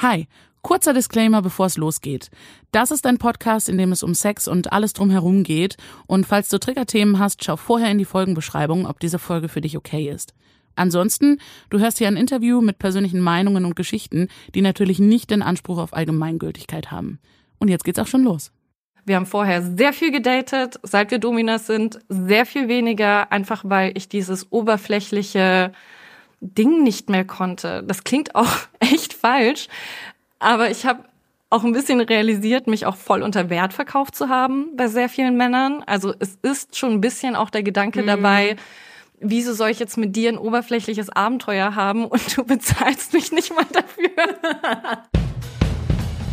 [0.00, 0.28] Hi,
[0.62, 2.30] kurzer Disclaimer, bevor es losgeht.
[2.70, 5.76] Das ist ein Podcast, in dem es um Sex und alles drumherum geht.
[6.06, 9.76] Und falls du Triggerthemen hast, schau vorher in die Folgenbeschreibung, ob diese Folge für dich
[9.76, 10.34] okay ist.
[10.76, 11.38] Ansonsten,
[11.68, 15.78] du hörst hier ein Interview mit persönlichen Meinungen und Geschichten, die natürlich nicht den Anspruch
[15.78, 17.18] auf Allgemeingültigkeit haben.
[17.58, 18.52] Und jetzt geht's auch schon los.
[19.04, 23.90] Wir haben vorher sehr viel gedatet, seit wir Dominas sind, sehr viel weniger, einfach weil
[23.96, 25.72] ich dieses oberflächliche
[26.40, 27.82] Ding nicht mehr konnte.
[27.86, 29.68] Das klingt auch echt falsch,
[30.38, 31.04] aber ich habe
[31.50, 35.36] auch ein bisschen realisiert, mich auch voll unter Wert verkauft zu haben bei sehr vielen
[35.36, 35.82] Männern.
[35.86, 38.06] Also es ist schon ein bisschen auch der Gedanke mhm.
[38.06, 38.56] dabei,
[39.20, 43.54] wieso soll ich jetzt mit dir ein oberflächliches Abenteuer haben und du bezahlst mich nicht
[43.54, 44.10] mal dafür?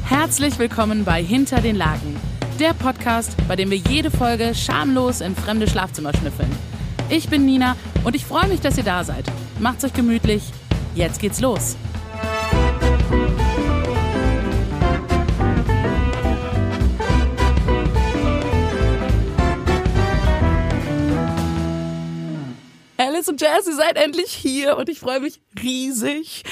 [0.07, 2.15] Herzlich willkommen bei Hinter den Lagen,
[2.59, 6.51] der Podcast, bei dem wir jede Folge schamlos in fremde Schlafzimmer schnüffeln.
[7.07, 9.25] Ich bin Nina und ich freue mich, dass ihr da seid.
[9.59, 10.41] Macht's euch gemütlich.
[10.95, 11.75] Jetzt geht's los.
[22.97, 26.43] Alice und Jazz, ihr seid endlich hier und ich freue mich riesig.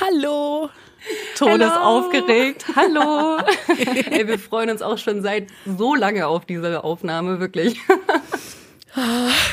[0.00, 0.70] Hallo.
[1.36, 2.66] Todesaufgeregt.
[2.74, 3.38] Hallo.
[4.10, 7.80] Ey, wir freuen uns auch schon seit so lange auf diese Aufnahme, wirklich.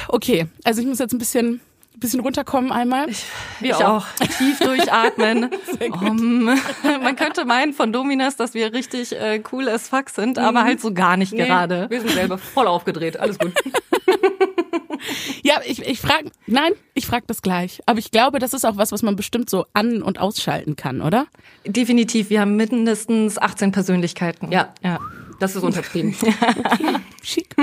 [0.07, 1.61] Okay, also ich muss jetzt ein bisschen
[1.99, 3.09] bisschen runterkommen einmal.
[3.09, 3.25] Ich,
[3.61, 4.05] ich auch.
[4.05, 4.05] auch.
[4.37, 5.49] Tief durchatmen.
[5.79, 6.45] Um,
[6.83, 10.43] man könnte meinen von Dominas, dass wir richtig äh, cool as fuck sind, mhm.
[10.43, 11.87] aber halt so gar nicht nee, gerade.
[11.89, 13.17] Wir sind selber voll aufgedreht.
[13.17, 13.53] Alles gut.
[15.43, 17.81] ja, ich, ich frage, nein, ich frage das gleich.
[17.85, 21.01] Aber ich glaube, das ist auch was, was man bestimmt so an- und ausschalten kann,
[21.01, 21.27] oder?
[21.65, 22.29] Definitiv.
[22.29, 24.51] Wir haben mindestens 18 Persönlichkeiten.
[24.51, 24.99] Ja, ja.
[25.39, 26.15] Das ist untertrieben.
[26.21, 27.55] okay, schick.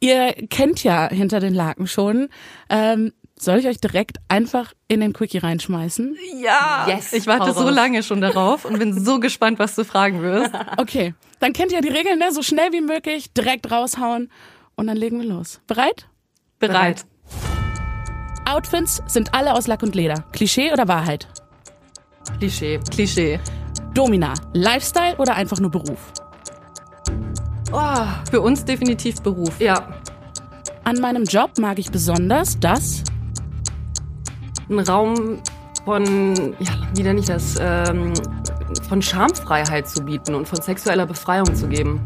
[0.00, 2.28] Ihr kennt ja hinter den Laken schon.
[2.68, 6.16] Ähm, soll ich euch direkt einfach in den Quickie reinschmeißen?
[6.42, 6.86] Ja.
[6.88, 7.12] Yes.
[7.12, 10.52] Ich warte so lange schon darauf und bin so gespannt, was du fragen wirst.
[10.76, 11.14] Okay.
[11.40, 12.32] Dann kennt ihr die Regeln, ne?
[12.32, 14.30] So schnell wie möglich, direkt raushauen
[14.76, 15.60] und dann legen wir los.
[15.66, 16.06] Bereit?
[16.58, 17.06] Bereit.
[18.46, 20.24] Outfits sind alle aus Lack und Leder.
[20.32, 21.28] Klischee oder Wahrheit?
[22.38, 22.78] Klischee.
[22.90, 23.40] Klischee.
[23.94, 26.12] Domina, Lifestyle oder einfach nur Beruf?
[27.72, 29.60] Oh, für uns definitiv Beruf.
[29.60, 29.88] Ja.
[30.84, 33.04] An meinem Job mag ich besonders, dass
[34.68, 35.40] einen Raum
[35.84, 38.12] von, ja, wie nenne ich das, ähm,
[38.88, 42.00] von Schamfreiheit zu bieten und von sexueller Befreiung zu geben.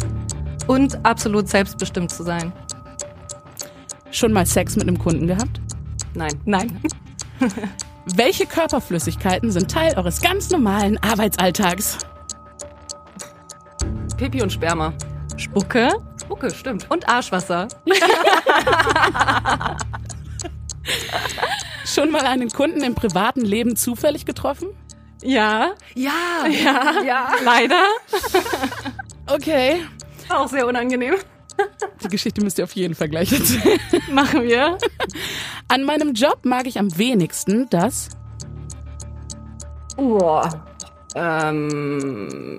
[0.66, 2.52] Und absolut selbstbestimmt zu sein.
[4.10, 5.60] Schon mal Sex mit einem Kunden gehabt?
[6.14, 6.40] Nein.
[6.44, 6.80] Nein.
[8.16, 11.98] Welche Körperflüssigkeiten sind Teil eures ganz normalen Arbeitsalltags?
[14.16, 14.92] Pipi und Sperma.
[15.36, 15.88] Spucke.
[16.20, 16.90] Spucke, stimmt.
[16.90, 17.68] Und Arschwasser.
[21.84, 24.68] Schon mal einen Kunden im privaten Leben zufällig getroffen?
[25.22, 25.72] Ja.
[25.94, 26.46] Ja.
[26.48, 27.02] Ja.
[27.02, 27.32] Ja.
[27.44, 27.82] Leider.
[29.26, 29.84] Okay.
[30.28, 31.14] Auch sehr unangenehm.
[32.02, 33.78] Die Geschichte müsst ihr auf jeden Fall gleich erzählen.
[34.12, 34.76] Machen wir.
[35.68, 38.08] An meinem Job mag ich am wenigsten das.
[39.96, 40.64] Boah.
[41.14, 42.58] Ähm.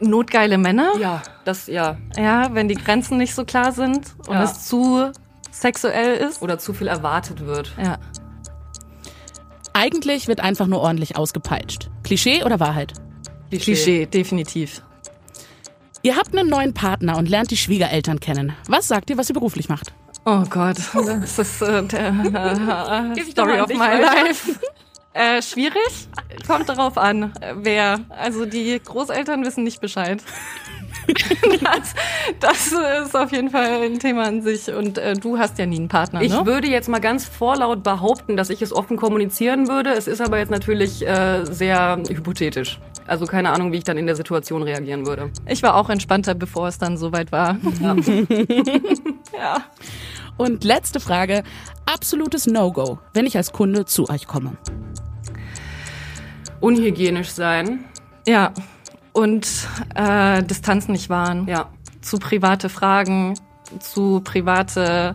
[0.00, 0.92] Notgeile Männer?
[0.98, 1.96] Ja, das, ja.
[2.16, 4.44] Ja, wenn die Grenzen nicht so klar sind und ja.
[4.44, 5.10] es zu
[5.50, 6.42] sexuell ist.
[6.42, 7.74] Oder zu viel erwartet wird.
[7.82, 7.98] Ja.
[9.72, 11.90] Eigentlich wird einfach nur ordentlich ausgepeitscht.
[12.02, 12.92] Klischee oder Wahrheit?
[13.50, 14.82] Klischee, Klischee definitiv.
[16.02, 18.52] Ihr habt einen neuen Partner und lernt die Schwiegereltern kennen.
[18.68, 19.92] Was sagt ihr, was ihr beruflich macht?
[20.24, 24.58] Oh Gott, das ist äh, der äh, Story of my life.
[25.12, 26.08] Äh, schwierig.
[26.46, 28.00] Kommt darauf an, wer.
[28.10, 30.22] Also die Großeltern wissen nicht Bescheid.
[31.62, 31.94] das,
[32.40, 34.68] das, ist auf jeden Fall ein Thema an sich.
[34.68, 36.22] Und äh, du hast ja nie einen Partner.
[36.22, 36.44] Ich ne?
[36.46, 39.90] würde jetzt mal ganz vorlaut behaupten, dass ich es offen kommunizieren würde.
[39.90, 42.78] Es ist aber jetzt natürlich äh, sehr hypothetisch.
[43.06, 45.30] Also keine Ahnung, wie ich dann in der Situation reagieren würde.
[45.46, 47.56] Ich war auch entspannter, bevor es dann soweit war.
[47.80, 47.96] Ja.
[49.32, 49.64] ja.
[50.38, 51.42] Und letzte Frage.
[51.84, 54.56] Absolutes No-Go, wenn ich als Kunde zu euch komme.
[56.60, 57.84] Unhygienisch sein.
[58.26, 58.52] Ja,
[59.12, 59.48] und
[59.94, 61.46] äh, Distanz nicht wahren.
[61.48, 61.70] Ja.
[62.00, 63.34] Zu private Fragen,
[63.80, 65.14] zu private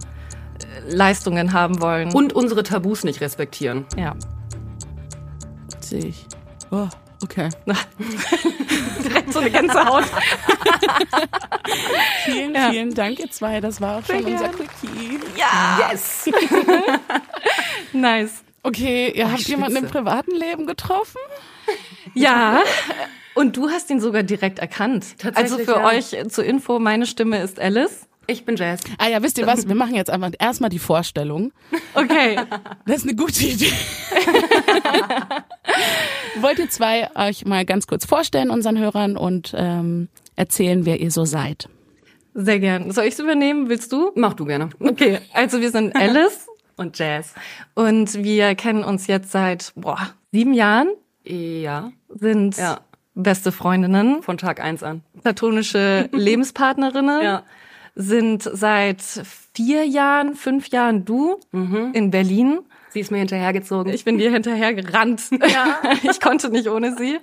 [0.87, 2.13] äh, Leistungen haben wollen.
[2.13, 3.85] Und unsere Tabus nicht respektieren.
[3.97, 4.15] Ja.
[5.79, 6.27] Sehe ich.
[6.71, 6.87] Oh,
[7.23, 7.49] okay.
[9.03, 10.05] Direkt so eine ganze Haut.
[12.25, 12.69] vielen, ja.
[12.69, 13.61] vielen Dank, ihr zwei.
[13.61, 15.19] Das war auch schon unser Quickie.
[15.35, 15.89] Ja.
[15.91, 16.29] Yes.
[17.93, 18.43] nice.
[18.63, 19.51] Okay, ihr oh, habt Spitze.
[19.51, 21.19] jemanden im privaten Leben getroffen?
[22.13, 22.61] Ja.
[23.35, 25.05] Und du hast ihn sogar direkt erkannt.
[25.35, 25.85] Also für ja.
[25.85, 28.07] euch zur Info, meine Stimme ist Alice.
[28.27, 28.79] Ich bin Jazz.
[28.97, 29.67] Ah ja, wisst ihr was?
[29.67, 31.51] Wir machen jetzt einfach erstmal die Vorstellung.
[31.93, 32.37] Okay.
[32.85, 33.71] Das ist eine gute Idee.
[36.39, 41.11] wollt ihr zwei euch mal ganz kurz vorstellen, unseren Hörern, und ähm, erzählen, wer ihr
[41.11, 41.69] so seid?
[42.33, 42.91] Sehr gern.
[42.91, 43.69] Soll ich es übernehmen?
[43.69, 44.11] Willst du?
[44.15, 44.69] Mach du gerne.
[44.79, 46.47] Okay, also wir sind Alice
[46.77, 47.33] Und Jazz.
[47.75, 49.99] und wir kennen uns jetzt seit boah,
[50.31, 50.87] sieben Jahren,
[51.25, 52.79] Ja, sind Ja.
[53.13, 55.03] beste Freundinnen, von Tag eins an.
[55.21, 57.43] platonische Lebenspartnerinnen, Ja.
[57.95, 61.91] Sind seit vier Jahren, fünf Jahren du Mhm.
[61.93, 62.59] in Berlin.
[62.89, 63.91] Sie ist mir hinterhergezogen.
[63.93, 65.23] Ich bin dir hinterher gerannt.
[65.31, 65.77] Ja.
[66.03, 67.17] Ich konnte nicht ohne sie.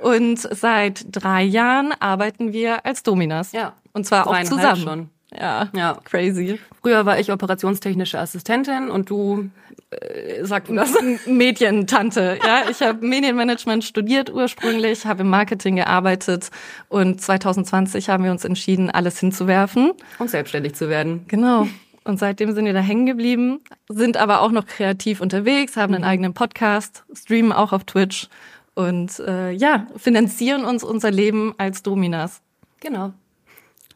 [0.00, 3.52] Und seit drei Jahren arbeiten wir als Dominas.
[3.52, 3.74] Ja.
[3.92, 4.82] Und zwar auch zusammen.
[4.82, 5.10] schon.
[5.38, 5.68] Ja.
[5.74, 5.98] Ja.
[6.04, 6.58] Crazy.
[6.80, 9.50] Früher war ich operationstechnische Assistentin und du,
[9.90, 10.94] äh, sag du das.
[11.26, 12.38] Medientante.
[12.44, 16.50] Ja, ich habe Medienmanagement studiert ursprünglich, habe im Marketing gearbeitet
[16.88, 19.92] und 2020 haben wir uns entschieden, alles hinzuwerfen.
[20.18, 21.24] Und selbstständig zu werden.
[21.28, 21.66] Genau.
[22.04, 26.04] Und seitdem sind wir da hängen geblieben, sind aber auch noch kreativ unterwegs, haben einen
[26.04, 28.28] eigenen Podcast, streamen auch auf Twitch
[28.74, 32.42] und äh, ja, finanzieren uns unser Leben als Dominas.
[32.80, 33.14] Genau.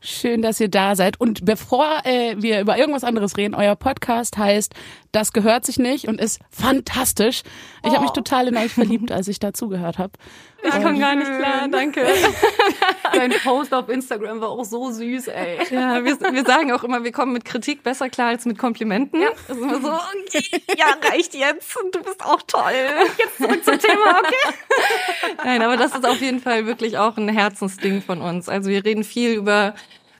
[0.01, 1.21] Schön, dass ihr da seid.
[1.21, 4.73] Und bevor äh, wir über irgendwas anderes reden, euer Podcast heißt
[5.11, 7.43] Das gehört sich nicht und ist fantastisch.
[7.85, 10.13] Ich habe mich total in euch verliebt, als ich dazugehört habe.
[10.63, 12.05] Ich komme gar nicht klar, danke.
[13.13, 15.59] Dein Post auf Instagram war auch so süß, ey.
[15.71, 19.21] Ja, wir, wir sagen auch immer, wir kommen mit Kritik besser klar als mit Komplimenten.
[19.23, 19.29] Ja.
[19.29, 22.73] Ist immer so, okay, ja, reicht jetzt und du bist auch toll.
[23.19, 24.55] Jetzt zurück zum Thema, okay?
[25.45, 28.49] Nein, aber das ist auf jeden Fall wirklich auch ein Herzensding von uns.
[28.49, 29.75] Also wir reden viel über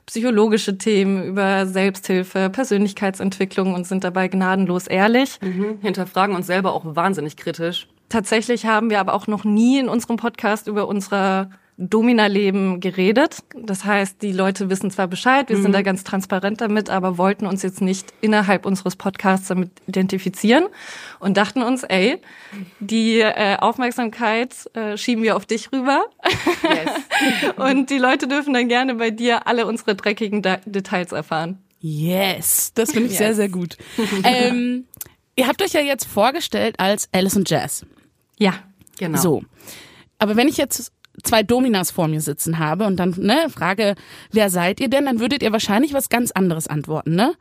[0.05, 5.39] psychologische Themen, über Selbsthilfe, Persönlichkeitsentwicklung und sind dabei gnadenlos ehrlich.
[5.41, 5.79] Mhm.
[5.81, 7.87] Hinterfragen uns selber auch wahnsinnig kritisch.
[8.09, 11.49] Tatsächlich haben wir aber auch noch nie in unserem Podcast über unser
[11.81, 13.37] Domina-Leben geredet.
[13.55, 17.45] Das heißt, die Leute wissen zwar Bescheid, wir sind da ganz transparent damit, aber wollten
[17.45, 20.65] uns jetzt nicht innerhalb unseres Podcasts damit identifizieren
[21.21, 22.17] und dachten uns, ey,
[22.81, 26.03] die äh, Aufmerksamkeit äh, schieben wir auf dich rüber
[26.63, 27.55] Yes.
[27.55, 31.59] und die Leute dürfen dann gerne bei dir alle unsere dreckigen De Details erfahren.
[31.79, 33.19] Yes, das finde ich Yes.
[33.19, 33.77] sehr, sehr gut.
[34.25, 34.83] ähm,
[35.37, 37.85] ihr habt euch ja jetzt vorgestellt als Alice und Jazz.
[38.39, 38.53] Ja.
[38.97, 39.19] Genau.
[39.19, 39.43] So.
[40.17, 40.91] Aber wenn ich jetzt
[41.23, 43.95] zwei Dominas vor mir sitzen habe und dann ne, frage,
[44.31, 47.35] wer seid ihr denn, dann würdet ihr wahrscheinlich was ganz anderes antworten, ne?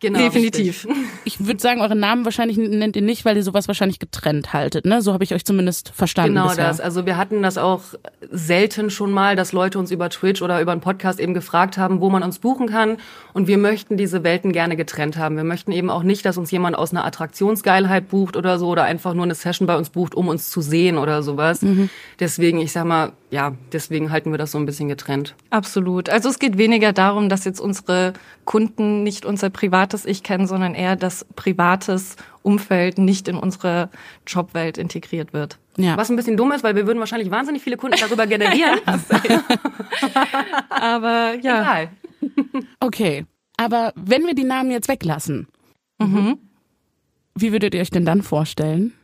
[0.00, 0.86] Genau Definitiv.
[0.86, 0.96] richtig.
[1.24, 4.84] Ich würde sagen, euren Namen wahrscheinlich nennt ihr nicht, weil ihr sowas wahrscheinlich getrennt haltet,
[4.86, 5.00] ne?
[5.02, 6.66] So habe ich euch zumindest verstanden Genau bisher.
[6.66, 6.80] das.
[6.80, 7.82] Also wir hatten das auch
[8.30, 12.00] selten schon mal, dass Leute uns über Twitch oder über einen Podcast eben gefragt haben,
[12.00, 12.96] wo man uns buchen kann.
[13.32, 15.36] Und wir möchten diese Welten gerne getrennt haben.
[15.36, 18.84] Wir möchten eben auch nicht, dass uns jemand aus einer Attraktionsgeilheit bucht oder so oder
[18.84, 21.60] einfach nur eine Session bei uns bucht, um uns zu sehen oder sowas.
[22.18, 25.34] Deswegen, ich sag mal, ja, deswegen halten wir das so ein bisschen getrennt.
[25.50, 26.08] Absolut.
[26.08, 28.12] Also es geht weniger darum, dass jetzt unsere
[28.44, 33.88] Kunden nicht unser privates Ich kennen, sondern eher, dass privates Umfeld nicht in unsere
[34.26, 35.58] Jobwelt integriert wird.
[35.76, 35.96] Ja.
[35.96, 38.80] Was ein bisschen dumm ist, weil wir würden wahrscheinlich wahnsinnig viele Kunden darüber generieren.
[40.68, 41.88] Aber ja, Egal.
[42.80, 43.26] Okay.
[43.56, 45.46] Aber wenn wir die Namen jetzt weglassen,
[45.98, 46.38] Mhm.
[47.34, 48.94] wie würdet ihr euch denn dann vorstellen?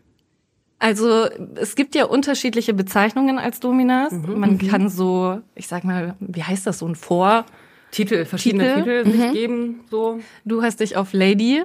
[0.78, 4.12] Also es gibt ja unterschiedliche Bezeichnungen als Dominas.
[4.12, 7.46] Man kann so, ich sag mal, wie heißt das, so ein Vor.
[7.90, 9.04] Titel, verschiedene Titel.
[9.04, 10.20] Titel, sich geben, so.
[10.44, 11.62] Du hast dich auf Lady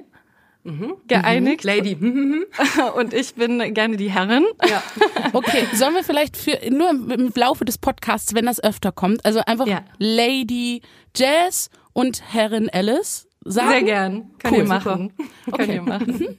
[1.08, 1.96] geeinigt Lady.
[2.96, 4.44] und ich bin gerne die Herrin.
[4.68, 4.82] ja.
[5.32, 9.24] Okay, sollen wir vielleicht für nur im, im Laufe des Podcasts, wenn das öfter kommt,
[9.24, 9.82] also einfach Ja.
[9.98, 10.82] Lady
[11.16, 13.70] Jazz und Herrin Alice sagen?
[13.70, 14.30] Sehr gern.
[14.38, 15.12] Könnt Cool, ihr machen.
[15.50, 15.74] Okay.
[15.74, 16.38] ihr machen.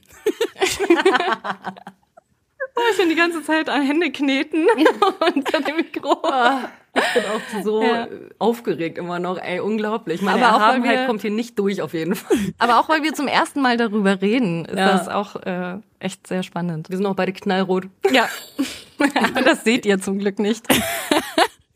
[2.76, 4.66] Oh, ich bin die ganze Zeit an Hände kneten
[5.34, 6.18] unter dem Mikro.
[6.96, 8.08] Ich bin auch so Ja.
[8.38, 10.22] aufgeregt immer noch, ey, unglaublich.
[10.22, 12.36] Meine Aber auch, wir- kommt hier nicht durch auf jeden Fall.
[12.58, 14.92] Aber auch weil wir zum ersten Mal darüber reden, ist Ja.
[14.96, 16.90] das auch äh, echt sehr spannend.
[16.90, 17.84] Wir sind auch beide knallrot.
[18.10, 18.28] Ja.
[19.44, 20.64] das seht ihr zum Glück nicht.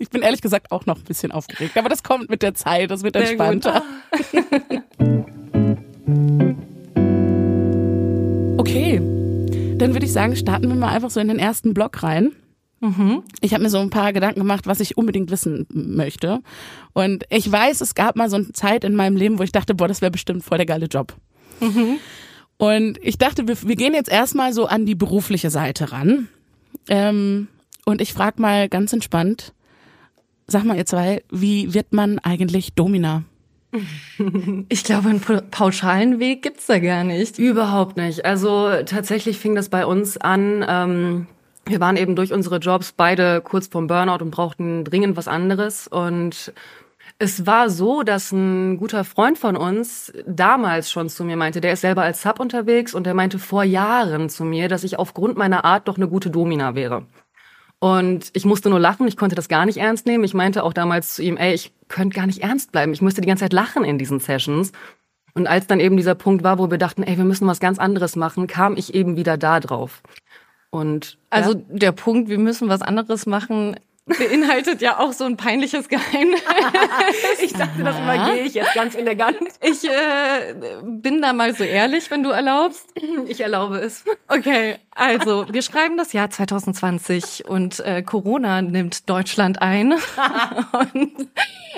[0.00, 2.88] Ich bin ehrlich gesagt auch noch ein bisschen aufgeregt, aber das kommt mit der Zeit,
[2.92, 3.40] das wird Sehr gut.
[3.66, 3.82] entspannter.
[8.58, 9.00] Okay,
[9.78, 12.32] dann würde ich sagen, starten wir mal einfach so in den ersten Block rein.
[13.40, 16.40] Ich habe mir so ein paar Gedanken gemacht, was ich unbedingt wissen möchte.
[16.92, 19.74] Und ich weiß, es gab mal so eine Zeit in meinem Leben, wo ich dachte,
[19.74, 21.14] boah, das wäre bestimmt voll der geile Job.
[22.56, 26.28] Und ich dachte, wir, wir gehen jetzt erstmal so an die berufliche Seite ran.
[26.88, 27.48] Ähm,
[27.84, 29.52] und ich frage mal ganz entspannt,
[30.46, 33.24] sag mal ihr zwei, wie wird man eigentlich Domina?
[34.68, 37.38] Ich glaube, einen pa- pauschalen Weg gibt's da gar nicht.
[37.38, 38.24] Überhaupt nicht.
[38.24, 40.64] Also tatsächlich fing das bei uns an.
[40.66, 41.26] Ähm,
[41.66, 45.86] wir waren eben durch unsere Jobs beide kurz vorm Burnout und brauchten dringend was anderes.
[45.86, 46.52] Und
[47.18, 51.74] es war so, dass ein guter Freund von uns damals schon zu mir meinte, der
[51.74, 55.36] ist selber als Sub unterwegs und der meinte vor Jahren zu mir, dass ich aufgrund
[55.36, 57.06] meiner Art doch eine gute Domina wäre.
[57.80, 60.24] Und ich musste nur lachen, ich konnte das gar nicht ernst nehmen.
[60.24, 62.92] Ich meinte auch damals zu ihm, ey, ich könnte gar nicht ernst bleiben.
[62.92, 64.72] Ich musste die ganze Zeit lachen in diesen Sessions.
[65.34, 67.78] Und als dann eben dieser Punkt war, wo wir dachten, ey, wir müssen was ganz
[67.78, 70.02] anderes machen, kam ich eben wieder da drauf.
[70.70, 71.60] Und also ja.
[71.68, 73.76] der Punkt, wir müssen was anderes machen,
[74.08, 76.40] beinhaltet ja auch so ein peinliches Geheimnis.
[77.42, 79.38] ich dachte, das übergehe ich jetzt ganz elegant.
[79.60, 82.88] Ich äh, bin da mal so ehrlich, wenn du erlaubst.
[83.26, 84.04] Ich erlaube es.
[84.28, 89.92] Okay, also wir schreiben das Jahr 2020 und äh, Corona nimmt Deutschland ein.
[90.72, 91.28] und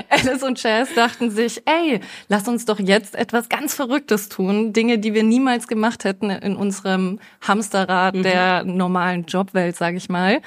[0.08, 4.72] Alice und Chaz dachten sich, ey, lass uns doch jetzt etwas ganz Verrücktes tun.
[4.72, 8.22] Dinge, die wir niemals gemacht hätten in unserem Hamsterrad mhm.
[8.22, 10.40] der normalen Jobwelt, sage ich mal.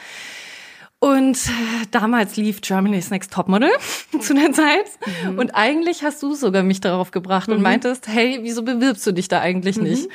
[1.03, 3.71] Und äh, damals lief Germany's Next Topmodel
[4.21, 4.85] zu der Zeit.
[5.25, 5.37] Mhm.
[5.37, 7.55] Und eigentlich hast du sogar mich darauf gebracht mhm.
[7.55, 9.83] und meintest, hey, wieso bewirbst du dich da eigentlich mhm.
[9.83, 10.07] nicht?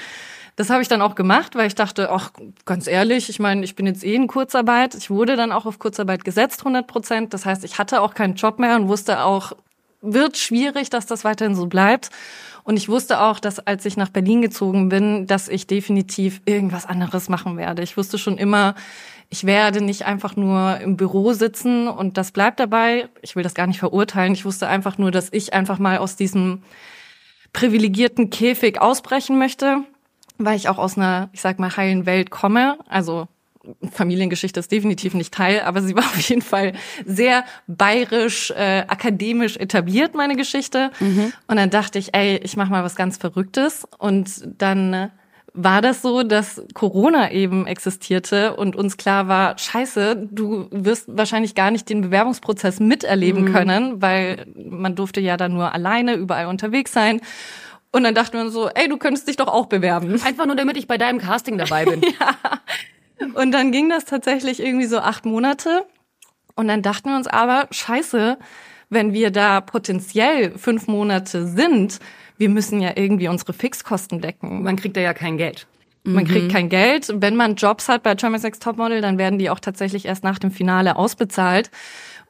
[0.56, 2.30] Das habe ich dann auch gemacht, weil ich dachte, ach,
[2.64, 4.94] ganz ehrlich, ich meine, ich bin jetzt eh in Kurzarbeit.
[4.94, 7.34] Ich wurde dann auch auf Kurzarbeit gesetzt, 100 Prozent.
[7.34, 9.52] Das heißt, ich hatte auch keinen Job mehr und wusste auch,
[10.00, 12.08] wird schwierig, dass das weiterhin so bleibt.
[12.64, 16.86] Und ich wusste auch, dass als ich nach Berlin gezogen bin, dass ich definitiv irgendwas
[16.86, 17.82] anderes machen werde.
[17.82, 18.74] Ich wusste schon immer,
[19.30, 23.08] ich werde nicht einfach nur im Büro sitzen und das bleibt dabei.
[23.20, 24.32] Ich will das gar nicht verurteilen.
[24.32, 26.62] Ich wusste einfach nur, dass ich einfach mal aus diesem
[27.52, 29.82] privilegierten Käfig ausbrechen möchte,
[30.38, 32.78] weil ich auch aus einer, ich sag mal, heilen Welt komme.
[32.88, 33.28] Also
[33.90, 36.72] Familiengeschichte ist definitiv nicht Teil, aber sie war auf jeden Fall
[37.04, 40.90] sehr bayerisch, äh, akademisch etabliert, meine Geschichte.
[41.00, 41.32] Mhm.
[41.46, 43.86] Und dann dachte ich, ey, ich mache mal was ganz Verrücktes.
[43.98, 45.10] Und dann
[45.54, 51.54] war das so, dass Corona eben existierte und uns klar war, scheiße, du wirst wahrscheinlich
[51.54, 53.52] gar nicht den Bewerbungsprozess miterleben mhm.
[53.52, 57.20] können, weil man durfte ja dann nur alleine überall unterwegs sein.
[57.90, 60.20] Und dann dachten wir uns so, ey, du könntest dich doch auch bewerben.
[60.22, 62.02] Einfach nur, damit ich bei deinem Casting dabei bin.
[62.20, 63.30] ja.
[63.34, 65.86] Und dann ging das tatsächlich irgendwie so acht Monate.
[66.54, 68.38] Und dann dachten wir uns aber, scheiße,
[68.90, 71.98] wenn wir da potenziell fünf Monate sind,
[72.38, 74.62] wir müssen ja irgendwie unsere Fixkosten decken.
[74.62, 75.66] Man kriegt da ja kein Geld.
[76.04, 76.28] Man mhm.
[76.28, 77.12] kriegt kein Geld.
[77.14, 80.38] Wenn man Jobs hat bei Germany's Next Topmodel, dann werden die auch tatsächlich erst nach
[80.38, 81.70] dem Finale ausbezahlt.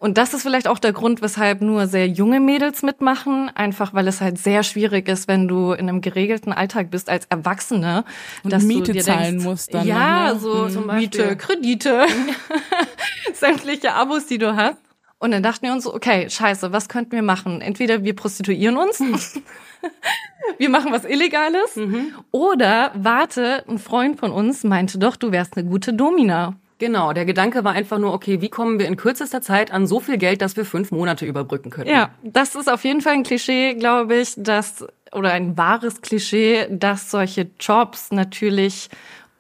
[0.01, 4.07] Und das ist vielleicht auch der Grund, weshalb nur sehr junge Mädels mitmachen, einfach weil
[4.07, 8.05] es halt sehr schwierig ist, wenn du in einem geregelten Alltag bist als Erwachsene,
[8.45, 9.87] und dass Miete du dir zahlen denkst, musst dann.
[9.87, 10.39] Ja, ne?
[10.39, 10.71] so mhm.
[10.71, 12.07] zum Miete, Kredite,
[13.35, 14.79] sämtliche Abos, die du hast.
[15.19, 17.61] Und dann dachten wir uns okay, scheiße, was könnten wir machen?
[17.61, 19.01] Entweder wir prostituieren uns
[20.59, 21.77] wir machen was Illegales.
[21.77, 22.15] Mhm.
[22.31, 26.57] Oder warte, ein Freund von uns meinte doch, du wärst eine gute Domina.
[26.79, 29.99] Genau, der Gedanke war einfach nur, okay, wie kommen wir in kürzester Zeit an so
[29.99, 31.91] viel Geld, dass wir fünf Monate überbrücken können?
[31.91, 36.69] Ja, das ist auf jeden Fall ein Klischee, glaube ich, dass, oder ein wahres Klischee,
[36.71, 38.91] dass solche Jobs natürlich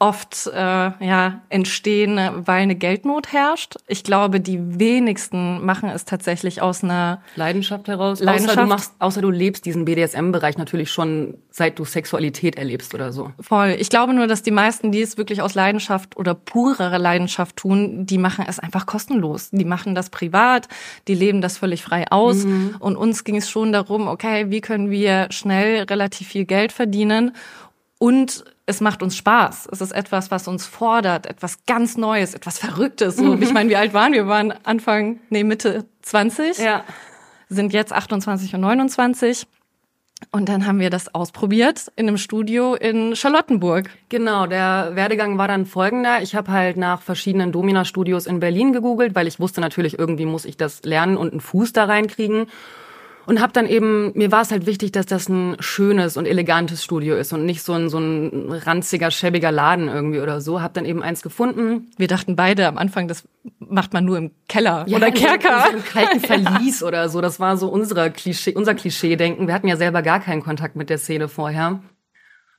[0.00, 3.76] oft äh, ja entstehen, weil eine Geldnot herrscht.
[3.88, 8.21] Ich glaube, die wenigsten machen es tatsächlich aus einer Leidenschaft heraus.
[8.21, 8.59] Leidenschaft.
[8.59, 13.12] Außer du machst, außer du lebst diesen BDSM-Bereich natürlich schon, seit du Sexualität erlebst oder
[13.12, 13.33] so.
[13.40, 13.76] Voll.
[13.78, 18.07] Ich glaube nur, dass die meisten, die es wirklich aus Leidenschaft oder purer Leidenschaft tun,
[18.07, 19.50] die machen es einfach kostenlos.
[19.50, 20.69] Die machen das privat,
[21.09, 22.45] die leben das völlig frei aus.
[22.45, 22.76] Mhm.
[22.78, 27.33] Und uns ging es schon darum, okay, wie können wir schnell relativ viel Geld verdienen
[27.99, 29.68] und es macht uns Spaß.
[29.72, 33.16] Es ist etwas, was uns fordert, etwas ganz Neues, etwas Verrücktes.
[33.16, 34.25] So, ich meine, wie alt waren wir?
[34.25, 36.58] Wir waren Anfang, nee, Mitte 20.
[36.58, 36.84] Ja.
[37.48, 39.46] Sind jetzt 28 und 29.
[40.32, 43.88] Und dann haben wir das ausprobiert in einem Studio in Charlottenburg.
[44.10, 46.20] Genau, der Werdegang war dann folgender.
[46.20, 50.44] Ich habe halt nach verschiedenen Domina-Studios in Berlin gegoogelt, weil ich wusste natürlich, irgendwie muss
[50.44, 52.48] ich das lernen und einen Fuß da reinkriegen
[53.28, 56.82] und habe dann eben mir war es halt wichtig, dass das ein schönes und elegantes
[56.82, 60.62] Studio ist und nicht so ein so ein ranziger schäbiger Laden irgendwie oder so.
[60.62, 61.90] Hab dann eben eins gefunden.
[61.99, 63.25] Wir dachten beide am Anfang, das
[63.58, 66.87] macht man nur im Keller ja, oder Kerker, in so einem kalten Verlies ja.
[66.87, 67.20] oder so.
[67.20, 69.47] Das war so unser Klischee, unser Klischee-Denken.
[69.47, 71.80] Wir hatten ja selber gar keinen Kontakt mit der Szene vorher.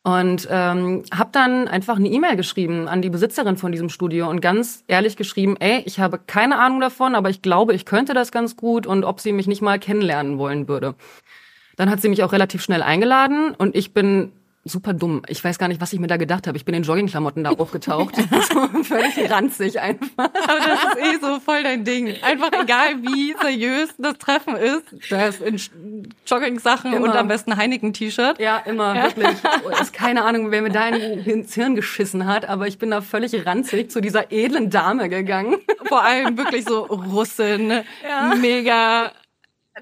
[0.03, 4.39] Und ähm, habe dann einfach eine E-Mail geschrieben an die Besitzerin von diesem Studio und
[4.39, 8.31] ganz ehrlich geschrieben, ey, ich habe keine Ahnung davon, aber ich glaube, ich könnte das
[8.31, 10.95] ganz gut und ob sie mich nicht mal kennenlernen wollen würde.
[11.75, 14.31] Dann hat sie mich auch relativ schnell eingeladen und ich bin
[14.63, 15.21] super dumm.
[15.27, 16.57] Ich weiß gar nicht, was ich mir da gedacht habe.
[16.57, 18.15] Ich bin in Joggingklamotten da aufgetaucht.
[18.51, 20.09] so völlig ranzig einfach.
[20.17, 22.13] Aber das ist eh so voll dein Ding.
[22.21, 24.83] Einfach egal, wie seriös das Treffen ist.
[25.09, 25.59] Das in
[26.25, 28.39] Jogging-Sachen und am besten Heineken-T-Shirt.
[28.39, 29.03] Ja, immer, ja.
[29.05, 29.37] wirklich.
[29.81, 33.45] Ist keine Ahnung, wer mir da ins Hirn geschissen hat, aber ich bin da völlig
[33.45, 35.57] ranzig zu dieser edlen Dame gegangen.
[35.85, 38.35] Vor allem wirklich so Russin, ja.
[38.35, 39.11] mega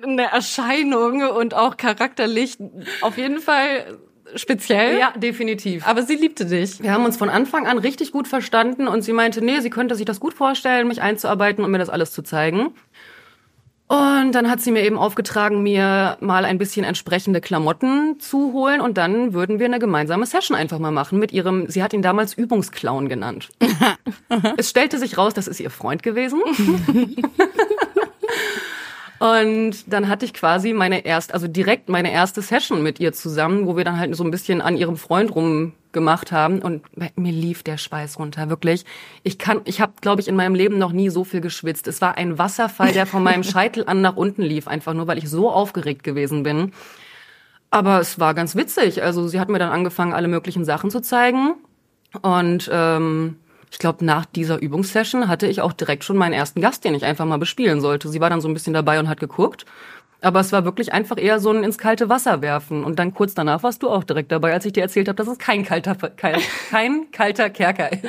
[0.03, 2.57] eine Erscheinung und auch charakterlich
[3.01, 3.98] auf jeden Fall
[4.36, 5.00] speziell.
[5.00, 5.88] Ja, definitiv.
[5.88, 6.81] Aber sie liebte dich.
[6.81, 9.96] Wir haben uns von Anfang an richtig gut verstanden und sie meinte, nee, sie könnte
[9.96, 12.74] sich das gut vorstellen, mich einzuarbeiten und mir das alles zu zeigen.
[13.88, 18.81] Und dann hat sie mir eben aufgetragen, mir mal ein bisschen entsprechende Klamotten zu holen
[18.81, 22.01] und dann würden wir eine gemeinsame Session einfach mal machen mit ihrem, sie hat ihn
[22.01, 23.48] damals Übungsclown genannt.
[24.57, 26.41] es stellte sich raus, das ist ihr Freund gewesen.
[29.20, 33.66] Und dann hatte ich quasi meine erste, also direkt meine erste Session mit ihr zusammen,
[33.66, 37.64] wo wir dann halt so ein bisschen an ihrem Freund rumgemacht haben und mir lief
[37.64, 38.86] der Schweiß runter, wirklich.
[39.24, 41.88] Ich kann, ich habe, glaube ich, in meinem Leben noch nie so viel geschwitzt.
[41.88, 45.18] Es war ein Wasserfall, der von meinem Scheitel an nach unten lief, einfach nur, weil
[45.18, 46.74] ich so aufgeregt gewesen bin.
[47.72, 49.04] Aber es war ganz witzig.
[49.04, 51.56] Also sie hat mir dann angefangen, alle möglichen Sachen zu zeigen
[52.22, 53.38] und ähm,
[53.72, 57.06] ich glaube, nach dieser Übungssession hatte ich auch direkt schon meinen ersten Gast, den ich
[57.06, 58.10] einfach mal bespielen sollte.
[58.10, 59.66] Sie war dann so ein bisschen dabei und hat geguckt.
[60.20, 62.84] Aber es war wirklich einfach eher so ein ins kalte Wasser werfen.
[62.84, 65.28] Und dann kurz danach warst du auch direkt dabei, als ich dir erzählt habe, dass
[65.28, 66.40] es kein kalter, kein,
[66.72, 68.04] kein kalter Kerker ist.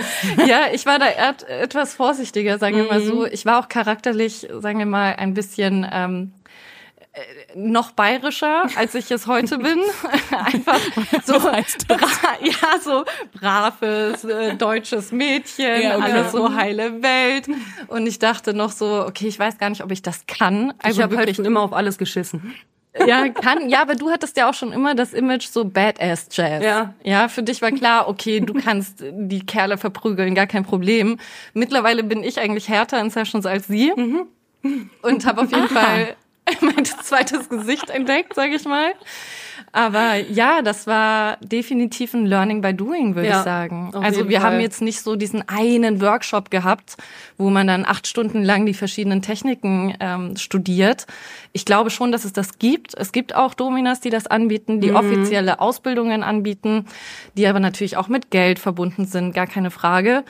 [0.47, 3.21] Ja, ich war da etwas vorsichtiger, sagen wir mal so.
[3.21, 3.29] Mhm.
[3.31, 6.33] Ich war auch charakterlich, sagen wir mal, ein bisschen ähm,
[7.55, 9.79] noch bayerischer, als ich es heute bin.
[10.31, 10.81] Einfach
[11.25, 13.05] so, ja, so
[13.39, 16.13] braves äh, deutsches Mädchen, ja, okay.
[16.13, 17.49] alles so heile Welt.
[17.89, 20.75] Und ich dachte noch so, okay, ich weiß gar nicht, ob ich das kann.
[20.83, 22.55] Also ich habe halt schon immer auf alles geschissen.
[23.07, 23.69] Ja, kann.
[23.69, 26.65] Ja, aber du hattest ja auch schon immer das Image so Badass Jazz.
[26.65, 26.95] Ja.
[27.05, 31.19] Ja, für dich war klar, okay, du kannst die Kerle verprügeln, gar kein Problem.
[31.53, 33.93] Mittlerweile bin ich eigentlich härter in Sessions als sie.
[33.95, 34.27] Mhm.
[35.03, 35.81] Und habe auf jeden Aha.
[35.81, 36.17] Fall
[36.61, 38.93] mein zweites Gesicht entdeckt, sage ich mal.
[39.73, 43.91] Aber ja, das war definitiv ein Learning by Doing, würde ja, ich sagen.
[43.95, 44.53] Also wir Fall.
[44.53, 46.97] haben jetzt nicht so diesen einen Workshop gehabt,
[47.37, 51.07] wo man dann acht Stunden lang die verschiedenen Techniken ähm, studiert.
[51.53, 52.95] Ich glaube schon, dass es das gibt.
[52.95, 54.97] Es gibt auch Dominas, die das anbieten, die mhm.
[54.97, 56.87] offizielle Ausbildungen anbieten,
[57.37, 60.25] die aber natürlich auch mit Geld verbunden sind, gar keine Frage.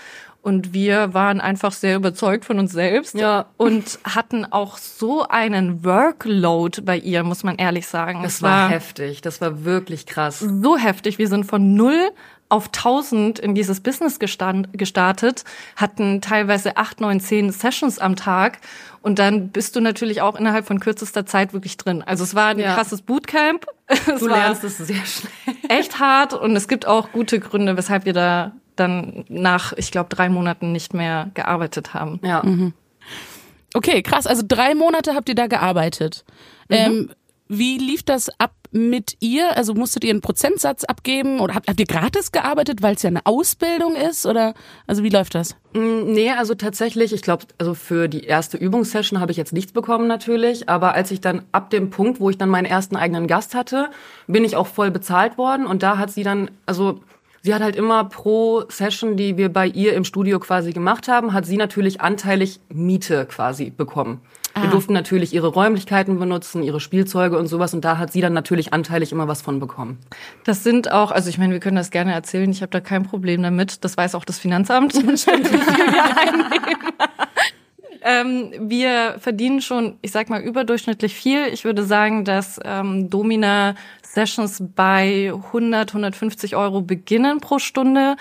[0.49, 3.45] Und wir waren einfach sehr überzeugt von uns selbst ja.
[3.59, 8.23] und hatten auch so einen Workload bei ihr, muss man ehrlich sagen.
[8.23, 10.38] Das war, war heftig, das war wirklich krass.
[10.38, 11.18] So heftig.
[11.18, 12.12] Wir sind von null
[12.49, 15.44] auf 1000 in dieses Business gestand, gestartet,
[15.77, 18.61] hatten teilweise acht, neun, zehn Sessions am Tag
[19.03, 22.03] und dann bist du natürlich auch innerhalb von kürzester Zeit wirklich drin.
[22.03, 22.75] Also es war ein ja.
[22.75, 23.66] krasses Bootcamp.
[24.07, 25.57] Es du lernst es sehr schnell.
[25.68, 30.09] Echt hart und es gibt auch gute Gründe, weshalb wir da dann nach, ich glaube,
[30.09, 32.21] drei Monaten nicht mehr gearbeitet haben.
[32.23, 32.43] Ja.
[32.45, 32.73] Mhm.
[33.75, 34.27] Okay, krass.
[34.27, 36.25] Also drei Monate habt ihr da gearbeitet.
[36.69, 36.77] Mhm.
[36.77, 37.11] Ähm,
[37.49, 39.57] wie lief das ab mit ihr?
[39.57, 43.09] Also musstet ihr einen Prozentsatz abgeben oder habt, habt ihr gratis gearbeitet, weil es ja
[43.09, 44.27] eine Ausbildung ist?
[44.27, 44.55] Oder
[44.87, 45.57] also wie läuft das?
[45.73, 49.73] Mm, nee, also tatsächlich, ich glaube, also für die erste Übungssession habe ich jetzt nichts
[49.73, 53.27] bekommen natürlich, aber als ich dann ab dem Punkt, wo ich dann meinen ersten eigenen
[53.27, 53.88] Gast hatte,
[54.27, 57.01] bin ich auch voll bezahlt worden und da hat sie dann, also
[57.42, 61.33] Sie hat halt immer pro Session, die wir bei ihr im Studio quasi gemacht haben,
[61.33, 64.20] hat sie natürlich anteilig Miete quasi bekommen.
[64.55, 64.62] Ah.
[64.62, 68.33] Wir durften natürlich ihre Räumlichkeiten benutzen, ihre Spielzeuge und sowas und da hat sie dann
[68.33, 69.98] natürlich anteilig immer was von bekommen.
[70.44, 73.05] Das sind auch, also ich meine, wir können das gerne erzählen, ich habe da kein
[73.05, 73.85] Problem damit.
[73.85, 74.94] Das weiß auch das Finanzamt.
[78.03, 81.46] ähm, wir verdienen schon, ich sag mal, überdurchschnittlich viel.
[81.53, 83.74] Ich würde sagen, dass ähm, Domina
[84.18, 88.16] Sessions bei 100, 150 Euro beginnen pro Stunde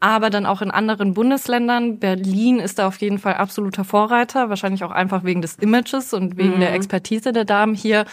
[0.00, 1.98] aber dann auch in anderen Bundesländern.
[1.98, 6.36] Berlin ist da auf jeden Fall absoluter Vorreiter, wahrscheinlich auch einfach wegen des Images und
[6.36, 6.60] wegen mhm.
[6.60, 8.04] der Expertise der Damen hier.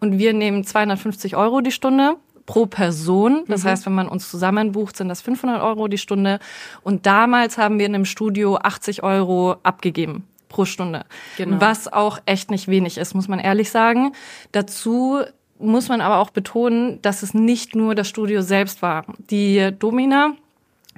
[0.00, 3.44] Und wir nehmen 250 Euro die Stunde pro Person.
[3.48, 3.68] Das mhm.
[3.68, 6.40] heißt, wenn man uns zusammen bucht, sind das 500 Euro die Stunde.
[6.82, 11.04] Und damals haben wir in einem Studio 80 Euro abgegeben pro Stunde.
[11.38, 11.58] Genau.
[11.60, 14.12] Was auch echt nicht wenig ist, muss man ehrlich sagen.
[14.52, 15.22] Dazu
[15.60, 19.04] muss man aber auch betonen, dass es nicht nur das Studio selbst war.
[19.30, 20.32] Die Domina,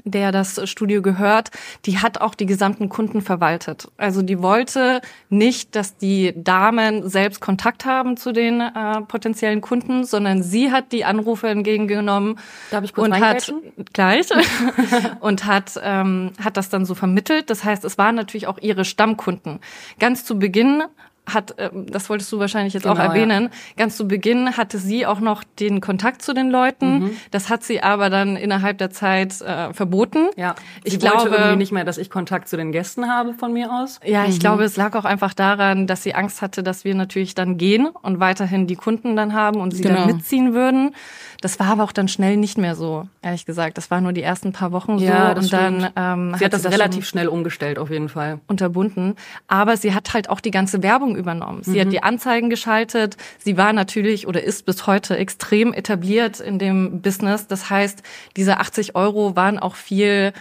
[0.04, 1.50] der das Studio gehört,
[1.84, 3.88] die hat auch die gesamten Kunden verwaltet.
[3.98, 10.04] Also die wollte nicht, dass die Damen selbst Kontakt haben zu den äh, potenziellen Kunden,
[10.04, 12.38] sondern sie hat die Anrufe entgegengenommen
[12.70, 13.52] Darf ich kurz und hat
[13.92, 14.28] gleich
[15.20, 17.50] und hat ähm, hat das dann so vermittelt.
[17.50, 19.60] Das heißt, es waren natürlich auch ihre Stammkunden.
[19.98, 20.82] Ganz zu Beginn
[21.26, 23.50] hat, ähm, das wolltest du wahrscheinlich jetzt genau, auch erwähnen, ja.
[23.76, 26.98] ganz zu Beginn hatte sie auch noch den Kontakt zu den Leuten.
[26.98, 27.16] Mhm.
[27.30, 30.28] Das hat sie aber dann innerhalb der Zeit äh, verboten.
[30.36, 33.52] Ja, ich sie glaube irgendwie nicht mehr, dass ich Kontakt zu den Gästen habe von
[33.52, 34.00] mir aus.
[34.04, 34.40] Ja, ich mhm.
[34.40, 37.86] glaube, es lag auch einfach daran, dass sie Angst hatte, dass wir natürlich dann gehen
[37.86, 40.06] und weiterhin die Kunden dann haben und sie genau.
[40.06, 40.94] dann mitziehen würden.
[41.42, 43.76] Das war aber auch dann schnell nicht mehr so, ehrlich gesagt.
[43.76, 45.92] Das war nur die ersten paar Wochen so ja, und stimmt.
[45.94, 49.16] dann ähm, sie hat, hat das, das relativ schnell umgestellt auf jeden Fall unterbunden.
[49.46, 51.62] Aber sie hat halt auch die ganze Werbung Werbung übernommen.
[51.62, 51.80] Sie mhm.
[51.80, 53.16] hat die Anzeigen geschaltet.
[53.38, 57.46] Sie war natürlich oder ist bis heute extrem etabliert in dem Business.
[57.46, 58.02] Das heißt,
[58.36, 60.32] diese 80 Euro waren auch viel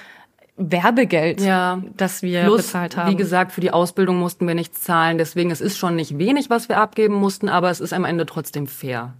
[0.57, 1.81] Werbegeld, ja.
[1.97, 3.09] das wir Plus, bezahlt haben.
[3.09, 5.17] Wie gesagt, für die Ausbildung mussten wir nichts zahlen.
[5.17, 8.25] Deswegen, es ist schon nicht wenig, was wir abgeben mussten, aber es ist am Ende
[8.25, 9.13] trotzdem fair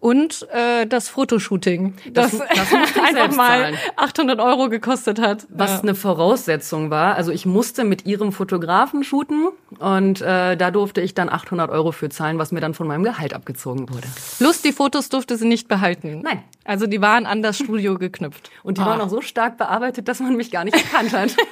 [0.00, 2.72] und äh, das Fotoshooting, das, das, das
[3.04, 3.78] einfach mal zahlen.
[3.96, 5.46] 800 Euro gekostet hat.
[5.50, 5.80] Was ja.
[5.80, 7.16] eine Voraussetzung war.
[7.16, 11.90] Also ich musste mit ihrem Fotografen shooten und äh, da durfte ich dann 800 Euro
[11.90, 14.06] für zahlen, was mir dann von meinem Gehalt abgezogen wurde.
[14.38, 16.20] Plus die Fotos durfte sie nicht behalten.
[16.22, 16.44] Nein.
[16.64, 18.50] Also die waren an das Studio geknüpft.
[18.62, 18.86] Und die ah.
[18.86, 21.30] waren auch so stark bearbeitet, dass man mich gar nicht erkannt hat.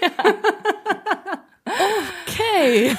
[2.28, 2.96] okay.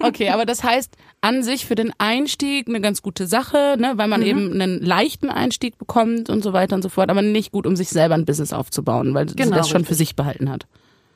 [0.00, 4.08] Okay, aber das heißt an sich für den Einstieg eine ganz gute Sache, ne, weil
[4.08, 4.26] man mhm.
[4.26, 7.76] eben einen leichten Einstieg bekommt und so weiter und so fort, aber nicht gut, um
[7.76, 9.88] sich selber ein Business aufzubauen, weil genau, sie das schon richtig.
[9.88, 10.66] für sich behalten hat.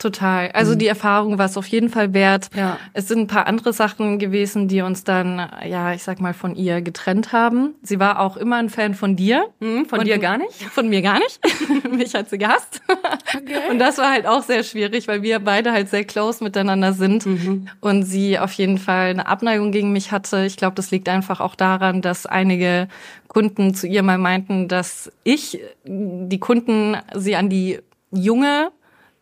[0.00, 0.50] Total.
[0.52, 0.78] Also mhm.
[0.78, 2.48] die Erfahrung war es auf jeden Fall wert.
[2.56, 2.78] Ja.
[2.94, 6.56] Es sind ein paar andere Sachen gewesen, die uns dann, ja, ich sag mal, von
[6.56, 7.74] ihr getrennt haben.
[7.82, 9.44] Sie war auch immer ein Fan von dir.
[9.60, 10.54] Mhm, von dir gar nicht?
[10.72, 11.38] Von mir gar nicht.
[11.90, 12.80] Mich hat sie gehasst.
[12.88, 13.70] Okay.
[13.70, 17.26] Und das war halt auch sehr schwierig, weil wir beide halt sehr close miteinander sind
[17.26, 17.68] mhm.
[17.80, 20.46] und sie auf jeden Fall eine Abneigung gegen mich hatte.
[20.46, 22.88] Ich glaube, das liegt einfach auch daran, dass einige
[23.28, 28.72] Kunden zu ihr mal meinten, dass ich die Kunden sie an die junge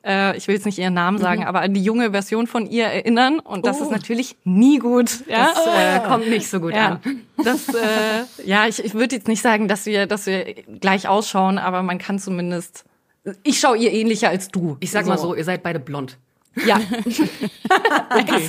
[0.09, 1.47] äh, ich will jetzt nicht ihren Namen sagen, mhm.
[1.47, 3.39] aber an die junge Version von ihr erinnern.
[3.41, 3.85] Und das oh.
[3.85, 5.27] ist natürlich nie gut.
[5.29, 5.51] Ja?
[5.55, 7.01] Das äh, kommt nicht so gut ja.
[7.03, 7.21] an.
[7.45, 11.59] Das, äh, ja, ich, ich würde jetzt nicht sagen, dass wir, dass wir gleich ausschauen,
[11.59, 12.85] aber man kann zumindest.
[13.43, 14.79] Ich schaue ihr ähnlicher als du.
[14.81, 15.11] Ich sag so.
[15.11, 16.17] mal so, ihr seid beide blond.
[16.67, 16.81] Ja.
[18.11, 18.49] okay.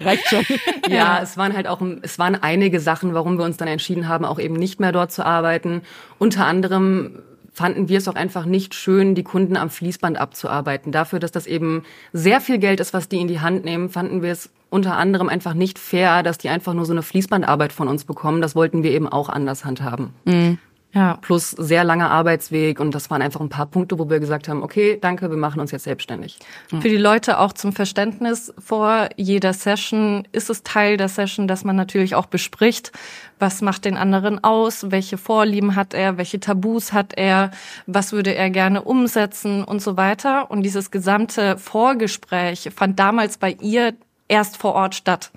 [0.00, 0.44] Reicht schon.
[0.88, 4.24] Ja, es waren halt auch, es waren einige Sachen, warum wir uns dann entschieden haben,
[4.24, 5.82] auch eben nicht mehr dort zu arbeiten.
[6.18, 7.22] Unter anderem
[7.58, 10.92] fanden wir es auch einfach nicht schön, die Kunden am Fließband abzuarbeiten.
[10.92, 14.22] Dafür, dass das eben sehr viel Geld ist, was die in die Hand nehmen, fanden
[14.22, 17.88] wir es unter anderem einfach nicht fair, dass die einfach nur so eine Fließbandarbeit von
[17.88, 18.40] uns bekommen.
[18.40, 20.10] Das wollten wir eben auch anders handhaben.
[20.24, 20.58] Mhm.
[20.94, 21.18] Ja.
[21.20, 24.62] Plus sehr langer Arbeitsweg und das waren einfach ein paar Punkte, wo wir gesagt haben,
[24.62, 26.38] okay, danke, wir machen uns jetzt selbstständig.
[26.70, 31.62] Für die Leute auch zum Verständnis, vor jeder Session ist es Teil der Session, dass
[31.62, 32.92] man natürlich auch bespricht,
[33.38, 37.50] was macht den anderen aus, welche Vorlieben hat er, welche Tabus hat er,
[37.86, 40.50] was würde er gerne umsetzen und so weiter.
[40.50, 43.92] Und dieses gesamte Vorgespräch fand damals bei ihr
[44.28, 45.30] erst vor Ort statt.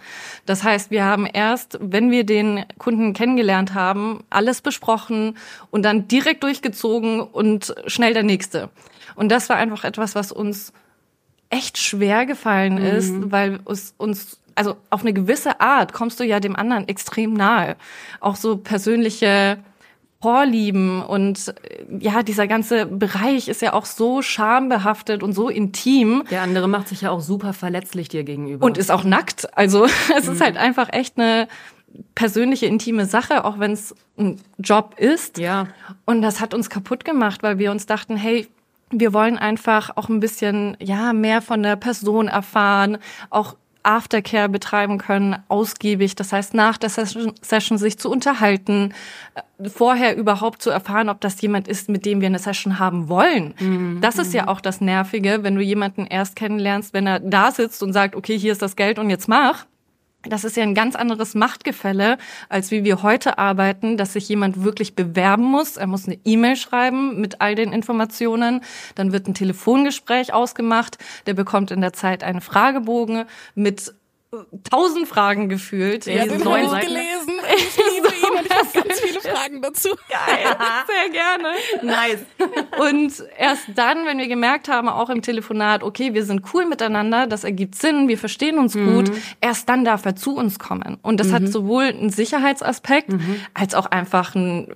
[0.46, 5.38] Das heißt, wir haben erst, wenn wir den Kunden kennengelernt haben, alles besprochen
[5.72, 8.70] und dann direkt durchgezogen und schnell der nächste.
[9.16, 10.74] Und das war einfach etwas, was uns
[11.50, 12.86] echt schwer gefallen mhm.
[12.86, 17.34] ist, weil es uns also auf eine gewisse Art kommst du ja dem anderen extrem
[17.34, 17.78] nahe.
[18.20, 19.58] Auch so persönliche
[20.22, 26.24] Vorlieben und äh, ja, dieser ganze Bereich ist ja auch so schambehaftet und so intim.
[26.30, 28.66] Der andere macht sich ja auch super verletzlich dir gegenüber.
[28.66, 29.58] Und ist auch nackt.
[29.58, 29.86] Also
[30.18, 30.34] es mhm.
[30.34, 31.48] ist halt einfach echt eine
[32.16, 35.38] persönliche, intime Sache, auch wenn es ein Job ist.
[35.38, 35.68] Ja.
[36.06, 38.48] Und das hat uns kaputt gemacht, weil wir uns dachten, hey,
[38.92, 42.98] wir wollen einfach auch ein bisschen, ja, mehr von der Person erfahren,
[43.30, 46.16] auch Aftercare betreiben können, ausgiebig.
[46.16, 48.94] Das heißt, nach der Session, Session sich zu unterhalten,
[49.36, 53.10] äh, vorher überhaupt zu erfahren, ob das jemand ist, mit dem wir eine Session haben
[53.10, 53.54] wollen.
[53.60, 54.00] Mhm.
[54.02, 57.82] Das ist ja auch das Nervige, wenn du jemanden erst kennenlernst, wenn er da sitzt
[57.84, 59.66] und sagt, okay, hier ist das Geld und jetzt mach.
[60.24, 64.64] Das ist ja ein ganz anderes Machtgefälle, als wie wir heute arbeiten, dass sich jemand
[64.64, 65.78] wirklich bewerben muss.
[65.78, 68.62] Er muss eine E-Mail schreiben mit all den Informationen.
[68.96, 71.00] Dann wird ein Telefongespräch ausgemacht.
[71.26, 73.94] Der bekommt in der Zeit einen Fragebogen mit
[74.70, 76.06] tausend Fragen gefühlt.
[76.06, 77.34] Ja, den ich gelesen.
[78.52, 79.90] Ich habe ganz viele Fragen dazu.
[80.10, 81.50] Geil, sehr gerne.
[81.82, 82.26] Nice.
[82.80, 87.28] Und erst dann, wenn wir gemerkt haben, auch im Telefonat, okay, wir sind cool miteinander,
[87.28, 88.94] das ergibt Sinn, wir verstehen uns mhm.
[88.94, 90.98] gut, erst dann darf er zu uns kommen.
[91.02, 91.34] Und das mhm.
[91.34, 93.42] hat sowohl einen Sicherheitsaspekt mhm.
[93.54, 94.74] als auch einfach einen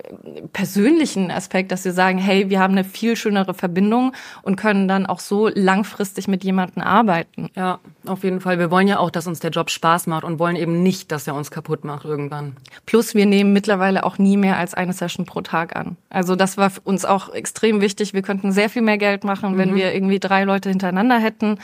[0.53, 5.05] persönlichen Aspekt, dass wir sagen, hey, wir haben eine viel schönere Verbindung und können dann
[5.05, 7.49] auch so langfristig mit jemandem arbeiten.
[7.55, 8.59] Ja, auf jeden Fall.
[8.59, 11.27] Wir wollen ja auch, dass uns der Job Spaß macht und wollen eben nicht, dass
[11.27, 12.55] er uns kaputt macht irgendwann.
[12.85, 15.97] Plus wir nehmen mittlerweile auch nie mehr als eine Session pro Tag an.
[16.11, 18.13] Also das war uns auch extrem wichtig.
[18.13, 19.75] Wir könnten sehr viel mehr Geld machen, wenn mhm.
[19.75, 21.57] wir irgendwie drei Leute hintereinander hätten.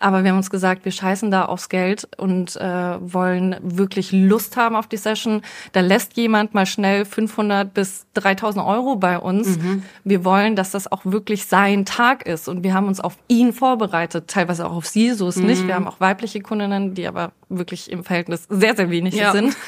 [0.00, 4.56] Aber wir haben uns gesagt, wir scheißen da aufs Geld und äh, wollen wirklich Lust
[4.56, 5.42] haben auf die Session.
[5.72, 9.58] Da lässt jemand mal schnell 500 bis 3000 Euro bei uns.
[9.58, 9.82] Mhm.
[10.04, 12.48] Wir wollen, dass das auch wirklich sein Tag ist.
[12.48, 15.46] Und wir haben uns auf ihn vorbereitet, teilweise auch auf sie, so ist mhm.
[15.46, 15.66] nicht.
[15.66, 19.32] Wir haben auch weibliche Kundinnen, die aber wirklich im Verhältnis sehr, sehr wenig ja.
[19.32, 19.54] sind.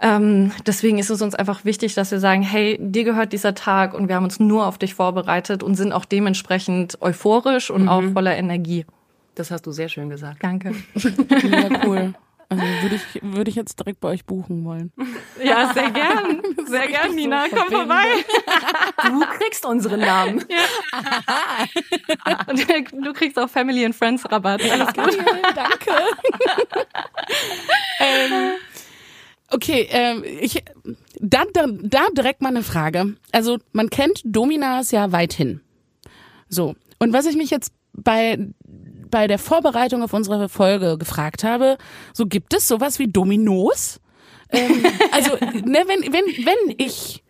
[0.00, 3.94] ähm, deswegen ist es uns einfach wichtig, dass wir sagen, hey, dir gehört dieser Tag
[3.94, 7.88] und wir haben uns nur auf dich vorbereitet und sind auch dementsprechend euphorisch und mhm.
[7.88, 8.86] auch voller Energie.
[9.34, 10.38] Das hast du sehr schön gesagt.
[10.42, 10.74] Danke.
[10.94, 12.14] Ja, cool.
[12.50, 14.92] Also würde ich, würde ich jetzt direkt bei euch buchen wollen.
[15.40, 16.42] Ja, sehr gern.
[16.66, 17.44] Sehr gern, Nina.
[17.48, 18.06] So Komm vorbei.
[19.04, 20.44] Du kriegst unseren Namen.
[20.48, 22.38] Ja.
[22.48, 22.66] Und
[23.06, 24.62] du kriegst auch Family and Friends Rabatt.
[24.68, 25.16] Alles gut.
[25.54, 25.90] Danke.
[28.00, 28.52] ähm,
[29.50, 30.62] okay, ähm, ich,
[31.20, 33.16] da, da, da direkt mal eine Frage.
[33.32, 35.60] Also man kennt Dominas ja weithin.
[36.48, 36.74] So.
[36.98, 38.38] Und was ich mich jetzt bei
[39.10, 41.78] bei der Vorbereitung auf unsere Folge gefragt habe,
[42.12, 44.00] so gibt es sowas wie Dominos?
[44.52, 47.22] ähm, also, ne, wenn, wenn, wenn ich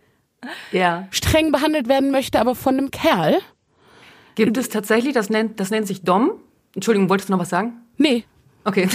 [0.72, 1.08] ja.
[1.10, 3.38] streng behandelt werden möchte, aber von einem Kerl.
[4.34, 6.32] Gibt es tatsächlich, das nennt, das nennt sich Dom.
[6.74, 7.80] Entschuldigung, wolltest du noch was sagen?
[7.96, 8.24] Nee.
[8.64, 8.88] Okay.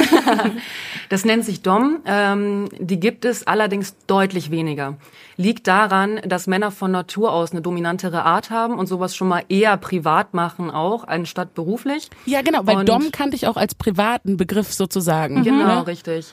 [1.10, 2.00] das nennt sich Dom.
[2.06, 4.98] Ähm, die gibt es allerdings deutlich weniger.
[5.38, 9.44] Liegt daran, dass Männer von Natur aus eine dominantere Art haben und sowas schon mal
[9.50, 12.10] eher privat machen auch, anstatt beruflich.
[12.26, 15.44] Ja, genau, weil und Dom kannte ich auch als privaten Begriff sozusagen.
[15.44, 15.86] Genau, mhm.
[15.86, 16.28] richtig.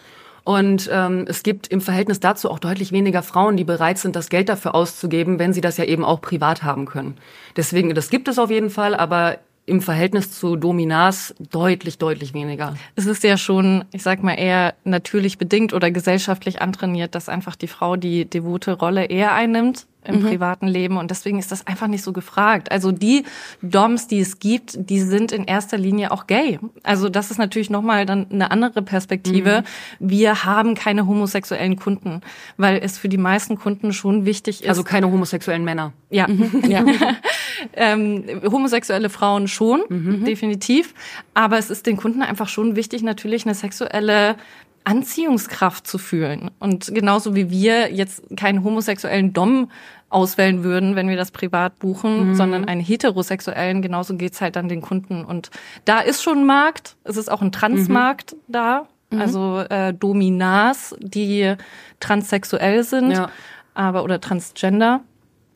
[0.44, 4.28] Und ähm, es gibt im Verhältnis dazu auch deutlich weniger Frauen, die bereit sind, das
[4.28, 7.16] Geld dafür auszugeben, wenn sie das ja eben auch privat haben können.
[7.56, 12.75] Deswegen, das gibt es auf jeden Fall, aber im Verhältnis zu Dominas deutlich, deutlich weniger.
[12.96, 17.55] Es ist ja schon, ich sag mal, eher natürlich bedingt oder gesellschaftlich antrainiert, dass einfach
[17.55, 20.26] die Frau die devote Rolle eher einnimmt im mhm.
[20.26, 22.72] privaten Leben und deswegen ist das einfach nicht so gefragt.
[22.72, 23.24] Also die
[23.62, 26.58] Doms, die es gibt, die sind in erster Linie auch gay.
[26.82, 29.62] Also das ist natürlich nochmal dann eine andere Perspektive.
[30.00, 30.10] Mhm.
[30.10, 32.20] Wir haben keine homosexuellen Kunden,
[32.56, 34.68] weil es für die meisten Kunden schon wichtig ist.
[34.68, 35.92] Also keine homosexuellen Männer.
[36.10, 36.26] Ja.
[36.26, 36.62] Mhm.
[36.68, 36.84] ja.
[37.74, 40.24] ähm, homosexuelle Frauen schon, mhm.
[40.24, 40.94] definitiv.
[41.34, 44.36] Aber es ist den Kunden einfach schon wichtig, natürlich eine sexuelle
[44.84, 46.50] Anziehungskraft zu fühlen.
[46.58, 49.70] Und genauso wie wir jetzt keinen homosexuellen Dom
[50.12, 52.34] auswählen würden, wenn wir das privat buchen, mhm.
[52.34, 55.24] sondern einen heterosexuellen, genauso geht's halt dann den Kunden.
[55.24, 55.50] Und
[55.84, 58.38] da ist schon ein Markt, es ist auch ein Transmarkt mhm.
[58.48, 59.20] da, mhm.
[59.20, 61.54] also äh, Dominas, die
[62.00, 63.30] transsexuell sind, ja.
[63.74, 65.00] aber oder transgender.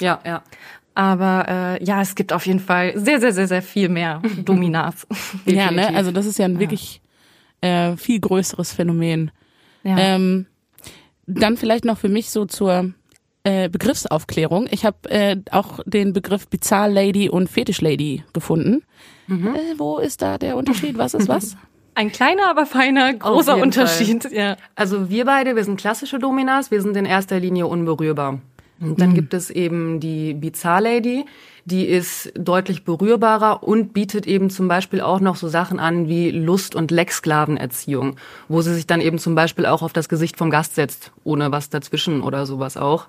[0.00, 0.42] Ja, ja.
[0.94, 5.06] Aber äh, ja, es gibt auf jeden Fall sehr, sehr, sehr, sehr viel mehr Dominas.
[5.44, 5.94] ja, ne?
[5.94, 7.02] Also das ist ja ein wirklich
[7.66, 9.30] äh, viel größeres Phänomen.
[9.82, 9.98] Ja.
[9.98, 10.46] Ähm,
[11.26, 12.92] dann vielleicht noch für mich so zur
[13.44, 14.66] äh, Begriffsaufklärung.
[14.70, 18.82] Ich habe äh, auch den Begriff Bizarre Lady und Fetisch Lady gefunden.
[19.26, 19.54] Mhm.
[19.54, 20.98] Äh, wo ist da der Unterschied?
[20.98, 21.56] Was ist was?
[21.94, 24.30] Ein kleiner, aber feiner, großer Unterschied.
[24.30, 24.56] Ja.
[24.74, 28.40] Also wir beide, wir sind klassische Dominas, wir sind in erster Linie unberührbar.
[28.80, 29.14] Und dann mhm.
[29.14, 31.24] gibt es eben die Bizarre Lady,
[31.66, 36.30] die ist deutlich berührbarer und bietet eben zum Beispiel auch noch so Sachen an wie
[36.30, 38.16] Lust- und Lecksklavenerziehung,
[38.48, 41.50] wo sie sich dann eben zum Beispiel auch auf das Gesicht vom Gast setzt, ohne
[41.50, 43.06] was dazwischen oder sowas auch.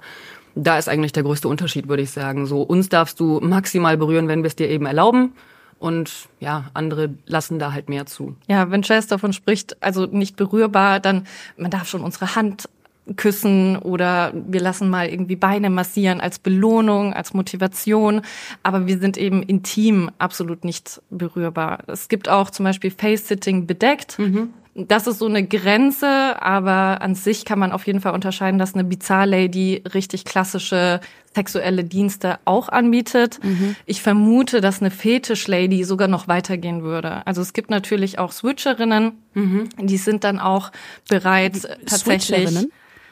[0.55, 2.47] Da ist eigentlich der größte Unterschied, würde ich sagen.
[2.47, 5.33] So, uns darfst du maximal berühren, wenn wir es dir eben erlauben.
[5.77, 8.35] Und ja, andere lassen da halt mehr zu.
[8.47, 12.67] Ja, wenn Chess davon spricht, also nicht berührbar, dann man darf schon unsere Hand
[13.15, 18.21] küssen oder wir lassen mal irgendwie Beine massieren als Belohnung, als Motivation.
[18.63, 21.79] Aber wir sind eben intim absolut nicht berührbar.
[21.87, 24.19] Es gibt auch zum Beispiel Face-Sitting bedeckt.
[24.19, 24.53] Mhm.
[24.79, 26.07] Das ist so eine Grenze,
[26.39, 30.99] aber an sich kann man auf jeden Fall unterscheiden, dass eine Bizarre-Lady richtig klassische
[31.33, 33.39] sexuelle Dienste auch anbietet.
[33.43, 33.75] Mhm.
[33.87, 37.25] Ich vermute, dass eine Fetisch-Lady sogar noch weitergehen würde.
[37.25, 39.69] Also es gibt natürlich auch Switcherinnen, mhm.
[39.79, 40.71] die sind dann auch
[41.09, 42.67] bereit, tatsächlich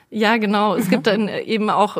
[0.09, 0.75] ja, genau.
[0.75, 1.97] Es gibt dann eben auch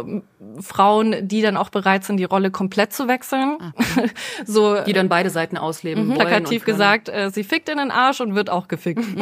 [0.62, 3.58] Frauen, die dann auch bereit sind, die Rolle komplett zu wechseln.
[3.60, 3.74] Ah.
[4.46, 6.08] so die dann beide Seiten ausleben.
[6.08, 6.14] Mhm.
[6.14, 9.04] Plakativ gesagt, äh, sie fickt in den Arsch und wird auch gefickt.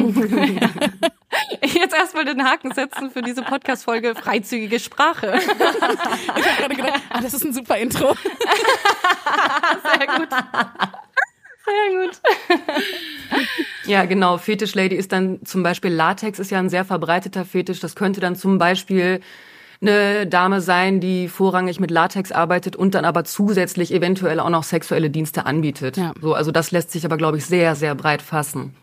[1.62, 5.34] Jetzt erstmal den Haken setzen für diese Podcast-Folge freizügige Sprache.
[5.38, 8.14] ich habe gerade gedacht, ah, das ist ein super Intro.
[9.98, 10.28] Sehr gut.
[11.66, 12.20] Sehr gut.
[13.86, 14.38] ja, genau.
[14.38, 17.80] Fetisch Lady ist dann zum Beispiel Latex ist ja ein sehr verbreiteter Fetisch.
[17.80, 19.20] Das könnte dann zum Beispiel
[19.80, 24.64] eine Dame sein, die vorrangig mit Latex arbeitet und dann aber zusätzlich eventuell auch noch
[24.64, 25.96] sexuelle Dienste anbietet.
[25.96, 26.12] Ja.
[26.20, 28.74] So, also das lässt sich aber, glaube ich, sehr, sehr breit fassen.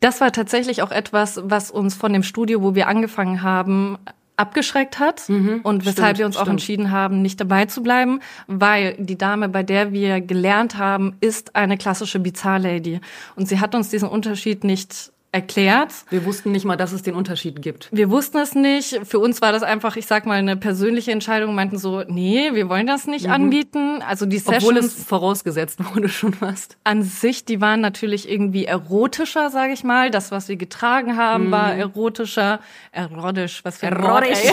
[0.00, 3.98] Das war tatsächlich auch etwas, was uns von dem Studio, wo wir angefangen haben,
[4.38, 6.60] abgeschreckt hat mhm, und weshalb stimmt, wir uns auch stimmt.
[6.60, 11.56] entschieden haben, nicht dabei zu bleiben, weil die Dame, bei der wir gelernt haben, ist
[11.56, 13.00] eine klassische Bizarre-Lady
[13.36, 15.92] und sie hat uns diesen Unterschied nicht erklärt.
[16.08, 17.90] Wir wussten nicht mal, dass es den Unterschied gibt.
[17.92, 19.00] Wir wussten es nicht.
[19.04, 21.54] Für uns war das einfach, ich sag mal, eine persönliche Entscheidung.
[21.54, 23.32] Meinten so, nee, wir wollen das nicht mhm.
[23.32, 24.02] anbieten.
[24.02, 24.64] Also die Sessions.
[24.64, 26.78] Obwohl es vorausgesetzt wurde schon fast.
[26.82, 30.10] An sich, die waren natürlich irgendwie erotischer, sage ich mal.
[30.10, 31.50] Das, was wir getragen haben, mhm.
[31.50, 32.60] war erotischer.
[32.92, 34.38] Erotisch, was für ein Erotisch.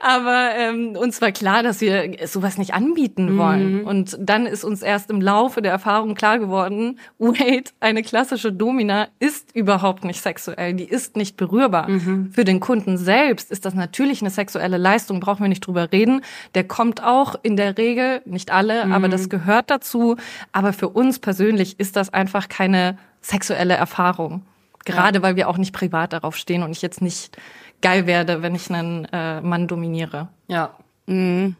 [0.00, 3.80] Aber ähm, uns war klar, dass wir sowas nicht anbieten wollen.
[3.80, 3.86] Mhm.
[3.88, 8.52] Und dann ist uns erst im Laufe der Erfahrung klar geworden, wait, eine Klasse klassische
[8.52, 11.88] Domina ist überhaupt nicht sexuell, die ist nicht berührbar.
[11.88, 12.30] Mhm.
[12.32, 16.20] Für den Kunden selbst ist das natürlich eine sexuelle Leistung, brauchen wir nicht drüber reden.
[16.54, 18.92] Der kommt auch in der Regel, nicht alle, mhm.
[18.92, 20.16] aber das gehört dazu.
[20.52, 24.42] Aber für uns persönlich ist das einfach keine sexuelle Erfahrung.
[24.84, 25.22] Gerade ja.
[25.22, 27.38] weil wir auch nicht privat darauf stehen und ich jetzt nicht
[27.80, 30.28] geil werde, wenn ich einen äh, Mann dominiere.
[30.46, 30.74] Ja.
[31.06, 31.56] Mhm.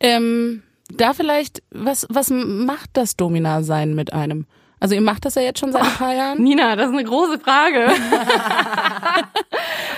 [0.00, 4.46] Ähm, da vielleicht, was, was macht das Domina-Sein mit einem?
[4.82, 6.42] Also ihr macht das ja jetzt schon seit ein paar Jahren.
[6.42, 7.86] Nina, das ist eine große Frage.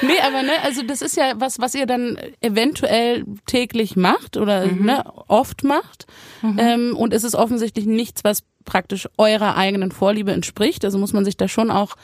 [0.02, 4.66] nee, aber ne, also das ist ja was, was ihr dann eventuell täglich macht oder
[4.66, 4.84] mhm.
[4.84, 6.04] ne, oft macht.
[6.42, 6.58] Mhm.
[6.58, 10.84] Ähm, und es ist offensichtlich nichts, was praktisch eurer eigenen Vorliebe entspricht.
[10.84, 11.96] Also muss man sich da schon auch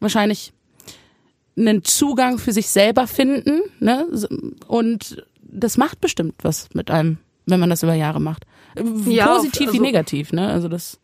[0.00, 0.52] wahrscheinlich
[1.56, 3.62] einen Zugang für sich selber finden.
[3.80, 4.06] Ne?
[4.66, 8.44] Und das macht bestimmt was mit einem, wenn man das über Jahre macht.
[9.06, 10.48] Ja, Positiv also, wie negativ, ne?
[10.48, 11.00] Also das.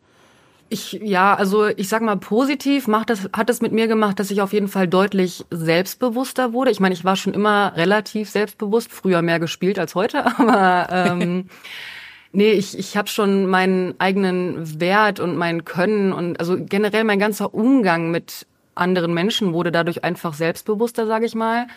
[0.75, 4.29] Ich, ja, also ich sag mal, positiv macht das, hat es mit mir gemacht, dass
[4.29, 6.69] ich auf jeden Fall deutlich selbstbewusster wurde.
[6.69, 11.47] Ich meine, ich war schon immer relativ selbstbewusst, früher mehr gespielt als heute, aber ähm,
[12.33, 17.19] nee, ich, ich habe schon meinen eigenen Wert und mein Können und also generell mein
[17.19, 21.67] ganzer Umgang mit anderen Menschen wurde dadurch einfach selbstbewusster, sage ich mal.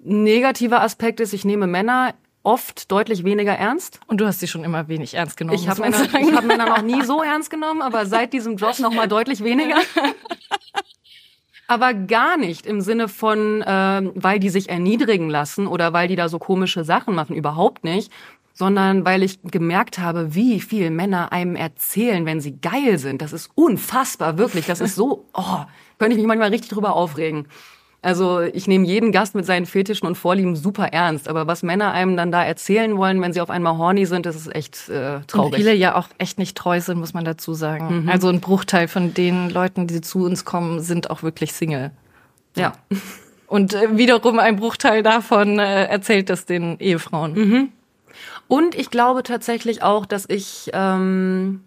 [0.00, 3.98] Negativer Aspekt ist, ich nehme Männer oft deutlich weniger ernst.
[4.06, 5.58] Und du hast sie schon immer wenig ernst genommen.
[5.58, 8.78] Ich habe Männer, ich hab Männer noch nie so ernst genommen, aber seit diesem Job
[8.78, 9.76] noch mal deutlich weniger.
[11.66, 16.16] aber gar nicht im Sinne von, äh, weil die sich erniedrigen lassen oder weil die
[16.16, 18.12] da so komische Sachen machen, überhaupt nicht,
[18.52, 23.22] sondern weil ich gemerkt habe, wie viel Männer einem erzählen, wenn sie geil sind.
[23.22, 24.66] Das ist unfassbar, wirklich.
[24.66, 25.64] Das ist so, oh,
[25.98, 27.48] könnte ich mich manchmal richtig drüber aufregen.
[28.04, 31.26] Also ich nehme jeden Gast mit seinen Fetischen und Vorlieben super ernst.
[31.26, 34.36] Aber was Männer einem dann da erzählen wollen, wenn sie auf einmal horny sind, das
[34.36, 35.52] ist echt äh, traurig.
[35.52, 38.02] Und viele ja auch echt nicht treu sind, muss man dazu sagen.
[38.02, 38.08] Mhm.
[38.10, 41.92] Also ein Bruchteil von den Leuten, die zu uns kommen, sind auch wirklich Single.
[42.56, 42.74] Ja.
[43.46, 47.32] Und äh, wiederum ein Bruchteil davon äh, erzählt das den Ehefrauen.
[47.32, 47.68] Mhm.
[48.48, 51.64] Und ich glaube tatsächlich auch, dass ich ähm,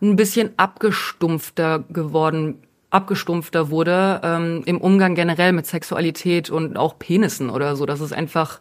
[0.00, 2.58] ein bisschen abgestumpfter geworden
[2.92, 8.12] abgestumpfter wurde ähm, im Umgang generell mit Sexualität und auch Penissen oder so, dass es
[8.12, 8.60] einfach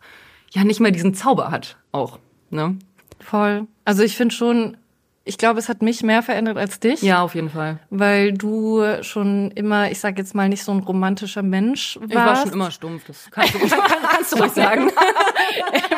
[0.51, 2.19] ja nicht mehr diesen Zauber hat auch.
[2.49, 2.77] Ne?
[3.19, 3.67] Voll.
[3.85, 4.77] Also ich finde schon,
[5.23, 7.03] ich glaube, es hat mich mehr verändert als dich.
[7.03, 7.77] Ja, auf jeden Fall.
[7.91, 12.11] Weil du schon immer, ich sag jetzt mal, nicht so ein romantischer Mensch warst.
[12.11, 14.91] Ich war schon immer stumpf, das kannst du, kann, kannst du ruhig sagen.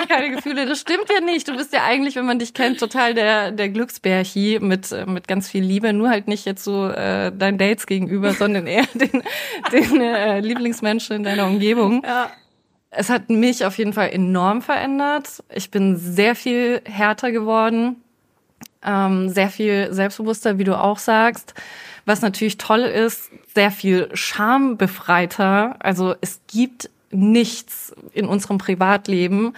[0.09, 1.47] Keine Gefühle, das stimmt ja nicht.
[1.47, 5.47] Du bist ja eigentlich, wenn man dich kennt, total der, der Glücksbärchi mit, mit ganz
[5.47, 5.93] viel Liebe.
[5.93, 9.23] Nur halt nicht jetzt so äh, deinen Dates gegenüber, sondern eher den,
[9.71, 12.03] den äh, Lieblingsmenschen in deiner Umgebung.
[12.05, 12.29] Ja.
[12.89, 15.43] Es hat mich auf jeden Fall enorm verändert.
[15.51, 18.02] Ich bin sehr viel härter geworden
[18.85, 21.53] ähm, sehr viel selbstbewusster, wie du auch sagst.
[22.05, 25.75] Was natürlich toll ist, sehr viel schambefreiter.
[25.79, 29.53] Also es gibt nichts in unserem Privatleben,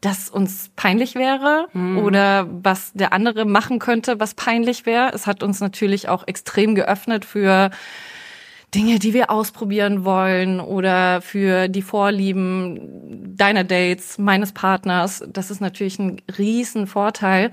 [0.00, 1.98] das uns peinlich wäre mhm.
[1.98, 5.10] oder was der andere machen könnte, was peinlich wäre.
[5.12, 7.70] Es hat uns natürlich auch extrem geöffnet für
[8.74, 15.24] Dinge, die wir ausprobieren wollen oder für die Vorlieben deiner Dates, meines Partners.
[15.28, 17.50] Das ist natürlich ein riesen Vorteil.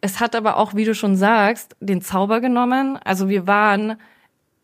[0.00, 2.98] Es hat aber auch, wie du schon sagst, den Zauber genommen.
[3.02, 3.96] Also wir waren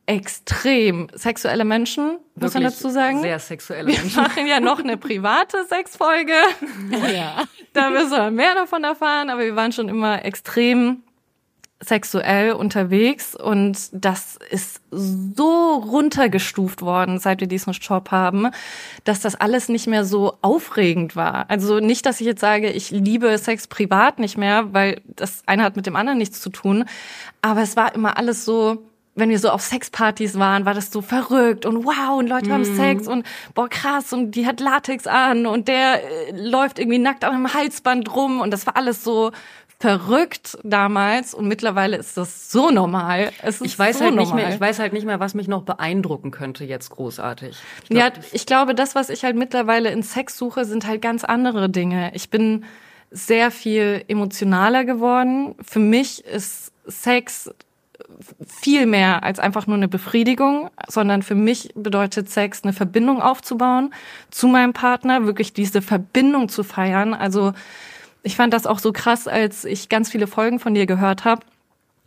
[0.07, 3.23] extrem sexuelle Menschen, muss man dazu sagen.
[3.23, 4.15] Sehr sexuelle Menschen.
[4.15, 6.35] Wir machen ja noch eine private Sexfolge.
[7.13, 7.45] Ja.
[7.73, 11.03] Da wirst du mehr davon erfahren, aber wir waren schon immer extrem
[11.81, 18.49] sexuell unterwegs und das ist so runtergestuft worden, seit wir diesen Job haben,
[19.05, 21.51] dass das alles nicht mehr so aufregend war.
[21.51, 25.65] Also nicht, dass ich jetzt sage, ich liebe Sex privat nicht mehr, weil das eine
[25.65, 26.87] hat mit dem anderen nichts zu tun,
[27.43, 28.83] aber es war immer alles so
[29.17, 32.71] wenn wir so auf Sexpartys waren, war das so verrückt und wow und Leute haben
[32.71, 32.77] mhm.
[32.77, 37.25] Sex und boah krass und die hat Latex an und der äh, läuft irgendwie nackt
[37.25, 39.33] an einem Halsband rum und das war alles so
[39.79, 43.31] verrückt damals und mittlerweile ist das so normal.
[43.43, 44.35] Es ist ich weiß so halt normal.
[44.35, 47.57] nicht mehr, ich weiß halt nicht mehr, was mich noch beeindrucken könnte jetzt großartig.
[47.83, 51.03] Ich glaub, ja, ich glaube, das, was ich halt mittlerweile in Sex suche, sind halt
[51.03, 52.11] ganz andere Dinge.
[52.15, 52.65] Ich bin
[53.11, 55.55] sehr viel emotionaler geworden.
[55.63, 57.51] Für mich ist Sex
[58.47, 63.93] viel mehr als einfach nur eine Befriedigung, sondern für mich bedeutet Sex eine Verbindung aufzubauen
[64.31, 67.15] zu meinem Partner, wirklich diese Verbindung zu feiern.
[67.15, 67.53] Also
[68.27, 71.43] ich fand das auch so krass, als ich ganz viele Folgen von dir gehört habe.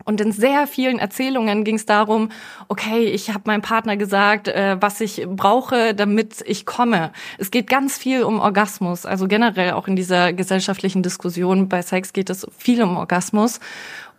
[0.04, 2.30] Und in sehr vielen Erzählungen ging es darum,
[2.68, 7.12] okay, ich habe meinem Partner gesagt, äh, was ich brauche, damit ich komme.
[7.38, 9.06] Es geht ganz viel um Orgasmus.
[9.06, 13.62] Also generell auch in dieser gesellschaftlichen Diskussion bei Sex geht es viel um Orgasmus.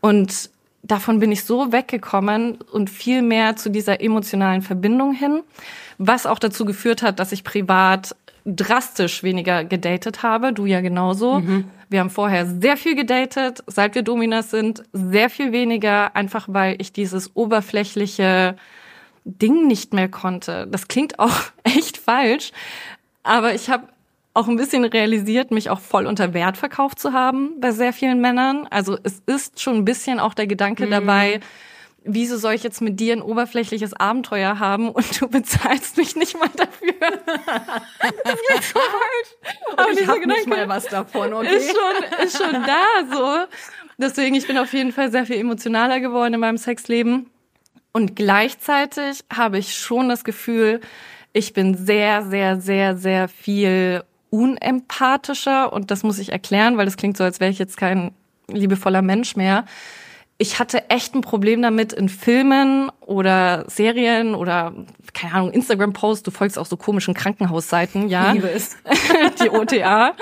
[0.01, 0.49] Und
[0.83, 5.43] davon bin ich so weggekommen und viel mehr zu dieser emotionalen Verbindung hin,
[5.99, 11.41] was auch dazu geführt hat, dass ich privat drastisch weniger gedatet habe, du ja genauso.
[11.41, 11.65] Mhm.
[11.91, 16.77] Wir haben vorher sehr viel gedatet, seit wir Dominas sind, sehr viel weniger, einfach weil
[16.79, 18.57] ich dieses oberflächliche
[19.25, 20.69] Ding nicht mehr konnte.
[20.69, 22.53] Das klingt auch echt falsch,
[23.25, 23.89] aber ich habe
[24.35, 28.21] auch ein bisschen realisiert, mich auch voll unter Wert verkauft zu haben bei sehr vielen
[28.21, 28.69] Männern.
[28.71, 30.91] Also es ist schon ein bisschen auch der Gedanke mhm.
[30.93, 31.41] dabei,
[32.05, 36.39] wieso soll ich jetzt mit dir ein oberflächliches Abenteuer haben und du bezahlst mich nicht
[36.39, 36.95] mal dafür?
[37.01, 39.77] das klingt so falsch.
[39.77, 41.57] Aber ich habe nicht mal was davon, okay?
[41.57, 43.39] Ist schon, ist schon da so.
[43.99, 47.31] Deswegen, ich bin auf jeden Fall sehr viel emotionaler geworden in meinem Sexleben.
[47.93, 50.81] Und gleichzeitig habe ich schon das Gefühl,
[51.33, 56.97] ich bin sehr, sehr, sehr, sehr viel unempathischer und das muss ich erklären, weil das
[56.97, 58.13] klingt so, als wäre ich jetzt kein
[58.49, 59.65] liebevoller Mensch mehr.
[60.43, 64.73] Ich hatte echt ein Problem damit in Filmen oder Serien oder
[65.13, 66.23] keine Ahnung Instagram-Posts.
[66.23, 68.33] Du folgst auch so komischen Krankenhausseiten, ja?
[68.33, 68.79] Liebe es.
[69.43, 70.15] Die OTA.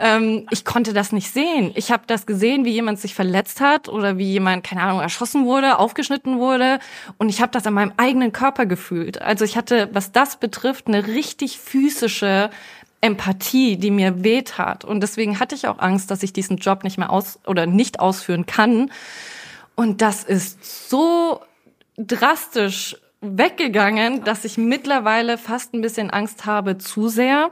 [0.00, 1.72] ähm, ich konnte das nicht sehen.
[1.74, 5.44] Ich habe das gesehen, wie jemand sich verletzt hat oder wie jemand keine Ahnung erschossen
[5.44, 6.78] wurde, aufgeschnitten wurde,
[7.18, 9.20] und ich habe das an meinem eigenen Körper gefühlt.
[9.20, 12.50] Also ich hatte, was das betrifft, eine richtig physische
[13.00, 14.84] Empathie, die mir wehtat.
[14.84, 17.98] Und deswegen hatte ich auch Angst, dass ich diesen Job nicht mehr aus oder nicht
[17.98, 18.92] ausführen kann.
[19.74, 21.40] Und das ist so
[21.96, 27.50] drastisch weggegangen, dass ich mittlerweile fast ein bisschen Angst habe zu sehr,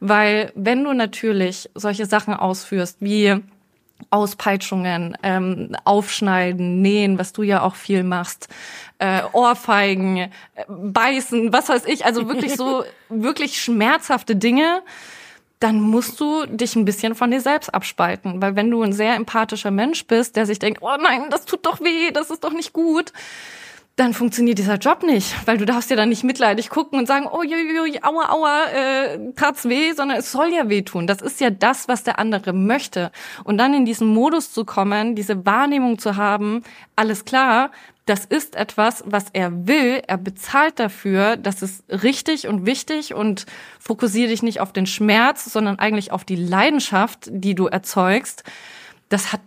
[0.00, 3.36] weil wenn du natürlich solche Sachen ausführst wie
[4.08, 8.48] Auspeitschungen, ähm, Aufschneiden, Nähen, was du ja auch viel machst,
[8.98, 10.30] äh, Ohrfeigen, äh,
[10.68, 14.82] Beißen, was weiß ich, also wirklich so wirklich schmerzhafte Dinge,
[15.60, 19.14] dann musst du dich ein bisschen von dir selbst abspalten, weil wenn du ein sehr
[19.14, 22.52] empathischer Mensch bist, der sich denkt, oh nein, das tut doch weh, das ist doch
[22.52, 23.12] nicht gut,
[23.96, 27.26] dann funktioniert dieser Job nicht, weil du darfst ja dann nicht mitleidig gucken und sagen,
[27.30, 31.06] oh, jui, aua, aua, äh, tat's weh, sondern es soll ja wehtun.
[31.06, 33.12] Das ist ja das, was der andere möchte.
[33.44, 36.62] Und dann in diesen Modus zu kommen, diese Wahrnehmung zu haben,
[36.96, 37.72] alles klar,
[38.10, 40.02] das ist etwas, was er will.
[40.04, 41.36] Er bezahlt dafür.
[41.36, 43.46] Das ist richtig und wichtig und
[43.78, 48.42] fokussiere dich nicht auf den Schmerz, sondern eigentlich auf die Leidenschaft, die du erzeugst.
[49.10, 49.42] Das hat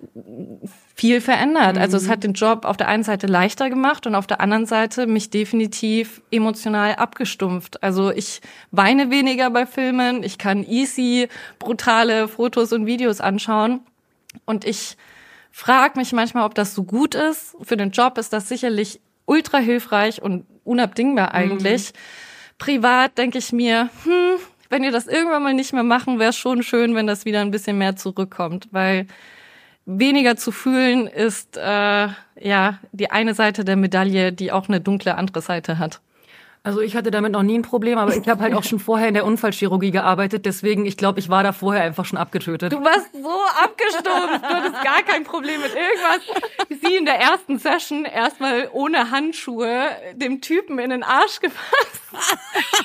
[0.96, 1.76] viel verändert.
[1.76, 1.82] Mhm.
[1.82, 2.10] Also es mhm.
[2.10, 5.30] hat den Job auf der einen Seite leichter gemacht und auf der anderen Seite mich
[5.30, 7.84] definitiv emotional abgestumpft.
[7.84, 8.40] Also ich
[8.72, 11.28] weine weniger bei Filmen, ich kann easy
[11.60, 13.82] brutale Fotos und Videos anschauen
[14.46, 14.96] und ich
[15.54, 17.56] frage mich manchmal, ob das so gut ist.
[17.62, 21.36] Für den Job ist das sicherlich ultra hilfreich und unabdingbar mhm.
[21.36, 21.94] eigentlich.
[21.94, 21.98] Mhm.
[22.58, 24.40] Privat denke ich mir, hm,
[24.70, 27.42] wenn ihr das irgendwann mal nicht mehr machen, wäre es schon schön, wenn das wieder
[27.42, 29.06] ein bisschen mehr zurückkommt, weil
[29.86, 32.08] weniger zu fühlen ist äh,
[32.40, 36.02] ja die eine Seite der Medaille, die auch eine dunkle andere Seite hat.
[36.66, 39.10] Also ich hatte damit noch nie ein Problem, aber ich habe halt auch schon vorher
[39.10, 42.72] in der Unfallchirurgie gearbeitet, deswegen ich glaube, ich war da vorher einfach schon abgetötet.
[42.72, 46.80] Du warst so abgestumpft, du hattest gar kein Problem mit irgendwas.
[46.82, 52.02] Sie in der ersten Session erstmal ohne Handschuhe dem Typen in den Arsch gefasst.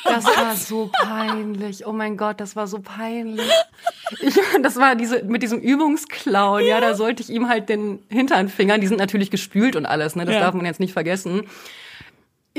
[0.02, 1.86] Das war so peinlich.
[1.86, 3.48] Oh mein Gott, das war so peinlich.
[4.20, 6.66] Ich, das war diese mit diesem Übungsclown, ja.
[6.66, 10.16] ja, da sollte ich ihm halt den Hintern fingern, die sind natürlich gespült und alles,
[10.16, 10.24] ne?
[10.24, 10.40] Das ja.
[10.40, 11.44] darf man jetzt nicht vergessen.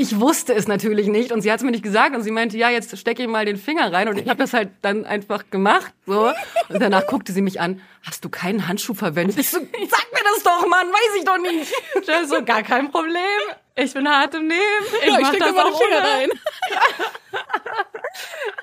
[0.02, 2.58] Ich wusste es natürlich nicht und sie hat es mir nicht gesagt und sie meinte,
[2.58, 5.50] ja, jetzt stecke ich mal den Finger rein und ich habe das halt dann einfach
[5.50, 6.32] gemacht so
[6.70, 9.38] und danach guckte sie mich an, hast du keinen Handschuh verwendet?
[9.38, 11.74] Ich so, sag mir das doch, Mann, weiß ich doch nicht.
[12.00, 13.42] Ich so, gar kein Problem.
[13.76, 14.62] Ich bin hart im Nehmen.
[15.02, 16.30] Ich ja, mach ich das auch Finger rein.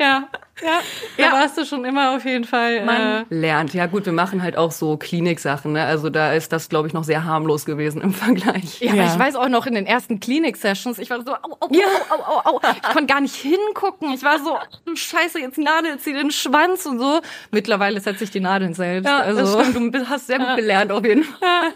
[0.00, 0.28] ja.
[0.62, 0.80] Ja,
[1.18, 1.32] da ja.
[1.32, 2.84] warst du schon immer auf jeden Fall.
[2.84, 3.74] Man äh, lernt.
[3.74, 5.72] Ja gut, wir machen halt auch so Kliniksachen.
[5.72, 5.84] Ne?
[5.84, 8.80] Also da ist das, glaube ich, noch sehr harmlos gewesen im Vergleich.
[8.80, 9.02] Ja, ja.
[9.02, 11.84] aber ich weiß auch noch in den ersten Klinik-Sessions, ich war so, au, au, ja.
[12.08, 12.70] au, au, au, au.
[12.74, 14.12] Ich konnte gar nicht hingucken.
[14.14, 14.56] Ich war so,
[14.94, 17.20] scheiße, jetzt Nadel, zieh den Schwanz und so.
[17.50, 19.06] Mittlerweile setze ich die Nadeln selbst.
[19.06, 19.58] Ja, also.
[19.58, 19.94] das stimmt.
[19.94, 21.72] Du hast sehr gut gelernt auf jeden Fall.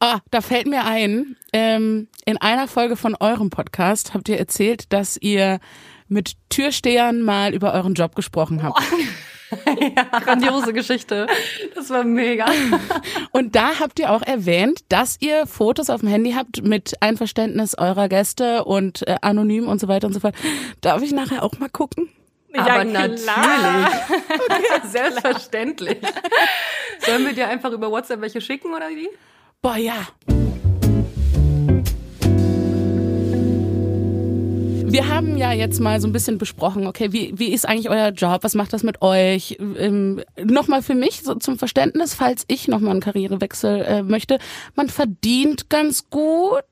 [0.00, 4.92] Ah, da fällt mir ein, ähm, in einer Folge von eurem Podcast habt ihr erzählt,
[4.92, 5.60] dass ihr
[6.08, 8.80] mit Türstehern mal über euren Job gesprochen habt.
[9.96, 11.26] ja, grandiose Geschichte.
[11.74, 12.46] Das war mega.
[13.32, 17.76] Und da habt ihr auch erwähnt, dass ihr Fotos auf dem Handy habt mit Einverständnis
[17.76, 20.34] eurer Gäste und äh, anonym und so weiter und so fort.
[20.80, 22.08] Darf ich nachher auch mal gucken?
[22.56, 23.26] Aber ja, natürlich.
[23.26, 25.98] Okay, selbstverständlich.
[27.06, 29.08] Sollen wir dir einfach über WhatsApp welche schicken oder wie?
[29.60, 30.06] Boah, ja.
[34.88, 38.10] Wir haben ja jetzt mal so ein bisschen besprochen, okay, wie, wie ist eigentlich euer
[38.10, 38.38] Job?
[38.42, 39.56] Was macht das mit euch?
[39.58, 44.38] Ähm, nochmal für mich so zum Verständnis, falls ich nochmal einen Karrierewechsel äh, möchte.
[44.76, 46.62] Man verdient ganz gut.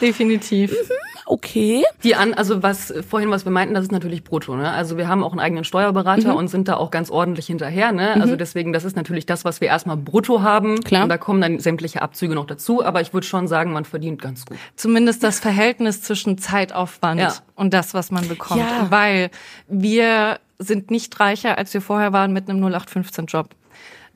[0.00, 0.70] Definitiv.
[0.70, 1.84] Mhm, okay.
[2.02, 4.56] Die an, also was vorhin, was wir meinten, das ist natürlich brutto.
[4.56, 4.70] Ne?
[4.70, 6.36] Also wir haben auch einen eigenen Steuerberater mhm.
[6.36, 7.92] und sind da auch ganz ordentlich hinterher.
[7.92, 8.14] Ne?
[8.14, 8.38] Also mhm.
[8.38, 10.80] deswegen, das ist natürlich das, was wir erstmal brutto haben.
[10.82, 11.02] Klar.
[11.02, 12.84] Und da kommen dann sämtliche Abzüge noch dazu.
[12.84, 14.56] Aber ich würde schon sagen, man verdient ganz gut.
[14.76, 17.34] Zumindest das Verhältnis zwischen Zeitaufwand ja.
[17.54, 18.60] und das, was man bekommt.
[18.60, 18.86] Ja.
[18.90, 19.30] Weil
[19.68, 23.50] wir sind nicht reicher, als wir vorher waren mit einem 0815-Job.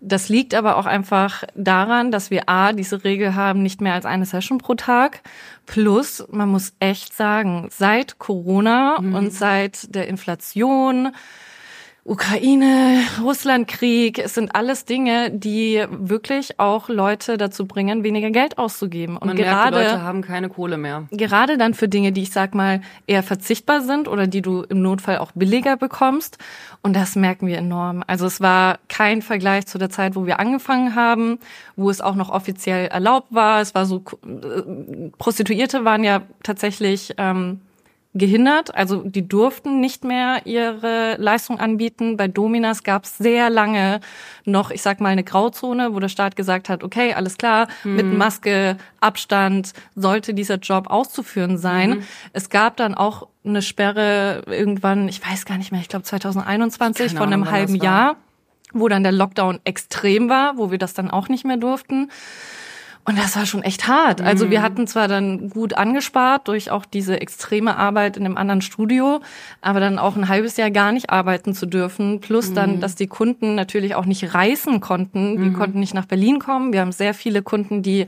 [0.02, 4.06] Das liegt aber auch einfach daran, dass wir A, diese Regel haben, nicht mehr als
[4.06, 5.20] eine Session pro Tag.
[5.66, 9.14] Plus, man muss echt sagen, seit Corona mhm.
[9.14, 11.12] und seit der Inflation,
[12.02, 19.18] Ukraine, Russlandkrieg, es sind alles Dinge, die wirklich auch Leute dazu bringen, weniger Geld auszugeben.
[19.18, 21.06] Und Man gerade merkt, die Leute haben keine Kohle mehr.
[21.10, 24.80] Gerade dann für Dinge, die ich sag mal eher verzichtbar sind oder die du im
[24.80, 26.38] Notfall auch billiger bekommst.
[26.82, 28.02] Und das merken wir enorm.
[28.06, 31.38] Also es war kein Vergleich zu der Zeit, wo wir angefangen haben,
[31.76, 33.60] wo es auch noch offiziell erlaubt war.
[33.60, 37.60] Es war so äh, Prostituierte waren ja tatsächlich ähm,
[38.14, 38.74] gehindert.
[38.74, 42.16] Also die durften nicht mehr ihre Leistung anbieten.
[42.16, 44.00] Bei Dominas gab es sehr lange
[44.44, 47.96] noch, ich sag mal, eine Grauzone, wo der Staat gesagt hat, okay, alles klar, mhm.
[47.96, 51.90] mit Maske, Abstand sollte dieser Job auszuführen sein.
[51.90, 52.02] Mhm.
[52.32, 57.14] Es gab dann auch eine Sperre irgendwann, ich weiß gar nicht mehr, ich glaube 2021
[57.14, 58.16] von einem halben Jahr,
[58.72, 62.10] wo dann der Lockdown extrem war, wo wir das dann auch nicht mehr durften.
[63.04, 64.20] Und das war schon echt hart.
[64.20, 64.62] Also wir mhm.
[64.62, 69.20] hatten zwar dann gut angespart durch auch diese extreme Arbeit in einem anderen Studio,
[69.62, 72.20] aber dann auch ein halbes Jahr gar nicht arbeiten zu dürfen.
[72.20, 72.80] Plus dann, mhm.
[72.80, 75.42] dass die Kunden natürlich auch nicht reisen konnten.
[75.42, 75.54] Die mhm.
[75.54, 76.72] konnten nicht nach Berlin kommen.
[76.72, 78.06] Wir haben sehr viele Kunden, die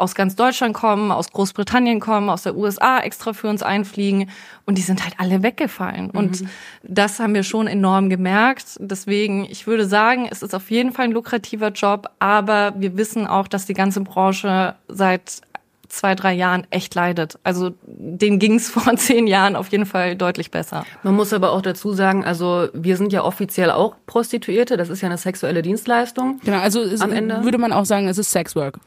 [0.00, 4.30] aus ganz Deutschland kommen, aus Großbritannien kommen, aus der USA extra für uns einfliegen
[4.66, 6.06] und die sind halt alle weggefallen.
[6.06, 6.18] Mhm.
[6.18, 6.44] Und
[6.82, 8.76] das haben wir schon enorm gemerkt.
[8.80, 13.26] Deswegen, ich würde sagen, es ist auf jeden Fall ein lukrativer Job, aber wir wissen
[13.26, 15.42] auch, dass die ganze Branche seit
[15.90, 17.38] zwei, drei Jahren echt leidet.
[17.44, 20.84] Also denen ging es vor zehn Jahren auf jeden Fall deutlich besser.
[21.02, 25.02] Man muss aber auch dazu sagen, also wir sind ja offiziell auch Prostituierte, das ist
[25.02, 26.40] ja eine sexuelle Dienstleistung.
[26.44, 28.78] Genau, also ist, am Ende würde man auch sagen, es ist Sexwork.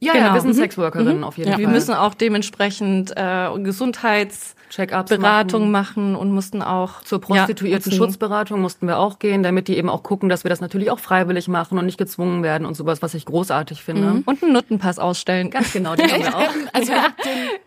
[0.00, 0.26] Ja, genau.
[0.26, 0.60] ja, wir sind mhm.
[0.60, 1.24] Sexworkerinnen mhm.
[1.24, 1.56] auf jeden ja.
[1.56, 1.66] Fall.
[1.66, 6.12] Wir müssen auch dementsprechend äh, Gesundheits Beratung machen.
[6.12, 6.16] machen.
[6.16, 10.02] und mussten auch zur prostituierten ja, Schutzberatung mussten wir auch gehen, damit die eben auch
[10.02, 13.14] gucken, dass wir das natürlich auch freiwillig machen und nicht gezwungen werden und sowas, was
[13.14, 14.12] ich großartig finde.
[14.12, 14.22] Mhm.
[14.26, 15.50] Und einen Nuttenpass ausstellen.
[15.50, 16.54] Ganz genau, den haben wir auch.
[16.72, 17.06] Also ja.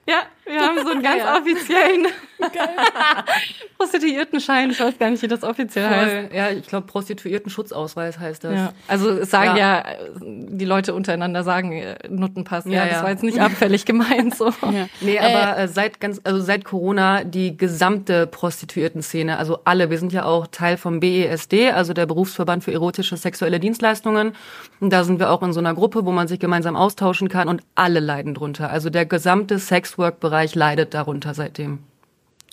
[0.07, 1.38] ja, wir haben so einen ganz ja.
[1.38, 2.08] offiziellen
[3.78, 4.72] Prostituiertenschein.
[4.72, 5.98] Ich weiß gar nicht, wie das offiziell Voll.
[5.98, 6.34] heißt.
[6.34, 8.54] Ja, ich glaube Prostituierten-Schutzausweis heißt das.
[8.54, 8.74] Ja.
[8.88, 9.78] Also es sagen ja.
[9.78, 9.84] ja.
[10.22, 12.66] die Leute untereinander sagen äh, Nuttenpass.
[12.66, 14.54] Ja, das war jetzt nicht abfällig gemeint so.
[15.02, 20.14] Nee, aber äh, seit ganz also seit Corona die gesamte Prostituierten-Szene, also alle, wir sind
[20.14, 24.34] ja auch Teil vom BESD, also der Berufsverband für erotische sexuelle Dienstleistungen.
[24.80, 27.48] Und da sind wir auch in so einer Gruppe, wo man sich gemeinsam austauschen kann
[27.48, 28.70] und alle leiden drunter.
[28.70, 31.79] Also der gesamte Sexwork-Bereich leidet darunter seitdem.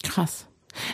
[0.03, 0.47] Krass.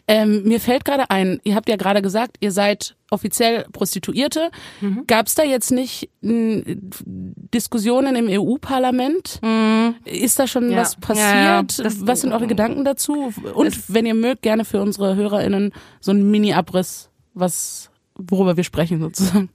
[0.09, 4.51] Ähm, mir fällt gerade ein, ihr habt ja gerade gesagt, ihr seid offiziell Prostituierte.
[4.81, 5.07] Mhm.
[5.07, 6.63] Gab es da jetzt nicht m,
[7.05, 9.41] Diskussionen im EU-Parlament?
[9.43, 9.97] Mhm.
[10.05, 10.79] Ist da schon ja.
[10.79, 11.79] was passiert?
[11.79, 11.93] Ja, ja.
[12.01, 13.33] was sind eure Gedanken dazu?
[13.55, 19.01] Und wenn ihr mögt, gerne für unsere HörerInnen so ein Mini-Abriss, was, worüber wir sprechen
[19.01, 19.51] sozusagen.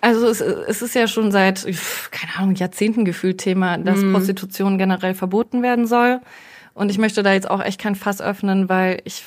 [0.00, 1.64] Also es, es ist ja schon seit,
[2.10, 4.12] keine Ahnung, Jahrzehnten gefühlt Thema, dass mhm.
[4.12, 6.20] Prostitution generell verboten werden soll.
[6.74, 9.24] Und ich möchte da jetzt auch echt kein Fass öffnen, weil ich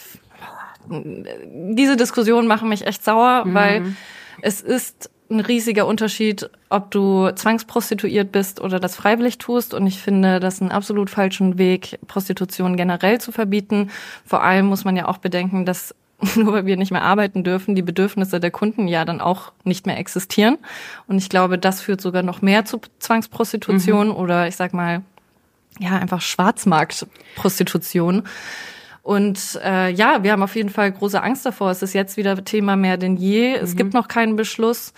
[0.87, 3.53] diese Diskussionen machen mich echt sauer, mhm.
[3.53, 3.95] weil
[4.41, 9.73] es ist ein riesiger Unterschied, ob du zwangsprostituiert bist oder das freiwillig tust.
[9.73, 13.89] Und ich finde das einen absolut falschen Weg, Prostitution generell zu verbieten.
[14.23, 15.95] Vor allem muss man ja auch bedenken, dass
[16.35, 19.85] nur weil wir nicht mehr arbeiten dürfen, die Bedürfnisse der Kunden ja dann auch nicht
[19.85, 20.57] mehr existieren.
[21.07, 24.15] Und ich glaube, das führt sogar noch mehr zu Zwangsprostitution mhm.
[24.15, 25.01] oder ich sag mal
[25.79, 28.23] ja, einfach Schwarzmarktprostitution.
[29.03, 31.69] Und äh, ja, wir haben auf jeden Fall große Angst davor.
[31.69, 33.53] Es ist jetzt wieder Thema mehr denn je.
[33.53, 33.77] Es mhm.
[33.77, 34.93] gibt noch keinen Beschluss,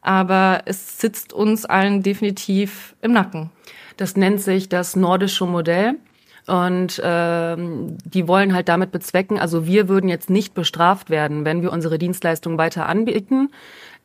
[0.00, 3.50] aber es sitzt uns allen definitiv im Nacken.
[3.98, 5.94] Das nennt sich das nordische Modell.
[6.48, 11.62] Und ähm, die wollen halt damit bezwecken, also wir würden jetzt nicht bestraft werden, wenn
[11.62, 13.52] wir unsere Dienstleistung weiter anbieten.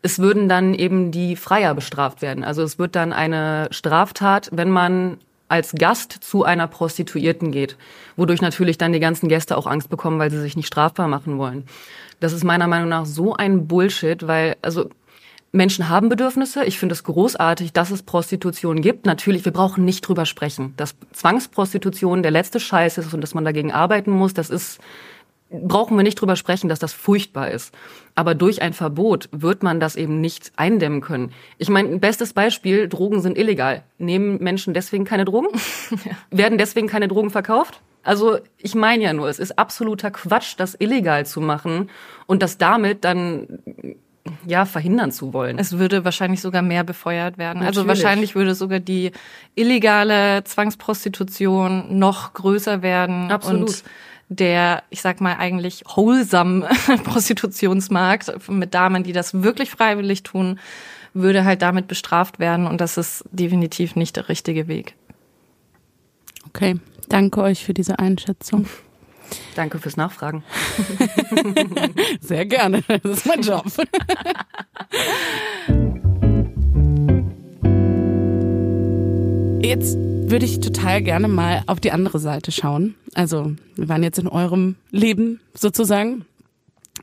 [0.03, 2.43] Es würden dann eben die Freier bestraft werden.
[2.43, 5.17] Also es wird dann eine Straftat, wenn man
[5.50, 7.78] als Gast zu einer Prostituierten geht,
[8.16, 11.38] wodurch natürlich dann die ganzen Gäste auch Angst bekommen, weil sie sich nicht strafbar machen
[11.38, 11.66] wollen.
[12.20, 14.89] Das ist meiner Meinung nach so ein Bullshit, weil also
[15.52, 16.66] Menschen haben Bedürfnisse.
[16.66, 19.06] Ich finde es großartig, dass es Prostitution gibt.
[19.06, 20.74] Natürlich, wir brauchen nicht drüber sprechen.
[20.78, 24.80] Dass Zwangsprostitution der letzte Scheiß ist und dass man dagegen arbeiten muss, das ist,
[25.50, 27.74] brauchen wir nicht drüber sprechen, dass das furchtbar ist.
[28.16, 31.32] Aber durch ein Verbot wird man das eben nicht eindämmen können.
[31.58, 33.84] Ich meine, bestes Beispiel, Drogen sind illegal.
[33.98, 35.48] Nehmen Menschen deswegen keine Drogen?
[36.32, 37.82] Werden deswegen keine Drogen verkauft?
[38.04, 41.89] Also ich meine ja nur, es ist absoluter Quatsch, das illegal zu machen
[42.26, 43.60] und das damit dann
[44.45, 45.58] ja verhindern zu wollen.
[45.60, 47.60] Es würde wahrscheinlich sogar mehr befeuert werden.
[47.60, 47.89] Also Natürlich.
[47.89, 49.12] Also wahrscheinlich würde sogar die
[49.56, 53.32] illegale Zwangsprostitution noch größer werden.
[53.32, 53.70] Absolut.
[53.70, 53.84] Und
[54.30, 56.67] der, ich sag mal, eigentlich wholesome
[57.03, 60.59] Prostitutionsmarkt mit Damen, die das wirklich freiwillig tun,
[61.13, 62.67] würde halt damit bestraft werden.
[62.67, 64.95] Und das ist definitiv nicht der richtige Weg.
[66.47, 68.67] Okay, danke euch für diese Einschätzung.
[69.55, 70.43] Danke fürs Nachfragen.
[72.21, 73.65] Sehr gerne, das ist mein Job.
[79.61, 79.97] Jetzt
[80.30, 82.95] würde ich total gerne mal auf die andere Seite schauen.
[83.13, 86.25] Also, wir waren jetzt in eurem Leben sozusagen.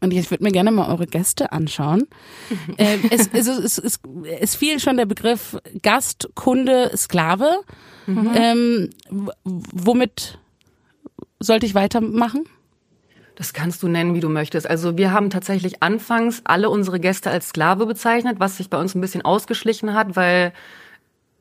[0.01, 2.07] Und ich würde mir gerne mal eure Gäste anschauen.
[2.77, 4.01] äh, es, es, es, es,
[4.41, 7.61] es fiel schon der Begriff Gast, Kunde, Sklave.
[8.07, 8.31] Mhm.
[8.35, 8.91] Ähm,
[9.45, 10.39] womit
[11.41, 12.45] sollte ich weitermachen?
[13.37, 14.69] Das kannst du nennen, wie du möchtest.
[14.69, 18.95] Also wir haben tatsächlich anfangs alle unsere Gäste als Sklave bezeichnet, was sich bei uns
[18.95, 20.53] ein bisschen ausgeschlichen hat, weil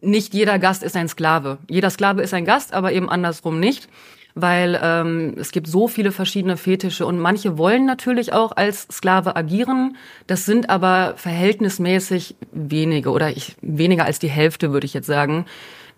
[0.04, 1.58] nicht jeder Gast ist ein Sklave.
[1.70, 3.88] Jeder Sklave ist ein Gast, aber eben andersrum nicht,
[4.36, 9.36] weil ähm, es gibt so viele verschiedene Fetische und manche wollen natürlich auch als Sklave
[9.36, 9.98] agieren.
[10.28, 15.46] Das sind aber verhältnismäßig wenige oder ich, weniger als die Hälfte, würde ich jetzt sagen.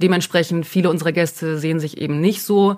[0.02, 2.76] Dementsprechend viele unserer Gäste sehen sich eben nicht so.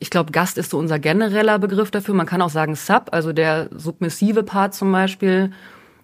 [0.00, 2.14] Ich glaube, Gast ist so unser genereller Begriff dafür.
[2.14, 5.50] Man kann auch sagen Sub, also der submissive Part zum Beispiel.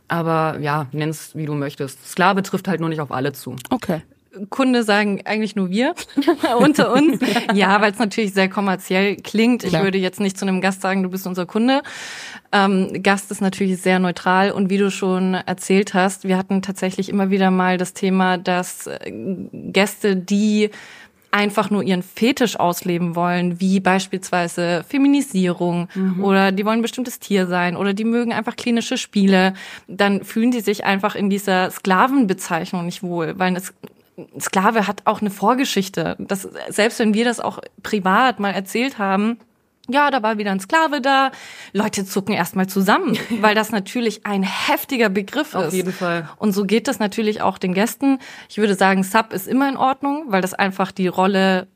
[0.08, 2.06] Aber ja, nenn's wie du möchtest.
[2.06, 3.56] Sklave trifft halt nur nicht auf alle zu.
[3.70, 4.02] Okay.
[4.50, 5.94] Kunde sagen eigentlich nur wir
[6.58, 7.20] unter uns.
[7.54, 9.62] Ja, weil es natürlich sehr kommerziell klingt.
[9.62, 9.80] Klar.
[9.80, 11.82] Ich würde jetzt nicht zu einem Gast sagen, du bist unser Kunde.
[12.52, 17.08] Ähm, Gast ist natürlich sehr neutral und wie du schon erzählt hast, wir hatten tatsächlich
[17.08, 19.12] immer wieder mal das Thema, dass äh,
[19.52, 20.70] Gäste, die
[21.34, 26.22] einfach nur ihren Fetisch ausleben wollen, wie beispielsweise Feminisierung mhm.
[26.22, 29.54] oder die wollen ein bestimmtes Tier sein oder die mögen einfach klinische Spiele,
[29.88, 33.74] dann fühlen die sich einfach in dieser Sklavenbezeichnung nicht wohl, weil es
[34.38, 36.16] Sklave hat auch eine Vorgeschichte.
[36.18, 39.38] Das, selbst wenn wir das auch privat mal erzählt haben,
[39.88, 41.30] ja, da war wieder ein Sklave da.
[41.72, 45.54] Leute zucken erstmal zusammen, weil das natürlich ein heftiger Begriff ist.
[45.56, 46.28] Auf jeden Fall.
[46.38, 48.18] Und so geht das natürlich auch den Gästen.
[48.48, 51.66] Ich würde sagen, Sub ist immer in Ordnung, weil das einfach die Rolle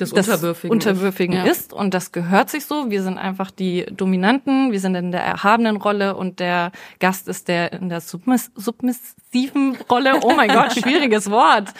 [0.00, 1.58] des, des Unterwürfigen, Unterwürfigen ist.
[1.58, 1.72] ist.
[1.72, 2.90] Und das gehört sich so.
[2.90, 7.48] Wir sind einfach die Dominanten, wir sind in der erhabenen Rolle und der Gast ist
[7.48, 10.20] der in der submiss submissiven Rolle.
[10.22, 11.72] Oh mein Gott, schwieriges Wort.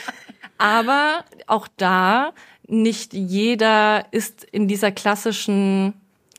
[0.58, 2.32] Aber auch da
[2.66, 5.94] nicht jeder ist in dieser klassischen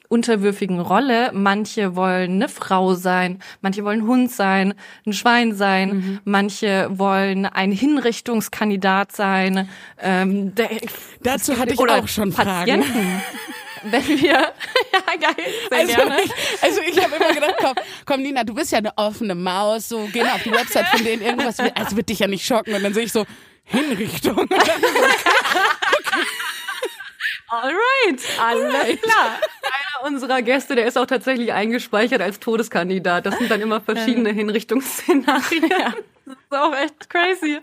[0.07, 1.31] unterwürfigen Rolle.
[1.33, 4.73] Manche wollen eine Frau sein, manche wollen Hund sein,
[5.05, 6.19] ein Schwein sein, mhm.
[6.25, 9.69] manche wollen ein Hinrichtungskandidat sein.
[10.01, 10.69] Ähm, der,
[11.21, 12.83] Dazu hatte ich auch schon Patienten.
[12.83, 13.21] Fragen.
[13.91, 14.53] wenn wir, ja
[15.19, 15.35] geil,
[15.69, 16.21] sehr also gerne.
[16.23, 16.31] Ich,
[16.63, 17.73] also ich habe immer gedacht, komm,
[18.05, 21.21] komm Nina, du bist ja eine offene Maus, so geh auf die Website von denen
[21.21, 23.25] irgendwas, also wird dich ja nicht schocken und dann sehe ich so
[23.63, 24.47] Hinrichtung.
[27.63, 29.39] Alright, alles klar.
[29.63, 33.25] Einer unserer Gäste, der ist auch tatsächlich eingespeichert als Todeskandidat.
[33.25, 35.95] Das sind dann immer verschiedene Hinrichtungsszenarien.
[36.25, 37.59] Das ist auch echt crazy.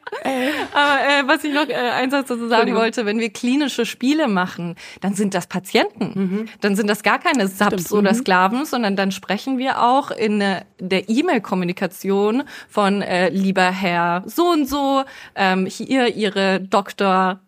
[0.73, 4.77] Aber äh, was ich noch äh, einsatz dazu sagen wollte, wenn wir klinische Spiele machen,
[5.01, 6.13] dann sind das Patienten.
[6.15, 6.49] Mhm.
[6.61, 7.93] Dann sind das gar keine Subs Stimmt.
[7.93, 8.19] oder mhm.
[8.19, 14.51] Sklaven, sondern dann sprechen wir auch in äh, der E-Mail-Kommunikation von äh, lieber Herr so
[14.51, 15.03] und so,
[15.35, 17.41] ähm, hier Ihre Doktor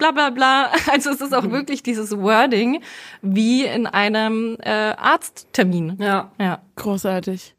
[0.00, 0.72] bla bla bla.
[0.90, 1.52] Also es ist auch mhm.
[1.52, 2.82] wirklich dieses Wording
[3.22, 5.96] wie in einem äh, Arzttermin.
[6.00, 6.32] Ja.
[6.40, 6.60] ja.
[6.74, 7.54] Großartig.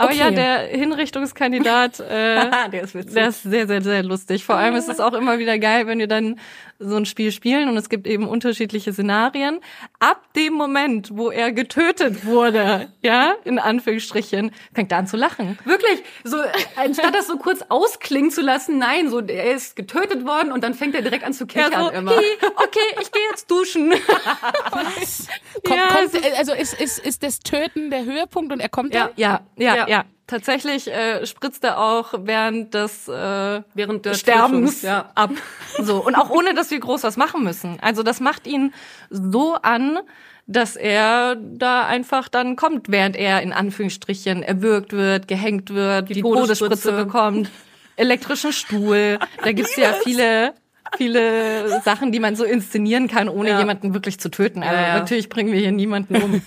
[0.00, 0.18] Aber okay.
[0.18, 4.44] ja, der Hinrichtungskandidat, äh, der, ist der ist sehr, sehr, sehr lustig.
[4.44, 6.38] Vor allem ist es auch immer wieder geil, wenn wir dann
[6.80, 9.60] so ein Spiel spielen und es gibt eben unterschiedliche Szenarien.
[9.98, 15.58] Ab dem Moment, wo er getötet wurde, ja, in Anführungsstrichen, fängt er an zu lachen.
[15.64, 16.38] Wirklich, so
[16.76, 20.72] anstatt das so kurz ausklingen zu lassen, nein, so er ist getötet worden und dann
[20.72, 22.12] fängt er direkt an zu kichern ja, so, immer.
[22.12, 23.90] Okay, ich gehe jetzt duschen.
[25.64, 29.08] kommt, ja, kommt, also ist, ist, ist das Töten der Höhepunkt und er kommt ja,
[29.08, 29.12] dann?
[29.16, 29.86] Ja, ja, ja.
[29.90, 30.04] Ja.
[30.26, 35.10] Tatsächlich äh, spritzt er auch während des äh, während des Sterbens ja.
[35.16, 35.32] ab.
[35.78, 37.78] So und auch ohne, dass wir groß was machen müssen.
[37.80, 38.72] Also das macht ihn
[39.10, 39.98] so an,
[40.46, 46.14] dass er da einfach dann kommt, während er in Anführungsstrichen erwürgt wird, gehängt wird, die,
[46.14, 47.50] die Todesspritze bekommt.
[47.96, 49.18] elektrischen Stuhl.
[49.42, 50.54] Da gibt's ja viele
[50.96, 53.58] viele Sachen, die man so inszenieren kann, ohne ja.
[53.58, 54.62] jemanden wirklich zu töten.
[54.62, 56.34] Also ja, natürlich bringen wir hier niemanden um.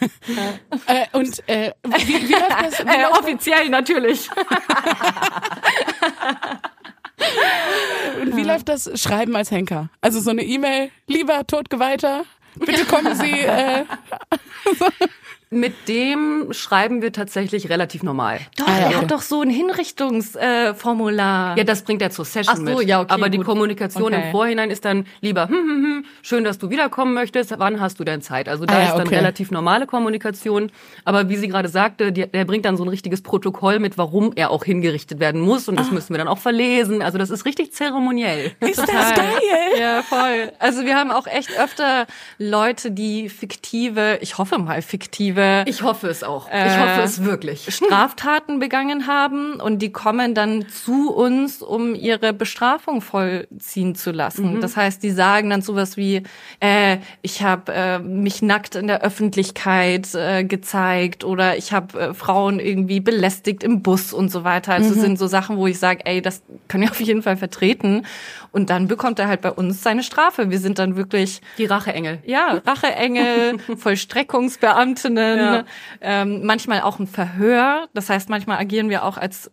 [0.87, 2.79] äh, und äh, wie, wie läuft das?
[2.85, 4.29] Wie äh, offiziell natürlich.
[8.21, 9.89] und wie läuft das Schreiben als Henker?
[10.01, 12.23] Also so eine E-Mail, lieber Todgeweihter,
[12.55, 13.31] bitte kommen Sie.
[13.31, 13.85] Äh,
[15.53, 18.39] Mit dem schreiben wir tatsächlich relativ normal.
[18.57, 21.55] Doch, ah, ja, er hat doch so ein Hinrichtungsformular.
[21.55, 22.87] Äh, ja, das bringt er zur Session Ach so, mit.
[22.87, 23.33] Ja, okay, Aber gut.
[23.33, 24.23] die Kommunikation okay.
[24.25, 27.99] im Vorhinein ist dann lieber, hm, hm, hm, schön, dass du wiederkommen möchtest, wann hast
[27.99, 28.49] du denn Zeit?
[28.49, 29.15] Also da ah, ist dann okay.
[29.15, 30.71] relativ normale Kommunikation.
[31.05, 34.31] Aber wie sie gerade sagte, die, der bringt dann so ein richtiges Protokoll mit, warum
[34.35, 35.67] er auch hingerichtet werden muss.
[35.67, 35.93] Und das ah.
[35.93, 37.01] müssen wir dann auch verlesen.
[37.01, 38.51] Also das ist richtig zeremoniell.
[38.59, 39.33] Ist das geil?
[39.79, 40.51] Ja, voll.
[40.59, 45.65] Also wir haben auch echt öfter Leute, die fiktive, ich hoffe mal fiktive, schlimme.
[45.67, 46.49] Ich hoffe es auch.
[46.49, 47.67] Äh, ich hoffe es wirklich.
[47.75, 54.55] Straftaten begangen haben und die kommen dann zu uns, um ihre Bestrafung vollziehen zu lassen.
[54.55, 54.61] Mhm.
[54.61, 56.23] Das heißt, die sagen dann sowas wie,
[56.59, 62.13] äh, ich habe äh, mich nackt in der Öffentlichkeit äh, gezeigt oder ich habe äh,
[62.13, 64.73] Frauen irgendwie belästigt im Bus und so weiter.
[64.73, 64.99] Also mhm.
[64.99, 68.05] sind so Sachen, wo ich sage, ey, das können wir auf jeden Fall vertreten.
[68.53, 70.51] Und dann bekommt er halt bei uns seine Strafe.
[70.51, 72.19] Wir sind dann wirklich die Racheengel.
[72.23, 75.63] Ja, Racheengel, Vollstreckungsbeamtinnen, ja.
[75.99, 77.87] ähm, manchmal auch ein Verhör.
[77.95, 79.49] Das heißt, manchmal agieren wir auch als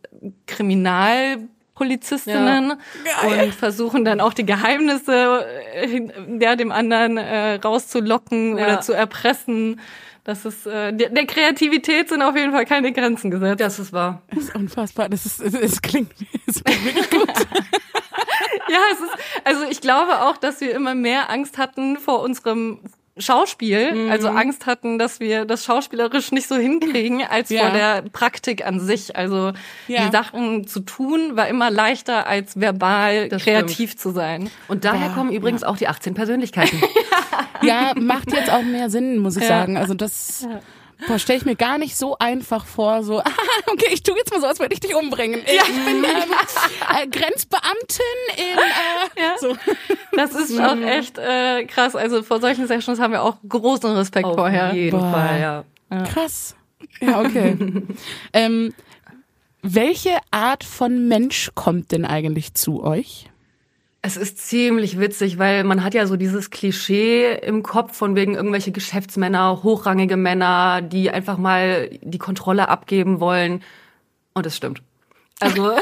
[0.47, 2.75] Kriminalpolizistinnen
[3.07, 3.21] ja.
[3.27, 8.67] und versuchen dann auch die Geheimnisse äh, der dem anderen äh, rauszulocken ja.
[8.67, 9.81] oder zu erpressen.
[10.25, 13.61] Das ist äh, der, der Kreativität sind auf jeden Fall keine Grenzen gesetzt.
[13.61, 14.21] Das ist wahr.
[14.29, 15.09] Das ist unfassbar.
[15.09, 16.13] Das ist es, klingt,
[16.47, 17.31] es klingt wirklich gut.
[18.71, 22.81] ja, es ist, also ich glaube auch, dass wir immer mehr Angst hatten vor unserem
[23.19, 24.11] Schauspiel, mhm.
[24.11, 27.63] also Angst hatten, dass wir das schauspielerisch nicht so hinkriegen, als ja.
[27.63, 29.17] vor der Praktik an sich.
[29.17, 29.53] Also
[29.89, 30.07] ja.
[30.07, 34.01] die Sachen zu tun war immer leichter als verbal das kreativ stimmt.
[34.01, 34.51] zu sein.
[34.69, 35.69] Und daher Boah, kommen übrigens ja.
[35.69, 36.81] auch die 18 Persönlichkeiten.
[37.63, 39.77] ja, macht jetzt auch mehr Sinn, muss ich sagen.
[39.77, 40.47] Also das
[41.07, 43.19] Boah, stelle ich mir gar nicht so einfach vor, so,
[43.67, 45.41] okay, ich tue jetzt mal so, als würde ich dich umbringen.
[45.47, 45.63] Ja.
[45.63, 46.31] Ich bin ähm,
[47.03, 48.05] äh, Grenzbeamtin
[48.37, 49.39] in, äh, ja.
[49.39, 49.57] so.
[50.13, 51.97] Das ist auch echt äh, krass.
[51.97, 54.69] Also vor solchen Sessions haben wir auch großen Respekt Auf vorher.
[54.69, 55.11] Auf jeden Boah.
[55.11, 55.65] Fall, ja.
[55.91, 56.03] ja.
[56.05, 56.55] Krass.
[57.01, 57.57] Ja, okay.
[58.33, 58.75] ähm,
[59.63, 63.30] welche Art von Mensch kommt denn eigentlich zu euch?
[64.03, 68.35] Es ist ziemlich witzig, weil man hat ja so dieses Klischee im Kopf von wegen
[68.35, 73.63] irgendwelche Geschäftsmänner, hochrangige Männer, die einfach mal die Kontrolle abgeben wollen.
[74.33, 74.83] Und es stimmt.
[75.41, 75.73] Also,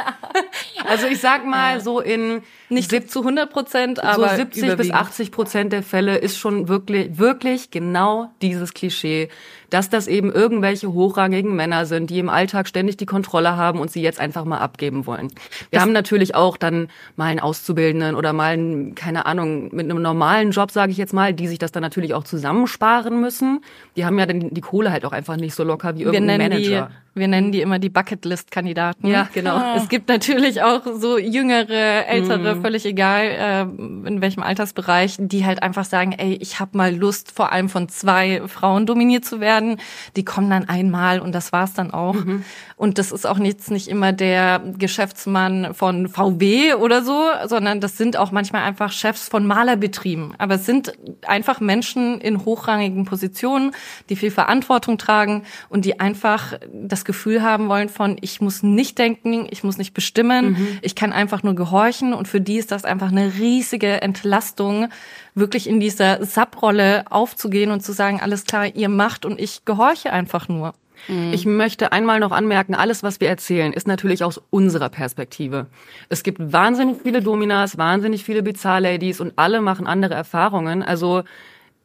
[0.84, 5.30] also ich sag mal so in nicht zu 100 Prozent, aber so 70 bis 80
[5.30, 9.28] Prozent der Fälle ist schon wirklich wirklich genau dieses Klischee
[9.70, 13.90] dass das eben irgendwelche hochrangigen Männer sind, die im Alltag ständig die Kontrolle haben und
[13.90, 15.28] sie jetzt einfach mal abgeben wollen.
[15.28, 15.36] Wir
[15.72, 20.00] das haben natürlich auch dann mal einen Auszubildenden oder mal einen, keine Ahnung, mit einem
[20.00, 23.60] normalen Job, sage ich jetzt mal, die sich das dann natürlich auch zusammensparen müssen.
[23.96, 26.90] Die haben ja dann die Kohle halt auch einfach nicht so locker wie irgendein Manager.
[27.14, 29.06] Die, wir nennen die immer die Bucketlist-Kandidaten.
[29.06, 29.56] Ja, genau.
[29.56, 29.74] Ah.
[29.78, 32.57] Es gibt natürlich auch so jüngere, ältere, mhm.
[32.60, 33.62] Völlig egal äh,
[34.08, 37.88] in welchem Altersbereich, die halt einfach sagen, ey, ich habe mal Lust, vor allem von
[37.88, 39.80] zwei Frauen dominiert zu werden.
[40.16, 42.14] Die kommen dann einmal und das war's dann auch.
[42.14, 42.44] Mhm.
[42.78, 47.98] Und das ist auch jetzt nicht immer der Geschäftsmann von VW oder so, sondern das
[47.98, 50.34] sind auch manchmal einfach Chefs von Malerbetrieben.
[50.38, 50.92] Aber es sind
[51.26, 53.72] einfach Menschen in hochrangigen Positionen,
[54.08, 58.96] die viel Verantwortung tragen und die einfach das Gefühl haben wollen von, ich muss nicht
[58.98, 60.78] denken, ich muss nicht bestimmen, mhm.
[60.80, 64.88] ich kann einfach nur gehorchen und für die ist das einfach eine riesige Entlastung,
[65.34, 70.12] wirklich in dieser Subrolle aufzugehen und zu sagen, alles klar, ihr macht und ich gehorche
[70.12, 70.74] einfach nur.
[71.06, 71.32] Mhm.
[71.32, 75.66] Ich möchte einmal noch anmerken, alles, was wir erzählen, ist natürlich aus unserer Perspektive.
[76.08, 80.82] Es gibt wahnsinnig viele Dominas, wahnsinnig viele Bizarre-Ladies und alle machen andere Erfahrungen.
[80.82, 81.22] Also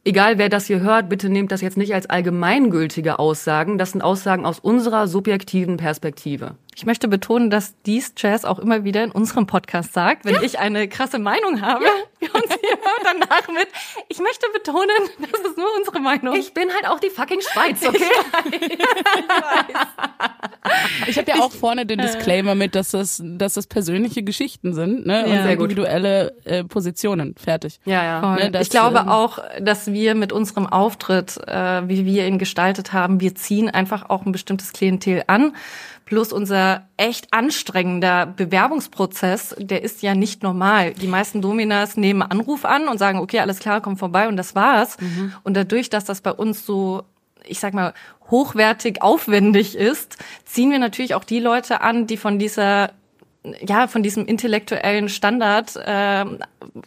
[0.04, 3.78] egal wer das hier hört, bitte nehmt das jetzt nicht als allgemeingültige Aussagen.
[3.78, 6.56] Das sind Aussagen aus unserer subjektiven Perspektive.
[6.76, 10.42] Ich möchte betonen, dass dies Jazz auch immer wieder in unserem Podcast sagt, wenn ja.
[10.42, 11.84] ich eine krasse Meinung habe.
[11.84, 11.90] Ja.
[12.34, 13.68] Und sie hört danach mit,
[14.08, 14.88] ich möchte betonen,
[15.30, 16.34] das ist nur unsere Meinung.
[16.36, 18.02] Ich bin halt auch die fucking Schweiz, okay?
[18.50, 18.78] Ich
[19.28, 19.88] weiß.
[21.08, 25.06] Ich habe ja auch vorne den Disclaimer mit, dass das, dass das persönliche Geschichten sind
[25.06, 25.28] ne?
[25.28, 25.42] Ja.
[25.42, 27.34] und individuelle äh, Positionen.
[27.36, 27.78] Fertig.
[27.84, 28.36] Ja, ja.
[28.36, 32.38] Ne, das, ich glaube ähm, auch, dass wir mit unserem Auftritt, äh, wie wir ihn
[32.38, 35.52] gestaltet haben, wir ziehen einfach auch ein bestimmtes Klientel an
[36.04, 40.92] Plus unser echt anstrengender Bewerbungsprozess, der ist ja nicht normal.
[40.92, 44.54] Die meisten Dominas nehmen Anruf an und sagen, okay, alles klar, komm vorbei und das
[44.54, 45.00] war's.
[45.00, 45.32] Mhm.
[45.42, 47.04] Und dadurch, dass das bei uns so
[47.46, 47.92] ich sag mal,
[48.30, 52.92] hochwertig aufwendig ist, ziehen wir natürlich auch die Leute an, die von dieser
[53.60, 56.24] ja von diesem intellektuellen Standard äh,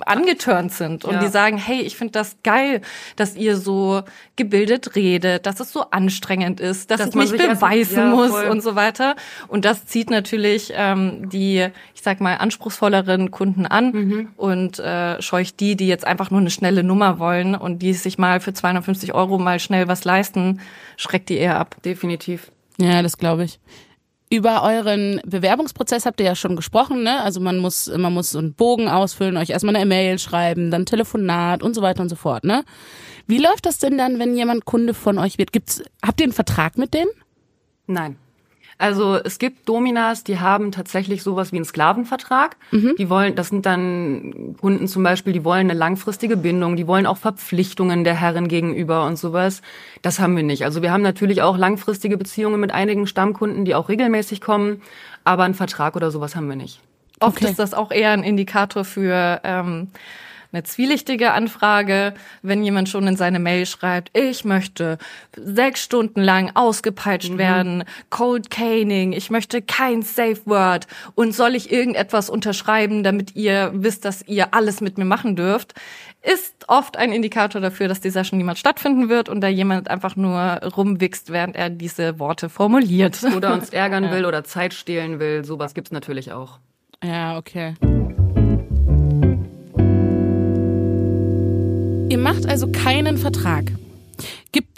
[0.05, 1.19] angetörnt sind und ja.
[1.19, 2.81] die sagen, hey, ich finde das geil,
[3.15, 4.01] dass ihr so
[4.35, 8.47] gebildet redet, dass es so anstrengend ist, dass, dass ich mich beweisen ja, muss voll.
[8.47, 9.15] und so weiter.
[9.47, 14.29] Und das zieht natürlich ähm, die, ich sag mal, anspruchsvolleren Kunden an mhm.
[14.35, 18.17] und äh, scheucht die, die jetzt einfach nur eine schnelle Nummer wollen und die sich
[18.17, 20.59] mal für 250 Euro mal schnell was leisten,
[20.95, 21.75] schreckt die eher ab.
[21.83, 22.51] Definitiv.
[22.79, 23.59] Ja, das glaube ich.
[24.29, 27.21] Über euren Bewerbungsprozess habt ihr ja schon gesprochen, ne?
[27.21, 30.85] Also man muss, man muss so einen Bogen ausfüllen, euch erstmal eine E-Mail schreiben, dann
[30.85, 32.65] Telefonat und so weiter und so fort, ne?
[33.25, 35.53] Wie läuft das denn dann, wenn jemand Kunde von euch wird?
[35.53, 37.09] Gibt's, habt ihr einen Vertrag mit denen?
[37.85, 38.17] Nein.
[38.79, 42.57] Also es gibt Dominas, die haben tatsächlich sowas wie einen Sklavenvertrag.
[42.71, 42.95] Mhm.
[42.97, 47.07] Die wollen, das sind dann Kunden zum Beispiel, die wollen eine langfristige Bindung, die wollen
[47.07, 49.61] auch Verpflichtungen der Herren gegenüber und sowas.
[50.03, 50.63] Das haben wir nicht.
[50.63, 54.81] Also wir haben natürlich auch langfristige Beziehungen mit einigen Stammkunden, die auch regelmäßig kommen,
[55.23, 56.79] aber einen Vertrag oder sowas haben wir nicht.
[57.19, 57.49] Oft okay.
[57.49, 59.87] ist das auch eher ein Indikator für ähm,
[60.57, 64.97] eine zwielichtige Anfrage, wenn jemand schon in seine Mail schreibt, ich möchte
[65.35, 67.37] sechs Stunden lang ausgepeitscht mhm.
[67.37, 73.71] werden, Cold Caning, ich möchte kein Safe Word und soll ich irgendetwas unterschreiben, damit ihr
[73.75, 75.75] wisst, dass ihr alles mit mir machen dürft,
[76.23, 80.15] ist oft ein Indikator dafür, dass die Session niemals stattfinden wird und da jemand einfach
[80.15, 80.39] nur
[80.75, 83.23] rumwichst, während er diese Worte formuliert.
[83.35, 86.59] Oder uns ärgern will oder Zeit stehlen will, sowas gibt's natürlich auch.
[87.03, 87.75] Ja, okay.
[92.09, 93.73] Ihr macht also keinen Vertrag.
[94.53, 94.69] Gibt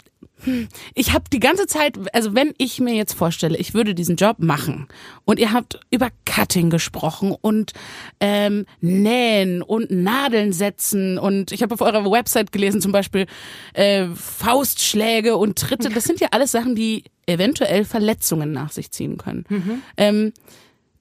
[0.42, 4.16] hm, ich habe die ganze Zeit, also wenn ich mir jetzt vorstelle, ich würde diesen
[4.16, 4.88] Job machen
[5.24, 7.72] und ihr habt über Cutting gesprochen und
[8.18, 13.26] ähm, Nähen und Nadeln setzen und ich habe auf eurer Website gelesen zum Beispiel
[13.74, 19.18] äh, Faustschläge und Tritte, das sind ja alles Sachen, die eventuell Verletzungen nach sich ziehen
[19.18, 19.44] können.
[19.48, 19.82] Mhm.
[19.96, 20.32] Ähm,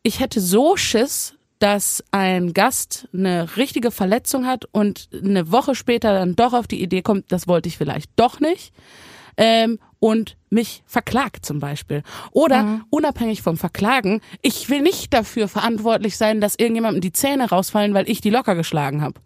[0.04, 6.14] ich hätte so Schiss, dass ein Gast eine richtige Verletzung hat und eine Woche später
[6.14, 8.74] dann doch auf die Idee kommt, das wollte ich vielleicht doch nicht.
[9.38, 12.03] Ähm, und mich verklagt zum Beispiel.
[12.32, 12.86] Oder mhm.
[12.89, 18.10] unabhängig vom Verklagen, ich will nicht dafür verantwortlich sein, dass irgendjemandem die Zähne rausfallen, weil
[18.10, 19.20] ich die locker geschlagen habe.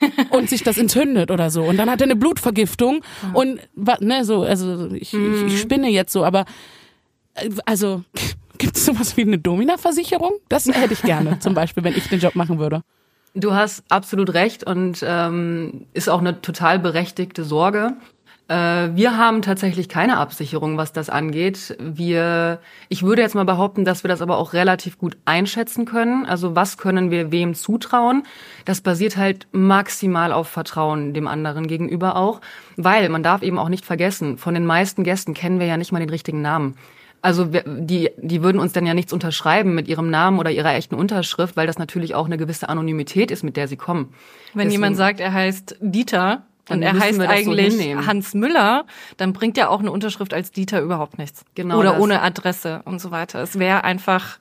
[0.30, 1.64] und sich das entzündet oder so.
[1.64, 3.34] Und dann hat er eine Blutvergiftung mhm.
[3.34, 3.60] und
[4.00, 5.34] ne, so, also ich, mhm.
[5.34, 5.58] ich, ich mhm.
[5.58, 6.44] spinne jetzt so, aber
[7.34, 8.04] äh, also
[8.58, 10.32] Gibt es sowas wie eine Domina-Versicherung?
[10.48, 12.82] Das hätte ich gerne, zum Beispiel, wenn ich den Job machen würde.
[13.34, 17.94] Du hast absolut recht und ähm, ist auch eine total berechtigte Sorge.
[18.48, 21.76] Äh, wir haben tatsächlich keine Absicherung, was das angeht.
[21.78, 26.24] Wir, ich würde jetzt mal behaupten, dass wir das aber auch relativ gut einschätzen können.
[26.24, 28.24] Also was können wir wem zutrauen?
[28.64, 32.40] Das basiert halt maximal auf Vertrauen dem anderen gegenüber auch,
[32.76, 35.92] weil man darf eben auch nicht vergessen, von den meisten Gästen kennen wir ja nicht
[35.92, 36.74] mal den richtigen Namen.
[37.20, 40.94] Also die, die würden uns dann ja nichts unterschreiben mit ihrem Namen oder ihrer echten
[40.94, 44.14] Unterschrift, weil das natürlich auch eine gewisse Anonymität ist, mit der sie kommen.
[44.54, 48.84] Wenn Deswegen, jemand sagt, er heißt Dieter und er heißt eigentlich so Hans Müller,
[49.16, 51.44] dann bringt ja auch eine Unterschrift als Dieter überhaupt nichts.
[51.54, 51.78] Genau.
[51.78, 52.00] Oder das.
[52.00, 53.42] ohne Adresse und so weiter.
[53.42, 54.38] Es wäre einfach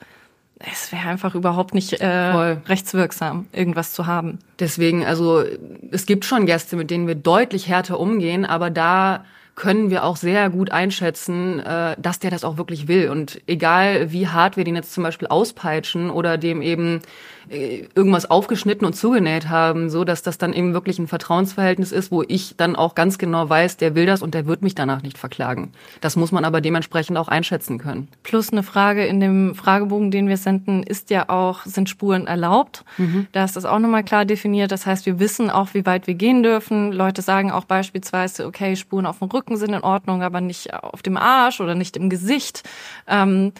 [0.59, 4.39] es wäre einfach überhaupt nicht äh, rechtswirksam, irgendwas zu haben.
[4.59, 5.43] Deswegen, also
[5.91, 9.23] es gibt schon Gäste, mit denen wir deutlich härter umgehen, aber da
[9.57, 13.09] können wir auch sehr gut einschätzen, äh, dass der das auch wirklich will.
[13.09, 17.01] Und egal wie hart wir den jetzt zum Beispiel auspeitschen oder dem eben
[17.49, 22.23] irgendwas aufgeschnitten und zugenäht haben, so dass das dann eben wirklich ein Vertrauensverhältnis ist, wo
[22.27, 25.17] ich dann auch ganz genau weiß, der will das und der wird mich danach nicht
[25.17, 25.71] verklagen.
[26.01, 28.07] Das muss man aber dementsprechend auch einschätzen können.
[28.23, 32.83] Plus eine Frage in dem Fragebogen, den wir senden, ist ja auch, sind Spuren erlaubt?
[32.97, 33.27] Mhm.
[33.31, 34.71] Da ist das auch nochmal klar definiert.
[34.71, 36.91] Das heißt, wir wissen auch, wie weit wir gehen dürfen.
[36.91, 41.01] Leute sagen auch beispielsweise, okay, Spuren auf dem Rücken sind in Ordnung, aber nicht auf
[41.01, 42.63] dem Arsch oder nicht im Gesicht.
[43.07, 43.53] Ähm,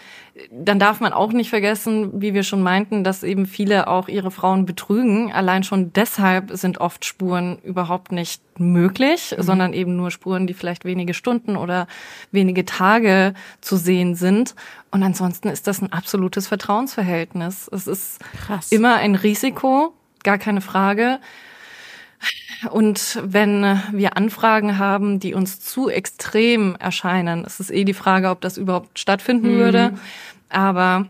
[0.52, 4.32] dann darf man auch nicht vergessen, wie wir schon meinten, dass eben viele auch ihre
[4.32, 5.32] Frauen betrügen.
[5.32, 9.42] Allein schon deshalb sind oft Spuren überhaupt nicht möglich, mhm.
[9.42, 11.88] sondern eben nur Spuren, die vielleicht wenige Stunden oder
[12.32, 14.56] wenige Tage zu sehen sind.
[14.92, 17.70] Und ansonsten ist das ein absolutes Vertrauensverhältnis.
[17.72, 18.72] Es ist Krass.
[18.72, 21.20] immer ein Risiko, gar keine Frage.
[22.72, 28.30] Und wenn wir Anfragen haben, die uns zu extrem erscheinen, ist es eh die Frage,
[28.30, 29.60] ob das überhaupt stattfinden mhm.
[29.60, 29.94] würde.
[30.50, 31.06] Aber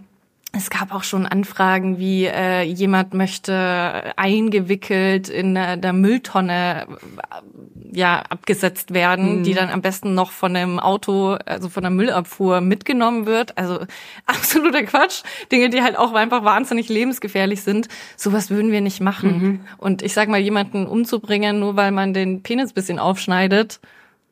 [0.53, 7.56] es gab auch schon Anfragen, wie äh, jemand möchte eingewickelt in der, der Mülltonne äh,
[7.91, 9.43] ja abgesetzt werden, mhm.
[9.43, 13.57] die dann am besten noch von einem Auto, also von der Müllabfuhr mitgenommen wird.
[13.57, 13.79] Also
[14.25, 15.23] absoluter Quatsch.
[15.51, 17.87] Dinge, die halt auch einfach wahnsinnig lebensgefährlich sind.
[18.15, 19.41] Sowas würden wir nicht machen.
[19.41, 19.59] Mhm.
[19.77, 23.79] Und ich sag mal, jemanden umzubringen, nur weil man den Penis bisschen aufschneidet,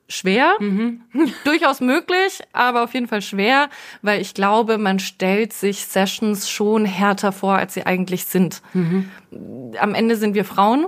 [0.07, 1.01] schwer, mhm.
[1.43, 3.69] durchaus möglich, aber auf jeden Fall schwer,
[4.01, 8.61] weil ich glaube, man stellt sich Sessions schon härter vor, als sie eigentlich sind.
[8.73, 9.09] Mhm.
[9.79, 10.87] Am Ende sind wir Frauen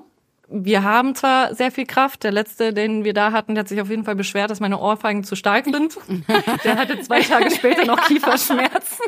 [0.50, 2.24] wir haben zwar sehr viel Kraft.
[2.24, 4.80] Der letzte, den wir da hatten, der hat sich auf jeden Fall beschwert, dass meine
[4.80, 5.98] Ohrfeigen zu stark sind.
[6.64, 9.06] Der hatte zwei Tage später noch Kieferschmerzen,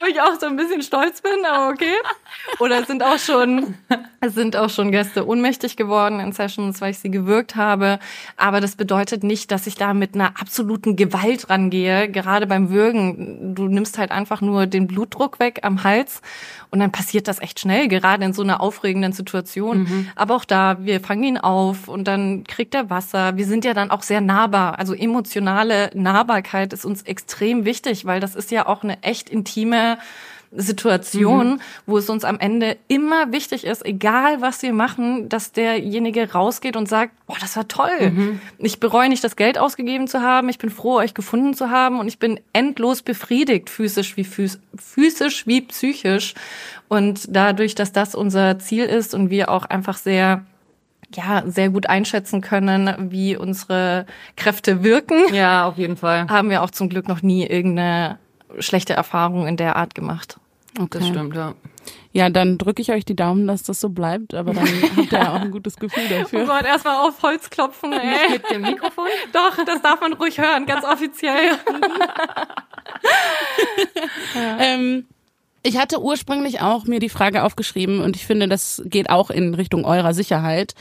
[0.00, 1.94] wo ich auch so ein bisschen stolz bin, aber okay.
[2.60, 3.74] Oder es sind auch schon,
[4.30, 7.98] sind auch schon Gäste ohnmächtig geworden in Sessions, weil ich sie gewirkt habe.
[8.36, 12.08] Aber das bedeutet nicht, dass ich da mit einer absoluten Gewalt rangehe.
[12.08, 16.20] Gerade beim Würgen, du nimmst halt einfach nur den Blutdruck weg am Hals
[16.70, 19.84] und dann passiert das echt schnell, gerade in so einer aufregenden Situation.
[19.84, 20.08] Mhm.
[20.16, 23.36] Aber auch da, wir fangen ihn auf und dann kriegt er Wasser.
[23.36, 24.78] Wir sind ja dann auch sehr nahbar.
[24.78, 29.98] Also emotionale Nahbarkeit ist uns extrem wichtig, weil das ist ja auch eine echt intime
[30.56, 31.60] Situation, mhm.
[31.86, 36.76] wo es uns am Ende immer wichtig ist, egal was wir machen, dass derjenige rausgeht
[36.76, 38.10] und sagt, boah, das war toll.
[38.10, 38.40] Mhm.
[38.58, 40.48] Ich bereue nicht, das Geld ausgegeben zu haben.
[40.48, 45.46] Ich bin froh, euch gefunden zu haben und ich bin endlos befriedigt, physisch wie physisch
[45.46, 46.34] wie psychisch.
[46.88, 50.44] Und dadurch, dass das unser Ziel ist und wir auch einfach sehr
[51.14, 55.32] ja, sehr gut einschätzen können, wie unsere Kräfte wirken.
[55.32, 56.26] Ja, auf jeden Fall.
[56.28, 58.18] Haben wir auch zum Glück noch nie irgendeine
[58.58, 60.38] schlechte Erfahrung in der Art gemacht.
[60.78, 60.98] Okay.
[60.98, 61.54] Das stimmt, ja.
[62.12, 64.66] Ja, dann drücke ich euch die Daumen, dass das so bleibt, aber dann
[64.96, 66.42] habt ihr ja auch ein gutes Gefühl dafür.
[66.44, 68.30] Oh Gott, erstmal auf Holz klopfen, ey.
[68.30, 69.06] Nicht mit dem Mikrofon?
[69.32, 71.58] Doch, das darf man ruhig hören, ganz offiziell.
[74.34, 74.58] ja.
[74.58, 75.06] ähm,
[75.62, 79.54] ich hatte ursprünglich auch mir die Frage aufgeschrieben und ich finde, das geht auch in
[79.54, 80.74] Richtung eurer Sicherheit.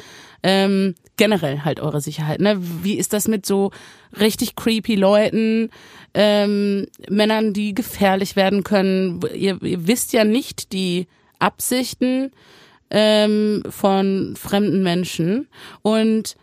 [0.44, 2.42] Ähm, generell halt eure Sicherheit.
[2.42, 2.58] Ne?
[2.60, 3.72] Wie ist das mit so
[4.20, 5.70] richtig creepy Leuten,
[6.14, 9.22] ähm, Männern, die gefährlich werden können?
[9.34, 11.08] Ihr, ihr wisst ja nicht die
[11.40, 12.32] Absichten
[12.90, 15.48] ähm, von fremden Menschen
[15.82, 16.36] und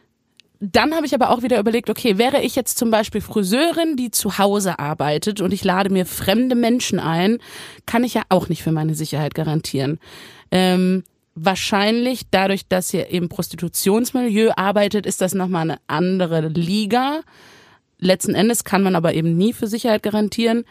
[0.60, 4.10] dann habe ich aber auch wieder überlegt, okay, wäre ich jetzt zum Beispiel Friseurin, die
[4.10, 7.38] zu Hause arbeitet und ich lade mir fremde Menschen ein,
[7.86, 9.98] kann ich ja auch nicht für meine Sicherheit garantieren.
[10.50, 11.04] Ähm,
[11.34, 17.22] wahrscheinlich dadurch, dass ihr im Prostitutionsmilieu arbeitet, ist das nochmal eine andere Liga.
[18.00, 20.64] Letzten Endes kann man aber eben nie für Sicherheit garantieren.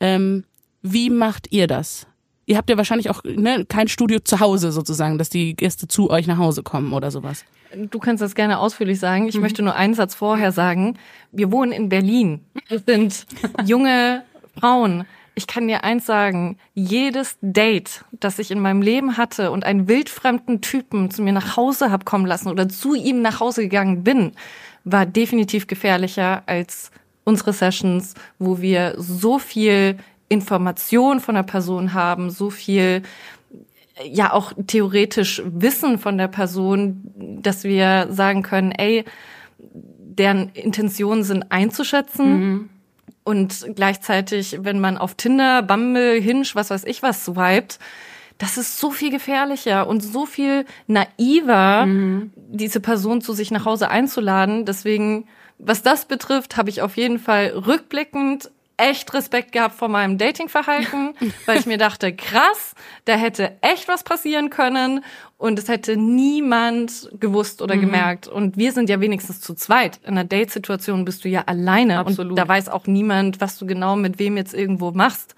[0.00, 0.44] Ähm,
[0.82, 2.06] wie macht ihr das?
[2.44, 6.10] Ihr habt ja wahrscheinlich auch ne, kein Studio zu Hause sozusagen, dass die Gäste zu
[6.10, 7.44] euch nach Hause kommen oder sowas.
[7.74, 9.28] Du kannst das gerne ausführlich sagen.
[9.28, 9.42] Ich mhm.
[9.42, 10.98] möchte nur einen Satz vorher sagen.
[11.30, 12.40] Wir wohnen in Berlin.
[12.68, 13.26] Wir sind
[13.64, 14.24] junge
[14.58, 15.04] Frauen.
[15.34, 19.88] Ich kann dir eins sagen, jedes Date, das ich in meinem Leben hatte und einen
[19.88, 24.04] wildfremden Typen zu mir nach Hause hab kommen lassen oder zu ihm nach Hause gegangen
[24.04, 24.32] bin,
[24.84, 26.90] war definitiv gefährlicher als
[27.24, 29.96] unsere Sessions, wo wir so viel
[30.28, 33.02] Information von der Person haben, so viel
[34.04, 37.02] ja auch theoretisch Wissen von der Person,
[37.42, 39.04] dass wir sagen können, ey,
[39.58, 42.32] deren Intentionen sind einzuschätzen.
[42.32, 42.68] Mhm.
[43.24, 47.78] Und gleichzeitig, wenn man auf Tinder, Bumble, Hinge, was weiß ich was swiped,
[48.42, 52.32] das ist so viel gefährlicher und so viel naiver, mhm.
[52.34, 54.64] diese Person zu sich nach Hause einzuladen.
[54.64, 55.28] Deswegen,
[55.58, 61.14] was das betrifft, habe ich auf jeden Fall rückblickend echt Respekt gehabt vor meinem Datingverhalten,
[61.46, 62.74] weil ich mir dachte, krass,
[63.04, 65.04] da hätte echt was passieren können
[65.38, 67.82] und es hätte niemand gewusst oder mhm.
[67.82, 68.26] gemerkt.
[68.26, 70.00] Und wir sind ja wenigstens zu zweit.
[70.02, 72.30] In einer Date-Situation bist du ja alleine Absolut.
[72.30, 75.36] und da weiß auch niemand, was du genau mit wem jetzt irgendwo machst.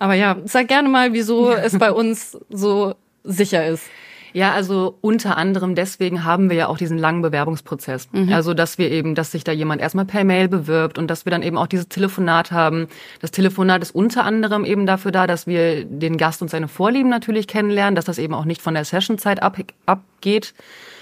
[0.00, 3.84] Aber ja, sag gerne mal, wieso es bei uns so sicher ist.
[4.32, 8.08] Ja, also unter anderem deswegen haben wir ja auch diesen langen Bewerbungsprozess.
[8.12, 8.32] Mhm.
[8.32, 11.30] Also, dass wir eben, dass sich da jemand erstmal per Mail bewirbt und dass wir
[11.30, 12.88] dann eben auch dieses Telefonat haben.
[13.20, 17.10] Das Telefonat ist unter anderem eben dafür da, dass wir den Gast und seine Vorlieben
[17.10, 20.54] natürlich kennenlernen, dass das eben auch nicht von der Sessionzeit ab, abgeht.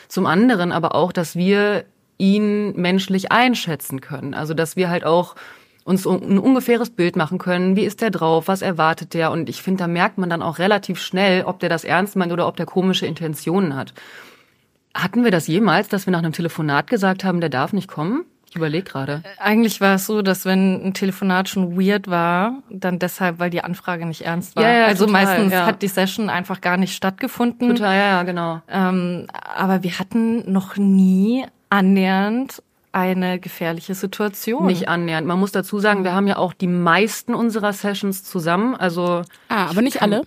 [0.08, 1.84] Zum anderen aber auch, dass wir
[2.16, 4.34] ihn menschlich einschätzen können.
[4.34, 5.36] Also, dass wir halt auch
[5.88, 7.74] uns ein ungefähres Bild machen können.
[7.74, 8.46] Wie ist der drauf?
[8.46, 9.30] Was erwartet der?
[9.30, 12.30] Und ich finde, da merkt man dann auch relativ schnell, ob der das ernst meint
[12.30, 13.94] oder ob der komische Intentionen hat.
[14.94, 18.26] Hatten wir das jemals, dass wir nach einem Telefonat gesagt haben, der darf nicht kommen?
[18.50, 19.22] Ich überlege gerade.
[19.24, 23.50] Äh, eigentlich war es so, dass wenn ein Telefonat schon weird war, dann deshalb, weil
[23.50, 24.62] die Anfrage nicht ernst war.
[24.62, 25.66] Ja, ja, also total, meistens ja.
[25.66, 27.70] hat die Session einfach gar nicht stattgefunden.
[27.70, 28.60] Total, ja, ja genau.
[28.68, 32.62] Ähm, aber wir hatten noch nie annähernd
[32.92, 34.66] eine gefährliche Situation.
[34.66, 35.26] Nicht annähernd.
[35.26, 38.74] Man muss dazu sagen, wir haben ja auch die meisten unserer Sessions zusammen.
[38.74, 40.22] Also ah, aber nicht alle.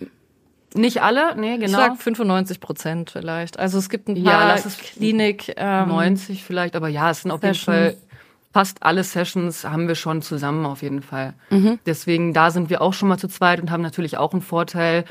[0.73, 1.65] Nicht alle, nee, genau.
[1.65, 3.59] Ich sag 95 Prozent vielleicht.
[3.59, 5.53] Also es gibt ein paar ja, lass es Klinik.
[5.57, 7.65] Ähm, 90 vielleicht, aber ja, es sind auf Sessions.
[7.67, 7.97] jeden Fall
[8.53, 11.33] fast alle Sessions haben wir schon zusammen auf jeden Fall.
[11.49, 11.79] Mhm.
[11.85, 15.05] Deswegen, da sind wir auch schon mal zu zweit und haben natürlich auch einen Vorteil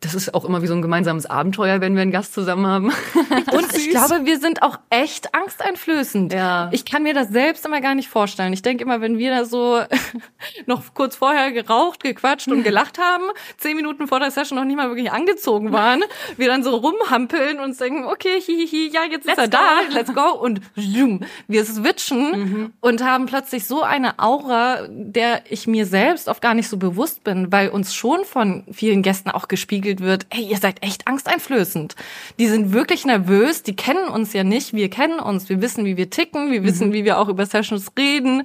[0.00, 2.86] das ist auch immer wie so ein gemeinsames Abenteuer, wenn wir einen Gast zusammen haben.
[3.52, 6.32] Und ich glaube, wir sind auch echt angsteinflößend.
[6.32, 6.70] Ja.
[6.72, 8.54] Ich kann mir das selbst immer gar nicht vorstellen.
[8.54, 9.82] Ich denke immer, wenn wir da so
[10.66, 13.24] noch kurz vorher geraucht, gequatscht und gelacht haben,
[13.58, 16.02] zehn Minuten vor der Session noch nicht mal wirklich angezogen waren,
[16.38, 19.94] wir dann so rumhampeln und denken, okay, hihihi, ja, jetzt Let's ist er da, go.
[19.94, 20.30] let's go.
[20.40, 26.40] Und zoom, wir switchen und haben plötzlich so eine Aura, der ich mir selbst oft
[26.40, 30.44] gar nicht so bewusst bin, weil uns schon von vielen Gästen auch gespiegelt wird, ey,
[30.44, 31.96] ihr seid echt angsteinflößend.
[32.38, 35.96] Die sind wirklich nervös, die kennen uns ja nicht, wir kennen uns, wir wissen, wie
[35.96, 38.44] wir ticken, wir wissen, wie wir auch über Sessions reden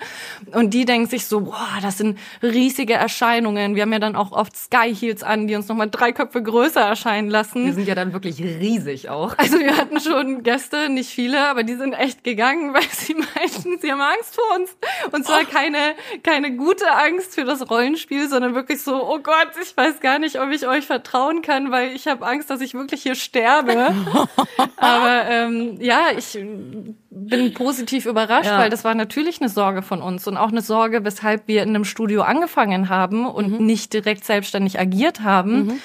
[0.52, 3.76] und die denken sich so, boah, das sind riesige Erscheinungen.
[3.76, 6.82] Wir haben ja dann auch oft Sky Heels an, die uns nochmal drei Köpfe größer
[6.82, 7.66] erscheinen lassen.
[7.66, 9.36] Wir sind ja dann wirklich riesig auch.
[9.46, 13.80] Also wir hatten schon Gäste, nicht viele, aber die sind echt gegangen, weil sie meinten,
[13.80, 14.76] sie haben Angst vor uns.
[15.12, 15.94] Und zwar keine,
[16.24, 20.40] keine gute Angst für das Rollenspiel, sondern wirklich so, oh Gott, ich weiß gar nicht,
[20.42, 23.94] ob ich euch vertrauen kann, weil ich habe Angst, dass ich wirklich hier sterbe.
[24.78, 26.38] aber ähm, ja, ich
[27.10, 28.60] bin positiv überrascht, Ja.
[28.60, 31.70] weil das war natürlich eine Sorge von uns und auch eine Sorge, weshalb wir in
[31.70, 35.82] einem Studio angefangen haben und nicht direkt selbstständig agiert haben.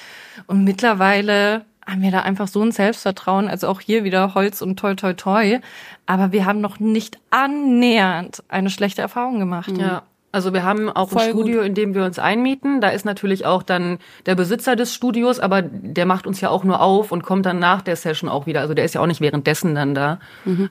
[0.46, 4.78] Und mittlerweile haben wir da einfach so ein Selbstvertrauen, also auch hier wieder Holz und
[4.78, 5.58] toi toi toi.
[6.06, 9.72] Aber wir haben noch nicht annähernd eine schlechte Erfahrung gemacht.
[9.76, 10.02] Ja.
[10.32, 12.80] Also wir haben auch Voll ein Studio, in dem wir uns einmieten.
[12.80, 16.62] Da ist natürlich auch dann der Besitzer des Studios, aber der macht uns ja auch
[16.62, 18.60] nur auf und kommt dann nach der Session auch wieder.
[18.60, 20.20] Also der ist ja auch nicht währenddessen dann da.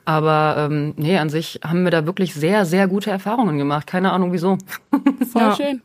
[0.06, 3.86] Aber ähm, nee, an sich haben wir da wirklich sehr, sehr gute Erfahrungen gemacht.
[3.86, 4.56] Keine Ahnung wieso.
[5.32, 5.54] Voll Ja.
[5.56, 5.82] schön.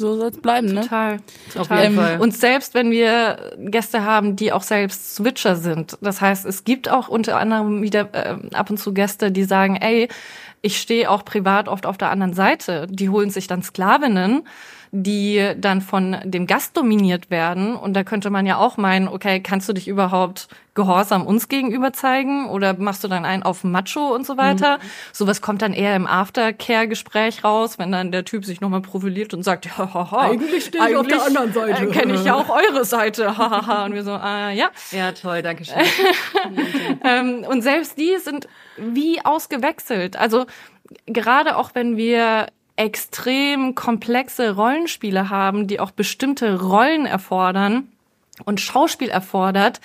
[0.00, 0.82] So soll's bleiben, ne?
[0.82, 1.82] Total, Auf total.
[1.82, 2.20] jeden Fall.
[2.20, 6.88] Und selbst wenn wir Gäste haben, die auch selbst Switcher sind, das heißt, es gibt
[6.88, 10.08] auch unter anderem wieder äh, ab und zu Gäste, die sagen, ey,
[10.62, 12.86] ich stehe auch privat oft auf der anderen Seite.
[12.88, 14.46] Die holen sich dann Sklavinnen,
[14.90, 17.76] die dann von dem Gast dominiert werden.
[17.76, 21.92] Und da könnte man ja auch meinen, okay, kannst du dich überhaupt gehorsam uns gegenüber
[21.92, 24.78] zeigen oder machst du dann einen auf Macho und so weiter?
[25.12, 29.42] Sowas kommt dann eher im Aftercare-Gespräch raus, wenn dann der Typ sich nochmal profiliert und
[29.42, 31.82] sagt, ja, haha, Eigentlich stehe ich auf der anderen Seite.
[31.82, 33.86] Äh, Kenne ich ja auch eure Seite, hahaha.
[33.86, 34.70] und wir so, äh, ja.
[34.92, 35.76] Ja, toll, danke schön.
[37.04, 40.16] Ähm, und selbst die sind wie ausgewechselt.
[40.16, 40.46] Also
[41.06, 42.46] gerade auch wenn wir
[42.78, 47.88] extrem komplexe Rollenspiele haben, die auch bestimmte Rollen erfordern
[48.44, 49.80] und Schauspiel erfordert,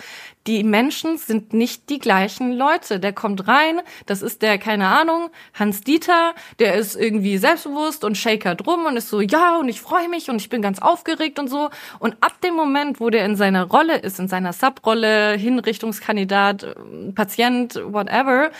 [0.45, 2.99] die Menschen sind nicht die gleichen Leute.
[2.99, 8.17] Der kommt rein, das ist der, keine Ahnung, Hans Dieter, der ist irgendwie selbstbewusst und
[8.17, 11.39] shakert rum und ist so, ja, und ich freue mich und ich bin ganz aufgeregt
[11.39, 11.69] und so.
[11.99, 16.75] Und ab dem Moment, wo der in seiner Rolle ist, in seiner Subrolle, Hinrichtungskandidat,
[17.15, 18.51] Patient, whatever,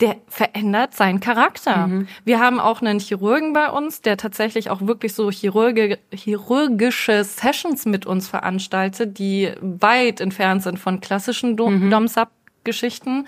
[0.00, 1.88] der verändert seinen Charakter.
[2.24, 7.84] Wir haben auch einen Chirurgen bei uns, der tatsächlich auch wirklich so Chirurge, chirurgische Sessions
[7.84, 13.26] mit uns veranstaltet, die weit entfernt sind von klassischen Dom- Dom-Sub-Geschichten.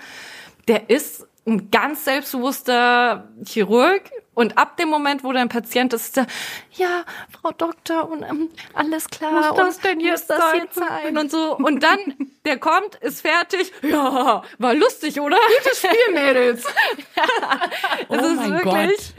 [0.67, 4.03] Der ist ein ganz selbstbewusster Chirurg
[4.33, 6.25] und ab dem Moment, wo der ein Patient ist, er,
[6.73, 9.31] ja, Frau Doktor, und ähm, alles klar.
[9.31, 10.61] Muss das und denn jetzt das sein?
[10.63, 11.17] jetzt sein?
[11.17, 11.57] Und so.
[11.57, 11.99] Und dann,
[12.45, 13.73] der kommt, ist fertig.
[13.81, 15.37] Ja, war lustig, oder?
[15.57, 16.65] Gutes Spiel, Mädels.
[18.09, 19.13] Oh Es ist wirklich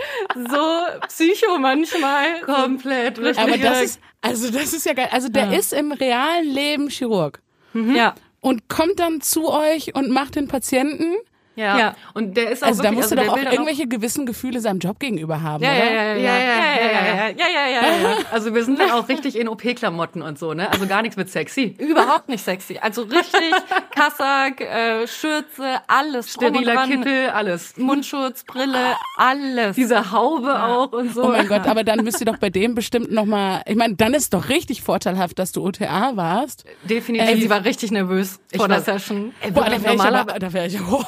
[0.51, 2.41] so psycho manchmal.
[2.41, 3.19] Komplett.
[3.19, 3.39] Richtig.
[3.39, 5.09] Aber das ist, also das ist ja geil.
[5.13, 7.41] Also der ist im realen Leben Chirurg
[7.75, 8.15] ja.
[8.41, 11.15] und kommt dann zu euch und macht den Patienten.
[11.55, 11.79] Ja.
[11.79, 11.97] Ja.
[12.15, 14.61] Und der ist auch Also da wirklich, musst du der doch auch irgendwelche gewissen Gefühle
[14.61, 15.85] seinem Job gegenüber haben, Ja, oder?
[15.85, 18.17] ja, ja, ja, Ja, ja, ja, ja, ja, ja, ja, ja, ja, ja.
[18.33, 20.71] Also wir sind dann auch richtig in OP-Klamotten und so, ne?
[20.71, 21.77] Also gar nichts mit sexy.
[21.79, 22.79] Überhaupt nicht sexy.
[22.81, 23.53] Also richtig
[23.95, 26.33] Kassak, äh, Schürze, alles.
[26.33, 26.87] Steriler.
[26.87, 27.77] Kittel, alles.
[27.77, 29.77] Mundschutz, Brille, alles.
[29.77, 31.25] Diese Haube auch und so.
[31.25, 34.15] Oh mein Gott, aber dann müsst ihr doch bei dem bestimmt nochmal, ich meine, dann
[34.15, 36.65] ist doch richtig vorteilhaft, dass du OTA warst.
[36.85, 37.29] Definitiv.
[37.29, 39.35] Ey, sie war richtig nervös vor der Session.
[39.41, 41.05] Ey, Boah, da wirklich wäre ich, aber, da wär ich, oh.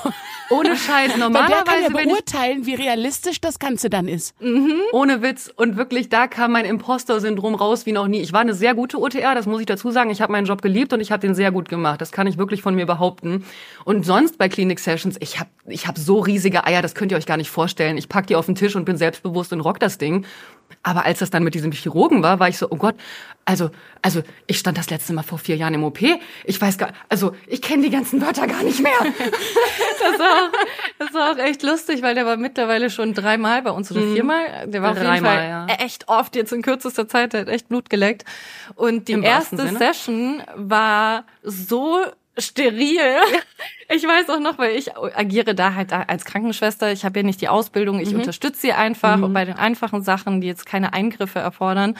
[0.50, 0.84] Ohne Scheiß.
[0.88, 4.34] Weil der kann ja Normalerweise, wenn ich, beurteilen, wie realistisch das Ganze dann ist.
[4.92, 8.20] ohne Witz und wirklich, da kam mein Imposter-Syndrom raus wie noch nie.
[8.20, 10.10] Ich war eine sehr gute OTR, das muss ich dazu sagen.
[10.10, 12.00] Ich habe meinen Job geliebt und ich habe den sehr gut gemacht.
[12.00, 13.44] Das kann ich wirklich von mir behaupten.
[13.84, 17.18] Und sonst bei Clinic Sessions, ich habe ich hab so riesige Eier, das könnt ihr
[17.18, 17.96] euch gar nicht vorstellen.
[17.96, 20.26] Ich pack die auf den Tisch und bin selbstbewusst und rock das Ding.
[20.82, 22.94] Aber als das dann mit diesem Chirurgen war, war ich so, oh Gott,
[23.44, 23.70] also,
[24.02, 26.00] also ich stand das letzte Mal vor vier Jahren im OP.
[26.44, 28.92] Ich weiß gar, also ich kenne die ganzen Wörter gar nicht mehr.
[30.04, 30.50] Das war,
[30.98, 34.66] das war auch echt lustig, weil der war mittlerweile schon dreimal bei uns oder viermal.
[34.66, 35.66] Der war auf jeden Dreimal, Fall ja.
[35.76, 38.24] echt oft jetzt in kürzester Zeit, der hat echt Blut geleckt.
[38.74, 39.66] Und die Im erste.
[39.78, 42.04] Session war so
[42.38, 43.00] steril.
[43.90, 46.90] Ich weiß auch noch, weil ich agiere da halt als Krankenschwester.
[46.90, 48.20] Ich habe ja nicht die Ausbildung, ich mhm.
[48.20, 49.32] unterstütze sie einfach mhm.
[49.32, 51.94] bei den einfachen Sachen, die jetzt keine Eingriffe erfordern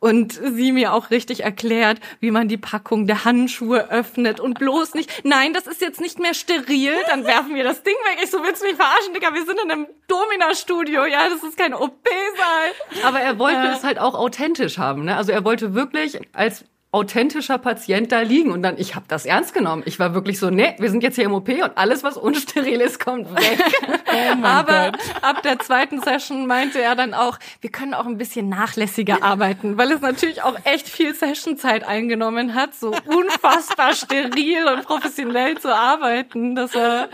[0.00, 4.94] und sie mir auch richtig erklärt, wie man die Packung der Handschuhe öffnet und bloß
[4.94, 8.18] nicht, nein, das ist jetzt nicht mehr steril, dann werfen wir das Ding weg.
[8.24, 11.56] Ich so, willst du mich verarschen, Digga, wir sind in einem Domina-Studio, ja, das ist
[11.56, 13.04] kein OP-Saal.
[13.04, 13.72] Aber er wollte äh.
[13.72, 15.16] es halt auch authentisch haben, ne?
[15.16, 18.50] Also er wollte wirklich als authentischer Patient da liegen.
[18.50, 19.82] Und dann, ich habe das ernst genommen.
[19.86, 22.80] Ich war wirklich so, nee, wir sind jetzt hier im OP und alles, was unsteril
[22.80, 23.62] ist, kommt weg.
[24.06, 25.00] oh Aber Gott.
[25.22, 29.78] ab der zweiten Session meinte er dann auch, wir können auch ein bisschen nachlässiger arbeiten,
[29.78, 35.74] weil es natürlich auch echt viel Sessionzeit eingenommen hat, so unfassbar steril und professionell zu
[35.74, 36.56] arbeiten.
[36.56, 37.08] Das war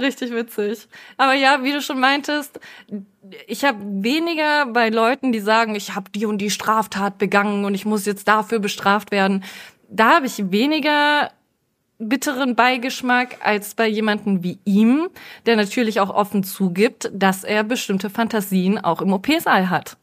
[0.00, 0.86] richtig witzig.
[1.16, 2.60] Aber ja, wie du schon meintest,
[3.46, 7.74] ich habe weniger bei Leuten, die sagen, ich habe die und die Straftat begangen und
[7.74, 9.44] ich muss jetzt dafür bestraft werden.
[9.88, 11.30] Da habe ich weniger
[11.98, 15.08] bitteren Beigeschmack als bei jemanden wie ihm,
[15.46, 19.96] der natürlich auch offen zugibt, dass er bestimmte Fantasien auch im OP-Saal hat.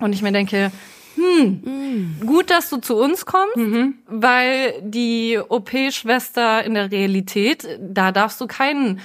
[0.00, 0.70] Und ich mir denke,
[1.14, 2.26] hm, mm.
[2.26, 3.94] gut, dass du zu uns kommst, mhm.
[4.06, 9.00] weil die OP-Schwester in der Realität, da darfst du keinen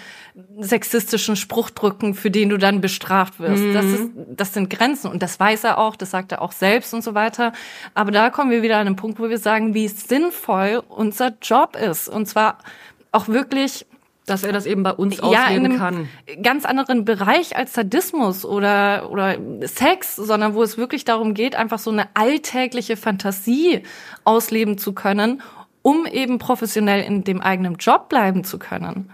[0.60, 3.64] sexistischen Spruch drücken, für den du dann bestraft wirst.
[3.64, 3.74] Mhm.
[3.74, 6.94] Das, ist, das sind Grenzen und das weiß er auch, das sagt er auch selbst
[6.94, 7.54] und so weiter.
[7.94, 11.76] Aber da kommen wir wieder an einen Punkt, wo wir sagen, wie sinnvoll unser Job
[11.76, 12.08] ist.
[12.08, 12.60] Und zwar
[13.12, 13.86] auch wirklich
[14.28, 16.10] dass er das eben bei uns ja, ausleben in einem kann.
[16.44, 21.80] Ganz anderen Bereich als Sadismus oder oder Sex, sondern wo es wirklich darum geht, einfach
[21.80, 23.84] so eine alltägliche Fantasie
[24.26, 25.42] ausleben zu können,
[25.82, 29.10] um eben professionell in dem eigenen Job bleiben zu können.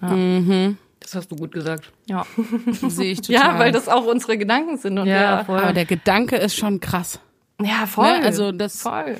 [0.00, 0.08] Ja.
[0.08, 0.78] Mhm.
[1.00, 1.92] Das hast du gut gesagt.
[2.06, 2.26] Ja.
[2.88, 3.34] Sehe ich total.
[3.34, 4.98] Ja, weil das auch unsere Gedanken sind.
[4.98, 5.58] Und ja, voll.
[5.58, 7.20] Aber der Gedanke ist schon krass.
[7.60, 8.20] Ja, voll.
[8.20, 8.24] Ne?
[8.24, 8.80] Also das.
[8.80, 9.18] Voll.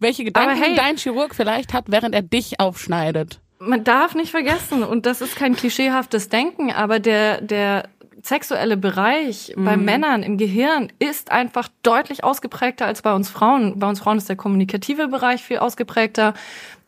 [0.00, 3.41] Welche Gedanken hey, dein Chirurg vielleicht hat, während er dich aufschneidet?
[3.64, 7.88] Man darf nicht vergessen, und das ist kein klischeehaftes Denken, aber der, der
[8.22, 9.64] sexuelle Bereich mhm.
[9.64, 13.78] bei Männern im Gehirn ist einfach deutlich ausgeprägter als bei uns Frauen.
[13.78, 16.34] Bei uns Frauen ist der kommunikative Bereich viel ausgeprägter.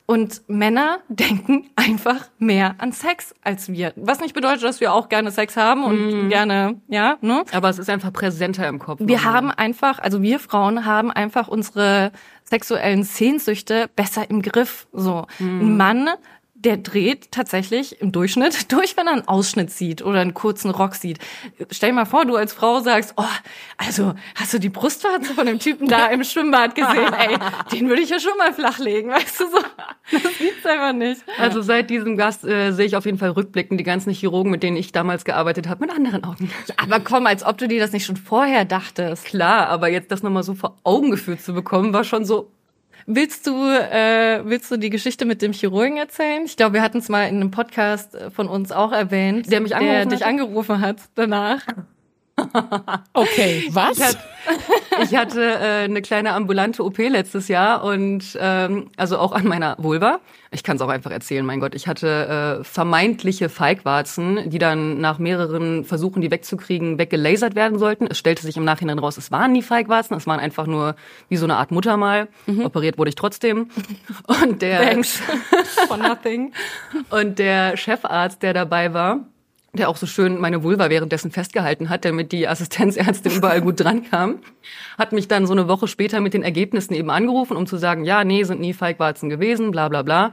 [0.07, 3.93] Und Männer denken einfach mehr an Sex als wir.
[3.97, 6.29] Was nicht bedeutet, dass wir auch gerne Sex haben und mm.
[6.29, 7.45] gerne, ja, ne?
[7.53, 9.01] Aber es ist einfach präsenter im Kopf.
[9.03, 12.13] Wir haben einfach, also wir Frauen haben einfach unsere
[12.45, 14.87] sexuellen Sehnsüchte besser im Griff.
[14.93, 15.27] So.
[15.39, 15.61] Mm.
[15.61, 16.09] Ein Mann
[16.65, 20.95] der dreht tatsächlich im Durchschnitt durch, wenn er einen Ausschnitt sieht oder einen kurzen Rock
[20.95, 21.19] sieht.
[21.71, 23.25] Stell dir mal vor, du als Frau sagst, oh,
[23.77, 27.13] also hast du die Brustwarze von dem Typen da im Schwimmbad gesehen?
[27.13, 27.37] Ey,
[27.73, 29.59] den würde ich ja schon mal flachlegen, weißt du so?
[30.11, 31.23] Das gibt's einfach nicht.
[31.39, 34.63] Also seit diesem Gast äh, sehe ich auf jeden Fall rückblickend die ganzen Chirurgen, mit
[34.63, 36.51] denen ich damals gearbeitet habe, mit anderen Augen.
[36.77, 39.25] aber komm, als ob du dir das nicht schon vorher dachtest.
[39.27, 42.51] Klar, aber jetzt das nochmal so vor Augen geführt zu bekommen, war schon so,
[43.07, 46.43] Willst du, äh, willst du die Geschichte mit dem Chirurgen erzählen?
[46.45, 49.77] Ich glaube, wir hatten es mal in einem Podcast von uns auch erwähnt, der mich
[49.77, 51.67] angerufen der dich angerufen hat danach.
[53.13, 53.99] Okay, was?
[53.99, 54.19] Ich hatte,
[55.03, 59.77] ich hatte äh, eine kleine ambulante OP letztes Jahr und ähm, also auch an meiner
[59.79, 60.21] Vulva.
[60.51, 61.75] Ich kann es auch einfach erzählen, mein Gott.
[61.75, 68.07] Ich hatte äh, vermeintliche Feigwarzen, die dann nach mehreren Versuchen, die wegzukriegen, weggelasert werden sollten.
[68.09, 70.97] Es stellte sich im Nachhinein raus, es waren nie Feigwarzen, es waren einfach nur
[71.29, 72.29] wie so eine Art Muttermal.
[72.47, 72.65] Mhm.
[72.65, 73.69] Operiert wurde ich trotzdem.
[74.43, 75.21] Und der Thanks
[75.89, 76.53] for nothing.
[77.11, 79.21] Und der Chefarzt, der dabei war,
[79.75, 84.09] der auch so schön meine Vulva währenddessen festgehalten hat, damit die Assistenzärztin überall gut dran
[84.09, 84.39] kam,
[84.99, 88.05] hat mich dann so eine Woche später mit den Ergebnissen eben angerufen, um zu sagen,
[88.05, 90.33] ja, nee, sind nie Feigwarzen gewesen, bla bla bla.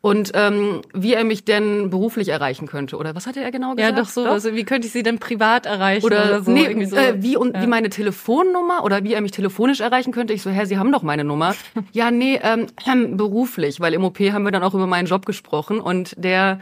[0.00, 2.96] Und ähm, wie er mich denn beruflich erreichen könnte.
[2.96, 3.96] Oder was hatte er genau gesagt?
[3.96, 4.24] Ja, doch so.
[4.24, 4.30] Doch?
[4.30, 6.06] Also wie könnte ich sie denn privat erreichen?
[6.06, 6.94] Oder, oder so, nee, so.
[6.94, 7.62] Äh, wie, und, ja.
[7.62, 10.32] wie meine Telefonnummer oder wie er mich telefonisch erreichen könnte.
[10.32, 11.56] Ich so, Herr, Sie haben doch meine Nummer.
[11.92, 12.68] ja, nee, ähm,
[13.16, 15.80] beruflich, weil im OP haben wir dann auch über meinen Job gesprochen.
[15.80, 16.60] Und der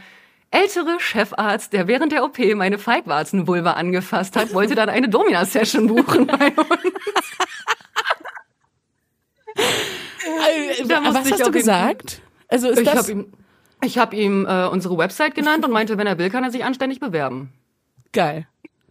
[0.51, 6.27] ältere Chefarzt, der während der OP meine Feigwarzenvulva angefasst hat, wollte dann eine Domina-Session buchen
[6.27, 7.27] bei uns.
[10.25, 12.21] Äh, was hast du gesagt?
[12.47, 13.33] Also ist ich habe ihm,
[13.83, 16.63] ich hab ihm äh, unsere Website genannt und meinte, wenn er will, kann er sich
[16.63, 17.51] anständig bewerben.
[18.13, 18.47] Geil.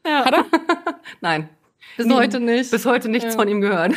[0.07, 0.24] Ja.
[0.24, 0.45] Hat er?
[1.20, 1.49] Nein.
[1.97, 2.70] Bis heute nicht.
[2.70, 3.41] Bis heute nichts ja.
[3.41, 3.95] von ihm gehört.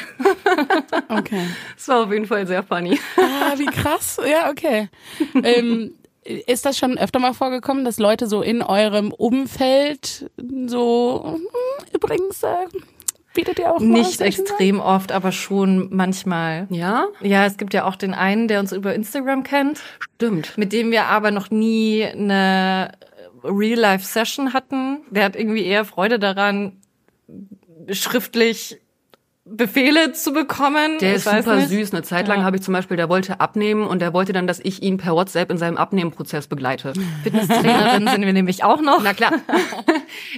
[1.09, 1.47] okay.
[1.75, 2.99] Das war auf jeden Fall sehr funny.
[3.17, 4.19] Ah, wie krass.
[4.25, 4.89] Ja, okay.
[5.43, 5.95] ähm,
[6.29, 10.29] ist das schon öfter mal vorgekommen, dass Leute so in eurem Umfeld
[10.67, 11.41] so hm,
[11.93, 12.67] übrigens äh,
[13.33, 16.67] bietet ihr auch nicht extrem oft, aber schon manchmal.
[16.69, 17.07] Ja?
[17.21, 19.81] Ja, es gibt ja auch den einen, der uns über Instagram kennt.
[20.15, 20.57] Stimmt.
[20.57, 22.91] Mit dem wir aber noch nie eine
[23.43, 24.99] Real-Life-Session hatten.
[25.09, 26.77] Der hat irgendwie eher Freude daran,
[27.89, 28.79] schriftlich
[29.51, 30.97] Befehle zu bekommen.
[31.01, 31.69] Der ich ist super nicht.
[31.69, 31.93] süß.
[31.93, 32.45] Eine Zeit lang Ja.
[32.45, 35.13] habe ich zum Beispiel, der wollte abnehmen und der wollte dann, dass ich ihn per
[35.13, 36.93] WhatsApp in seinem Abnehmprozess begleite.
[37.23, 39.01] Fitnesstrainerin sind wir nämlich auch noch.
[39.03, 39.31] Na klar.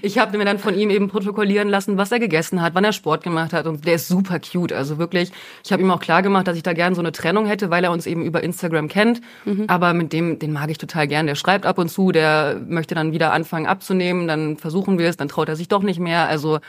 [0.02, 2.94] Ich habe mir dann von ihm eben protokollieren lassen, was er gegessen hat, wann er
[2.94, 3.66] Sport gemacht hat.
[3.68, 4.74] Und der ist super cute.
[4.74, 5.32] Also wirklich,
[5.64, 7.84] ich habe ihm auch klar gemacht, dass ich da gern so eine Trennung hätte, weil
[7.84, 9.22] er uns eben über Instagram kennt.
[9.68, 11.28] Aber mit dem, den mag ich total gern.
[11.28, 15.18] Der schreibt ab und zu, der möchte dann wieder anfangen abzunehmen, dann versuchen wir es,
[15.18, 16.28] dann traut er sich doch nicht mehr.
[16.28, 16.60] Also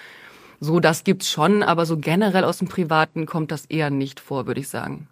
[0.65, 4.47] so, das gibt's schon, aber so generell aus dem Privaten kommt das eher nicht vor,
[4.47, 5.09] würde ich sagen.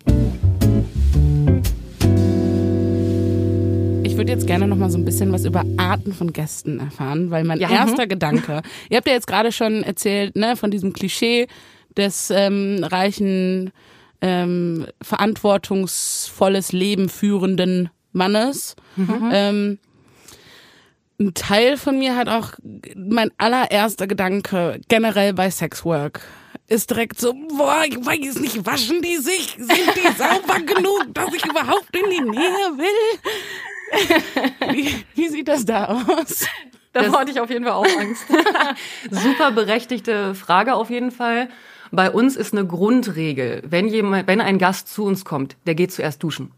[4.04, 7.32] Ich würde jetzt gerne noch mal so ein bisschen was über Arten von Gästen erfahren,
[7.32, 7.68] weil mein Ja.
[7.68, 11.48] erster Gedanke, ihr habt ja jetzt gerade schon erzählt, ne, von diesem Klischee
[11.96, 13.72] des ähm, reichen,
[14.20, 18.76] ähm, verantwortungsvolles Leben führenden Mannes.
[19.32, 19.78] Ähm,
[21.20, 22.52] ein Teil von mir hat auch
[22.96, 26.22] mein allererster Gedanke generell bei Sexwork
[26.66, 29.56] ist direkt so, boah, ich weiß nicht, waschen die sich?
[29.58, 33.18] Sind die sauber genug, dass ich überhaupt in die Nähe will?
[34.72, 36.46] Wie, wie sieht das da aus?
[36.92, 38.24] Da hatte ich auf jeden Fall auch Angst.
[39.10, 41.48] Super berechtigte Frage auf jeden Fall.
[41.90, 45.92] Bei uns ist eine Grundregel, wenn jemand, wenn ein Gast zu uns kommt, der geht
[45.92, 46.52] zuerst duschen.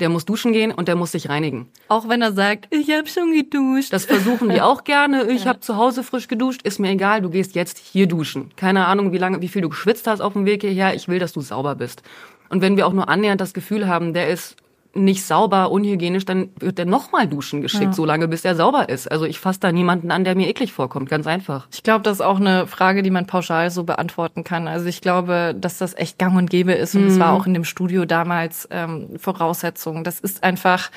[0.00, 1.68] Der muss duschen gehen und der muss sich reinigen.
[1.88, 3.92] Auch wenn er sagt, ich habe schon geduscht.
[3.92, 5.30] Das versuchen wir auch gerne.
[5.30, 8.50] Ich habe zu Hause frisch geduscht, ist mir egal, du gehst jetzt hier duschen.
[8.56, 10.94] Keine Ahnung, wie lange, wie viel du geschwitzt hast auf dem Weg hierher.
[10.94, 12.02] Ich will, dass du sauber bist.
[12.48, 14.56] Und wenn wir auch nur annähernd das Gefühl haben, der ist
[15.04, 19.10] nicht sauber, unhygienisch, dann wird der nochmal duschen geschickt, so lange bis er sauber ist.
[19.10, 21.66] Also ich fasse da niemanden an, der mir eklig vorkommt, ganz einfach.
[21.72, 24.68] Ich glaube, das ist auch eine Frage, die man pauschal so beantworten kann.
[24.68, 26.94] Also ich glaube, dass das echt gang und gäbe ist.
[26.94, 30.04] Und es war auch in dem Studio damals ähm, Voraussetzung.
[30.04, 30.90] Das ist einfach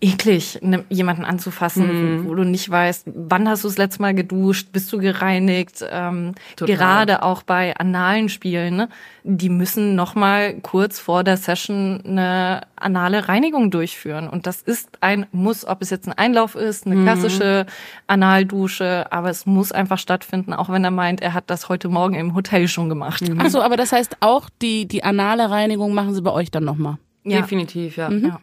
[0.00, 4.68] eklig, ne, jemanden anzufassen, wo du nicht weißt, wann hast du das letzte Mal geduscht,
[4.72, 5.84] bist du gereinigt.
[5.90, 6.76] Ähm, Total.
[6.76, 8.88] gerade auch bei analen Spielen, ne,
[9.24, 14.28] die müssen noch mal kurz vor der Session eine anale Reinigung durchführen.
[14.28, 17.66] Und das ist ein Muss, ob es jetzt ein Einlauf ist, eine klassische
[18.06, 22.14] Analdusche, aber es muss einfach stattfinden, auch wenn er meint, er hat das heute Morgen
[22.14, 23.22] im Hotel schon gemacht.
[23.38, 26.64] Ach so, aber das heißt auch die die anale Reinigung machen sie bei euch dann
[26.64, 26.96] nochmal.
[27.24, 27.40] Ja.
[27.40, 28.10] Definitiv, ja.
[28.10, 28.40] Ja.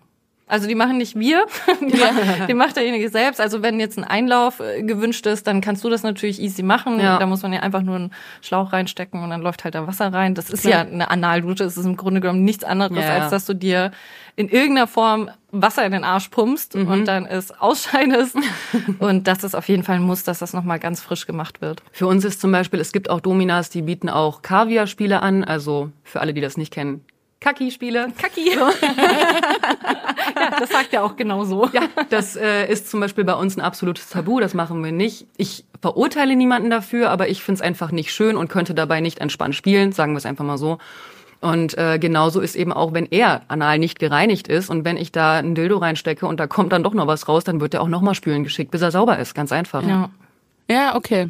[0.48, 1.46] Also die machen nicht wir,
[1.82, 2.02] die,
[2.48, 3.42] die macht derjenige selbst.
[3.42, 7.02] Also wenn jetzt ein Einlauf äh, gewünscht ist, dann kannst du das natürlich easy machen.
[7.02, 7.20] Ja.
[7.20, 8.12] Da muss man ja einfach nur einen
[8.42, 10.36] Schlauch reinstecken und dann läuft halt da Wasser rein.
[10.36, 11.66] Das ist ja eine Analdusche.
[11.66, 13.24] Es ist im Grunde genommen nichts anderes, Ja, ja.
[13.24, 13.92] als dass du dir
[14.38, 18.36] in irgendeiner Form Wasser in den Arsch pumpst und dann es ausscheidest.
[19.00, 21.82] und das ist auf jeden Fall ein Muss, dass das nochmal ganz frisch gemacht wird.
[21.92, 25.44] Für uns ist zum Beispiel, es gibt auch Dominas, die bieten auch Kaviar-Spiele an.
[25.44, 27.04] Also für alle, die das nicht kennen,
[27.40, 28.12] Kaki-Spiele.
[28.20, 28.50] Kaki.
[28.56, 28.72] ja,
[30.60, 31.70] das sagt er auch genau so.
[31.72, 35.28] Ja, das äh, ist zum Beispiel bei uns ein absolutes Tabu, das machen wir nicht.
[35.38, 39.20] Ich verurteile niemanden dafür, aber ich finde es einfach nicht schön und könnte dabei nicht
[39.20, 40.80] entspannt spielen, sagen wir es einfach mal so.
[41.40, 45.12] Und äh, genauso ist eben auch, wenn er anal nicht gereinigt ist und wenn ich
[45.12, 47.82] da ein Dildo reinstecke und da kommt dann doch noch was raus, dann wird er
[47.82, 49.36] auch nochmal spülen geschickt, bis er sauber ist.
[49.36, 49.84] Ganz einfach.
[49.84, 50.10] Ja.
[50.70, 51.30] Ja, okay.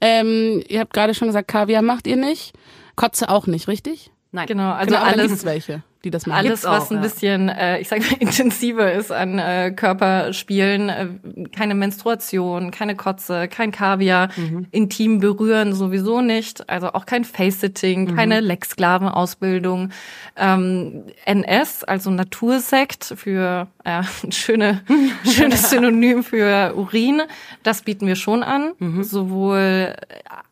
[0.00, 2.54] Ähm, ihr habt gerade schon gesagt, Kaviar macht ihr nicht.
[2.96, 4.10] Kotze auch nicht, richtig?
[4.32, 4.46] Nein.
[4.46, 6.38] Genau, also genau, alles, welche, die das machen.
[6.38, 7.02] Alles, Gibt's was auch, ein ja.
[7.02, 11.08] bisschen, äh, ich sag mal, intensiver ist an äh, Körperspielen, äh,
[11.54, 14.66] keine Menstruation, keine Kotze, kein Kaviar, Mhm.
[14.70, 18.14] intim berühren sowieso nicht, also auch kein Face-Sitting, Mhm.
[18.16, 19.90] keine Lecksklaven-Ausbildung,
[20.36, 24.82] ähm, NS, also Natursekt für äh, ein schöne,
[25.24, 27.22] schönes Synonym für Urin,
[27.64, 29.02] das bieten wir schon an, Mhm.
[29.02, 29.94] sowohl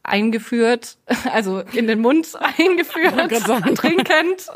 [0.08, 0.98] eingeführt,
[1.32, 2.28] also in den Mund
[2.58, 3.30] eingeführt,
[3.76, 4.46] trinkend,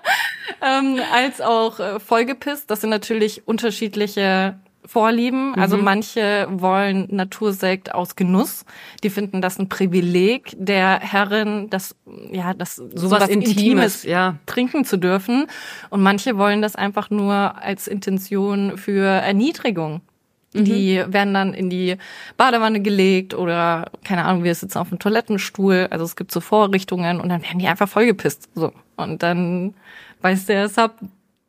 [0.62, 2.70] ähm, als auch äh, vollgepisst.
[2.70, 5.54] Das sind natürlich unterschiedliche Vorlieben.
[5.54, 5.84] Also Mhm.
[5.84, 8.66] manche wollen Natursekt aus Genuss.
[9.02, 11.96] Die finden das ein Privileg der Herrin, das
[12.30, 14.36] ja das Sowas Intimes, ja.
[14.44, 15.46] trinken zu dürfen.
[15.88, 20.02] Und manche wollen das einfach nur als Intention für Erniedrigung.
[20.54, 21.96] Die werden dann in die
[22.36, 25.88] Badewanne gelegt oder, keine Ahnung, wir sitzen auf dem Toilettenstuhl.
[25.90, 28.48] Also es gibt so Vorrichtungen und dann werden die einfach vollgepisst.
[28.54, 28.72] So.
[28.96, 29.74] Und dann
[30.22, 30.92] weiß der Sub,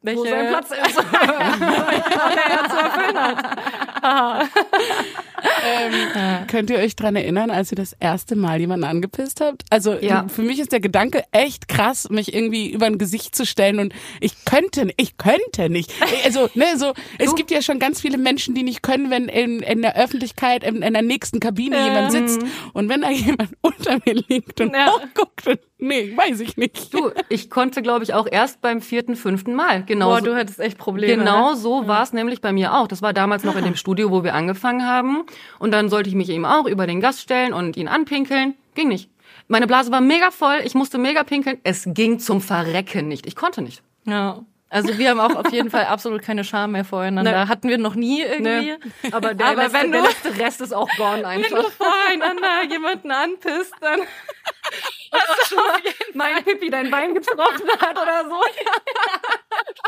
[0.02, 0.98] welche Wo sein Platz ist.
[0.98, 4.48] er zu erfüllen hat.
[6.48, 9.64] Könnt ihr euch dran erinnern, als ihr das erste Mal jemanden angepisst habt?
[9.70, 10.28] Also Ja.
[10.28, 13.94] für mich ist der Gedanke echt krass, mich irgendwie über ein Gesicht zu stellen und
[14.22, 15.92] ich könnte, ich könnte nicht.
[16.24, 19.60] Also, ne, so, es gibt ja schon ganz viele Menschen, die nicht können, wenn in,
[19.62, 22.42] in der Öffentlichkeit, in, in der nächsten Kabine jemand sitzt
[22.74, 24.92] und wenn da jemand unter mir liegt und Ja.
[24.94, 26.94] hochguckt und, nee, weiß ich nicht.
[26.94, 29.84] Du, ich konnte, glaube ich, auch erst beim vierten, fünften Mal.
[29.86, 31.18] Genau Boah, du hattest echt Probleme.
[31.18, 31.58] Genau ne?
[31.58, 32.88] so war es nämlich bei mir auch.
[32.88, 35.24] Das war damals noch in dem Studio, wo wir angefangen haben.
[35.60, 38.56] Und dann sollte ich mich eben auch über den Gast stellen und ihn anpinkeln.
[38.74, 39.10] Ging nicht.
[39.48, 41.60] Meine Blase war mega voll, ich musste mega pinkeln.
[41.64, 43.28] Es ging zum Verrecken nicht.
[43.28, 43.84] Ich konnte nicht.
[44.06, 44.44] Ja.
[44.76, 47.46] Also wir haben auch auf jeden Fall absolut keine Scham mehr voreinander.
[47.46, 47.50] Nee.
[47.50, 48.74] Hatten wir noch nie irgendwie.
[48.74, 48.78] Nee.
[49.12, 51.64] Aber der, Aber letzte, wenn der du- letzte Rest ist auch gone Wenn einfach.
[51.64, 54.02] du voreinander jemanden anpisst, dann
[56.14, 58.42] mein Pippi dein Bein getroffen hat oder so.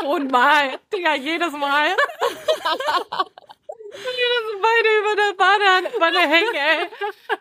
[0.00, 0.78] schon mal.
[0.94, 1.88] Digga, jedes Mal.
[4.02, 6.86] Wir sind beide über der Badewanne hängen, ey.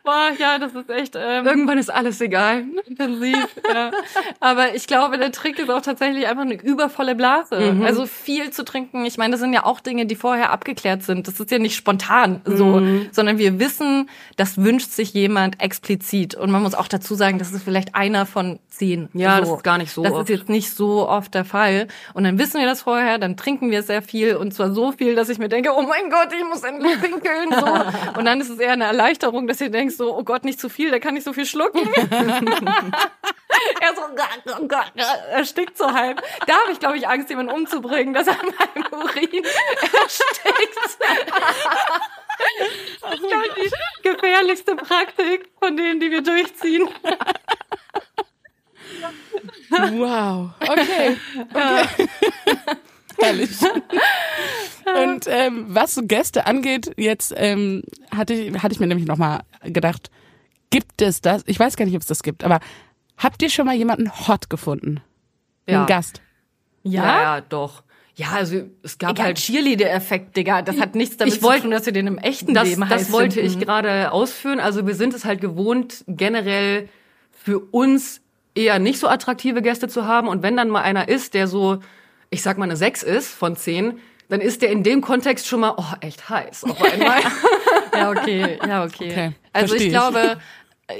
[0.03, 2.65] Boah, ja, das ist echt ähm, Irgendwann ist alles egal.
[2.87, 3.47] intensiv.
[3.73, 3.91] Ja.
[4.39, 7.59] Aber ich glaube, der Trick ist auch tatsächlich einfach eine übervolle Blase.
[7.73, 7.83] Mhm.
[7.83, 9.05] Also viel zu trinken.
[9.05, 11.27] Ich meine, das sind ja auch Dinge, die vorher abgeklärt sind.
[11.27, 13.09] Das ist ja nicht spontan so, Mhm.
[13.11, 16.35] sondern wir wissen, das wünscht sich jemand explizit.
[16.35, 19.09] Und man muss auch dazu sagen, das ist vielleicht einer von zehn.
[19.13, 19.41] Ja, so.
[19.41, 20.29] das ist gar nicht so Das oft.
[20.29, 21.87] ist jetzt nicht so oft der Fall.
[22.13, 25.15] Und dann wissen wir das vorher, dann trinken wir sehr viel und zwar so viel,
[25.15, 27.51] dass ich mir denke, oh mein Gott, ich muss endlich pinkeln.
[27.51, 27.65] So.
[28.17, 30.69] Und dann ist es eher eine Erleichterung, dass ihr denkt so, oh Gott, nicht zu
[30.69, 31.81] viel, der kann nicht so viel schlucken.
[33.81, 34.01] er so,
[35.31, 36.21] erstickt so halb.
[36.45, 39.43] Da habe ich, glaube ich, Angst, jemanden umzubringen, dass er an meinem Urin
[39.93, 40.77] erstickt.
[43.01, 43.71] Das ist, glaube ich,
[44.03, 46.87] die gefährlichste Praktik von denen, die wir durchziehen.
[49.69, 50.51] Wow.
[50.61, 51.17] Okay.
[51.53, 52.07] okay.
[53.19, 53.49] Herrlich.
[55.03, 57.83] Und ähm, was so Gäste angeht, jetzt ähm,
[58.15, 60.09] hatte, ich, hatte ich mir nämlich nochmal gedacht,
[60.69, 61.43] gibt es das?
[61.45, 62.59] Ich weiß gar nicht, ob es das gibt, aber
[63.17, 65.01] habt ihr schon mal jemanden hot gefunden?
[65.67, 65.79] Ja.
[65.79, 66.21] Einen Gast?
[66.83, 67.03] Ja,
[67.37, 67.83] ja, doch.
[68.15, 70.61] Ja, also es gab Egal, halt Cheerleader-Effekt, Digga.
[70.63, 72.85] Das hat nichts damit Ich wollt- zu tun, dass wir den im echten das, Leben
[72.89, 73.65] das wollte ich finden.
[73.65, 74.59] gerade ausführen.
[74.59, 76.89] Also wir sind es halt gewohnt, generell
[77.31, 78.21] für uns
[78.55, 80.27] eher nicht so attraktive Gäste zu haben.
[80.29, 81.77] Und wenn dann mal einer ist, der so,
[82.29, 83.99] ich sag mal, eine 6 ist von 10,
[84.29, 87.21] dann ist der in dem Kontext schon mal, oh, echt heiß auf einmal.
[87.93, 89.11] Ja, okay, ja, okay.
[89.11, 89.89] Okay, also ich.
[89.89, 90.37] glaube,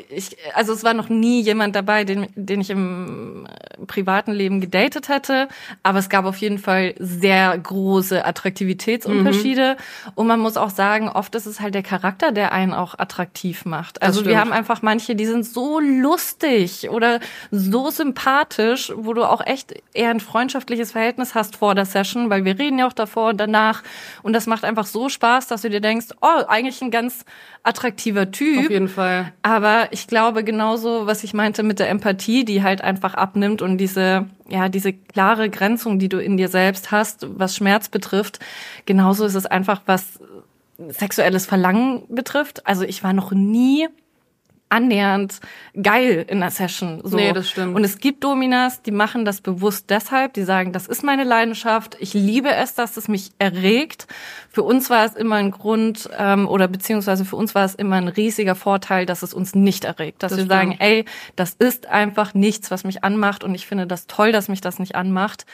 [0.09, 4.59] ich, also es war noch nie jemand dabei, den, den ich im äh, privaten Leben
[4.59, 5.47] gedatet hätte,
[5.81, 9.77] aber es gab auf jeden Fall sehr große Attraktivitätsunterschiede
[10.15, 13.63] und man muss auch sagen, oft ist es halt der Charakter, der einen auch attraktiv
[13.63, 14.01] macht.
[14.01, 19.45] Also wir haben einfach manche, die sind so lustig oder so sympathisch, wo du auch
[19.45, 23.29] echt eher ein freundschaftliches Verhältnis hast vor der Session, weil wir reden ja auch davor
[23.29, 23.83] und danach
[24.21, 27.23] und das macht einfach so Spaß, dass du dir denkst, oh, eigentlich ein ganz
[27.63, 28.59] attraktiver Typ.
[28.65, 29.33] auf jeden Fall.
[29.43, 33.77] Aber ich glaube genauso, was ich meinte mit der Empathie, die halt einfach abnimmt und
[33.77, 38.39] diese, ja, diese klare Grenzung, die du in dir selbst hast, was Schmerz betrifft,
[38.85, 40.19] genauso ist es einfach, was
[40.89, 42.65] sexuelles Verlangen betrifft.
[42.67, 43.87] Also ich war noch nie
[44.69, 45.39] annähernd
[45.81, 47.01] geil in der Session.
[47.03, 47.15] So.
[47.15, 47.75] Nee, das stimmt.
[47.75, 51.95] Und es gibt Dominas, die machen das bewusst deshalb, die sagen, das ist meine Leidenschaft,
[51.99, 54.07] ich liebe es, dass es mich erregt.
[54.49, 57.95] Für uns war es immer ein Grund, ähm, oder beziehungsweise für uns war es immer
[57.97, 60.23] ein riesiger Vorteil, dass es uns nicht erregt.
[60.23, 60.51] Dass Das wir stimmt.
[60.51, 64.47] sagen, ey, das ist einfach nichts, was mich anmacht und ich finde das toll, dass
[64.49, 65.45] mich das nicht anmacht.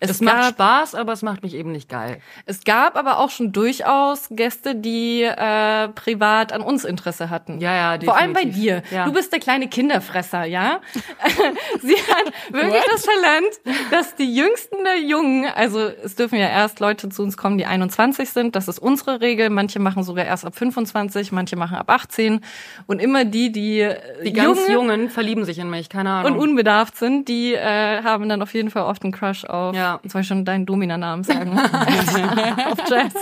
[0.00, 2.20] Es gab, macht Spaß, aber es macht mich eben nicht geil.
[2.46, 7.60] es gab aber auch schon durchaus Gäste, die äh, privat an uns Interesse hatten.
[7.60, 8.61] Ja, ja, Vor allem bei definitiv.
[8.62, 8.82] Dir.
[8.90, 9.04] Ja.
[9.04, 10.80] Du bist der kleine Kinderfresser, ja?
[11.82, 12.90] Sie hat wirklich What?
[12.92, 17.36] das Talent, dass die jüngsten der Jungen, also es dürfen ja erst Leute zu uns
[17.36, 19.50] kommen, die 21 sind, das ist unsere Regel.
[19.50, 22.40] Manche machen sogar erst ab 25, manche machen ab 18.
[22.86, 26.26] Und immer die, die, äh, Die ganz jung Jungen verlieben sich in mich, keine und
[26.26, 26.38] Ahnung.
[26.38, 30.00] unbedarft sind, die äh, haben dann auf jeden Fall oft einen Crush auf, Ja.
[30.06, 31.58] soll ich schon deinen Domina-Namen sagen?
[32.70, 33.14] auf Jazz.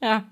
[0.00, 0.24] Ja.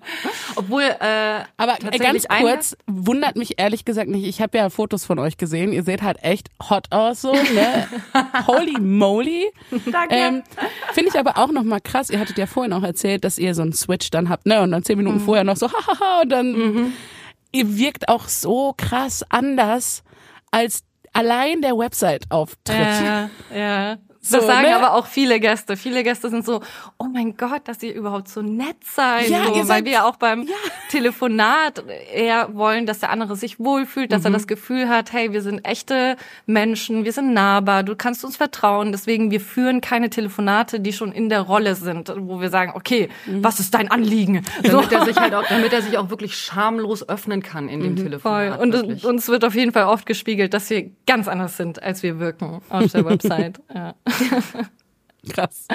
[0.56, 4.26] Obwohl, äh, Aber äh, ganz kurz, wundert mich ehrlich gesagt nicht.
[4.26, 5.72] Ich habe ja Fotos von euch gesehen.
[5.72, 7.88] Ihr seht halt echt hot aus so, ne?
[8.46, 9.50] Holy moly.
[9.90, 10.14] Danke.
[10.14, 10.42] Ähm,
[10.92, 12.10] Finde ich aber auch nochmal krass.
[12.10, 14.60] Ihr hattet ja vorhin auch erzählt, dass ihr so einen Switch dann habt, ne?
[14.60, 16.92] Und dann zehn Minuten vorher noch so, hahaha, und dann,
[17.52, 20.02] ihr wirkt auch so krass anders
[20.50, 20.84] als
[21.14, 22.76] allein der Website-Auftritt.
[22.76, 23.96] Ja, ja.
[24.26, 24.74] So, das sagen ne?
[24.76, 25.76] aber auch viele Gäste.
[25.76, 26.60] Viele Gäste sind so,
[26.98, 29.28] oh mein Gott, dass ihr überhaupt so nett seid.
[29.28, 30.46] Ja, so, weil wir ja auch beim
[30.90, 31.84] Telefonat
[32.14, 34.34] eher wollen, dass der andere sich wohlfühlt, dass er Mhm.
[34.34, 38.92] das Gefühl hat, hey, wir sind echte Menschen, wir sind nahbar, du kannst uns vertrauen.
[38.92, 43.08] Deswegen, wir führen keine Telefonate, die schon in der Rolle sind, wo wir sagen, okay,
[43.26, 43.44] Mhm.
[43.44, 44.42] was ist dein Anliegen?
[44.62, 47.96] damit er sich halt auch, damit er sich auch wirklich schamlos öffnen kann in dem
[47.96, 48.04] Voll.
[48.04, 48.60] Telefonat.
[48.60, 49.04] Und wirklich.
[49.04, 52.60] uns wird auf jeden Fall oft gespiegelt, dass wir ganz anders sind, als wir wirken
[52.68, 53.60] auf der Website.
[53.74, 53.94] Ja.
[55.32, 55.66] Krass.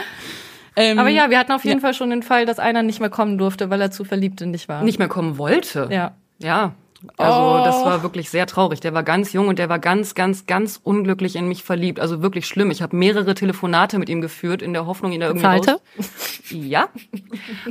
[0.76, 3.10] Ähm, Aber ja, wir hatten auf jeden Fall schon den Fall, dass einer nicht mehr
[3.10, 4.84] kommen durfte, weil er zu verliebt in dich war.
[4.84, 5.90] nicht mehr kommen wollte.
[5.92, 6.16] Ja.
[6.38, 6.74] Ja.
[7.16, 7.62] Also Oh.
[7.64, 8.82] das war wirklich sehr traurig.
[8.82, 12.00] Der war ganz jung und der war ganz, ganz, ganz unglücklich in mich verliebt.
[12.00, 12.72] Also wirklich schlimm.
[12.72, 15.72] Ich habe mehrere Telefonate mit ihm geführt in der Hoffnung, ihn da irgendwie Bezahlte?
[15.72, 16.10] raus...
[16.50, 16.90] Ja,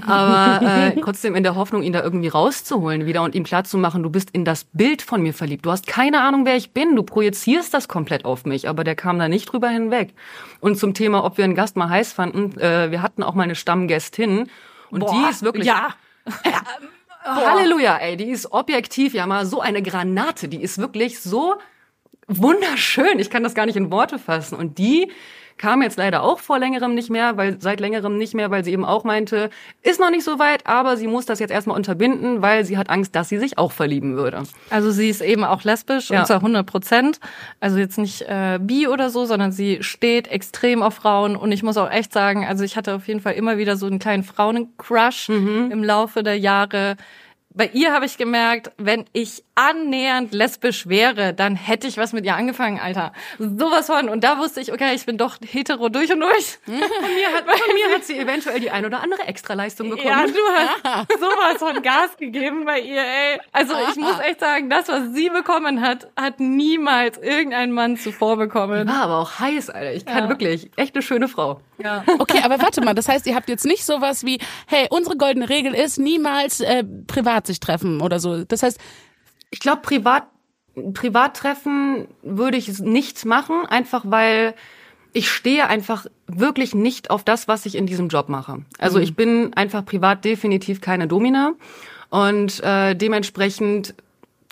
[0.07, 4.11] aber äh, trotzdem in der Hoffnung, ihn da irgendwie rauszuholen wieder und ihm klarzumachen, du
[4.11, 5.67] bist in das Bild von mir verliebt.
[5.67, 6.97] Du hast keine Ahnung, wer ich bin.
[6.97, 8.69] Du projizierst das komplett auf mich.
[8.69, 10.15] Aber der kam da nicht drüber hinweg.
[10.61, 13.43] Und zum Thema, ob wir einen Gast mal heiß fanden, äh, wir hatten auch mal
[13.43, 14.49] eine Stammgästin
[14.91, 15.67] und die ist wirklich...
[15.67, 15.89] Ja.
[17.25, 21.57] Halleluja, ey, die ist objektiv ja mal so eine Granate, die ist wirklich so
[22.27, 23.19] wunderschön.
[23.19, 24.57] Ich kann das gar nicht in Worte fassen.
[24.57, 25.11] Und die
[25.59, 28.73] kam jetzt leider auch vor längerem nicht mehr, weil seit längerem nicht mehr, weil sie
[28.73, 29.51] eben auch meinte,
[29.83, 32.89] ist noch nicht so weit, aber sie muss das jetzt erstmal unterbinden, weil sie hat
[32.91, 34.43] Angst, dass sie sich auch verlieben würde.
[34.71, 36.21] Also sie ist eben auch lesbisch Ja.
[36.21, 37.21] und zwar 100 Prozent.
[37.61, 41.37] Also jetzt nicht äh, bi oder so, sondern sie steht extrem auf Frauen.
[41.37, 43.87] Und ich muss auch echt sagen, also ich hatte auf jeden Fall immer wieder so
[43.87, 46.97] einen kleinen Frauencrush im Laufe der Jahre.
[47.59, 52.25] Bei ihr habe ich gemerkt, wenn ich annähernd lesbisch wäre, dann hätte ich was mit
[52.25, 53.13] ihr angefangen, Alter.
[53.41, 54.09] Sowas von.
[54.09, 56.59] Und da wusste ich, okay, ich bin doch hetero durch und durch.
[56.65, 60.07] Von mir hat, von mir hat sie eventuell die ein oder andere Extraleistung bekommen.
[60.09, 63.41] Ja, du hast sowas von Gas gegeben bei ihr, ey.
[63.51, 68.37] Also ich muss echt sagen, das, was sie bekommen hat, hat niemals irgendein Mann zuvor
[68.37, 68.87] bekommen.
[68.87, 69.95] War aber auch heiß, Alter.
[69.95, 70.29] Ich kann Ja.
[70.29, 71.61] wirklich, echt eine schöne Frau.
[71.83, 72.05] Ja.
[72.19, 75.49] Okay, aber warte mal, das heißt, ihr habt jetzt nicht sowas wie, hey, unsere goldene
[75.49, 78.45] Regel ist, niemals äh, privat sich treffen oder so.
[78.45, 78.79] Das heißt,
[79.51, 80.25] Ich glaube, privat,
[80.95, 84.55] Privattreffen würde ich nicht machen, einfach weil
[85.13, 88.65] ich stehe einfach wirklich nicht auf das, was ich in diesem Job mache.
[88.79, 91.53] Also ich bin einfach privat definitiv keine Domina
[92.11, 93.95] und äh, dementsprechend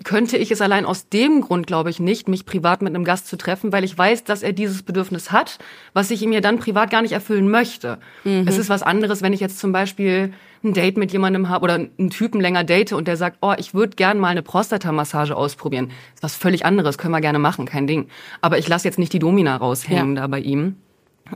[0.04, 3.28] könnte ich es allein aus dem Grund, glaube ich, nicht, mich privat mit einem Gast
[3.28, 5.58] zu treffen, weil ich weiß, dass er dieses Bedürfnis hat,
[5.94, 7.98] was ich ihm ja dann privat gar nicht erfüllen möchte.
[8.24, 11.74] Es ist was anderes, wenn ich jetzt zum Beispiel ein Date mit jemandem habe oder
[11.74, 15.88] einen Typen länger date und der sagt, oh, ich würde gern mal eine Prostatamassage ausprobieren.
[15.88, 18.08] Das ist was völlig anderes, können wir gerne machen, kein Ding.
[18.42, 20.22] Aber ich lasse jetzt nicht die Domina raushängen Ja.
[20.22, 20.76] da bei ihm.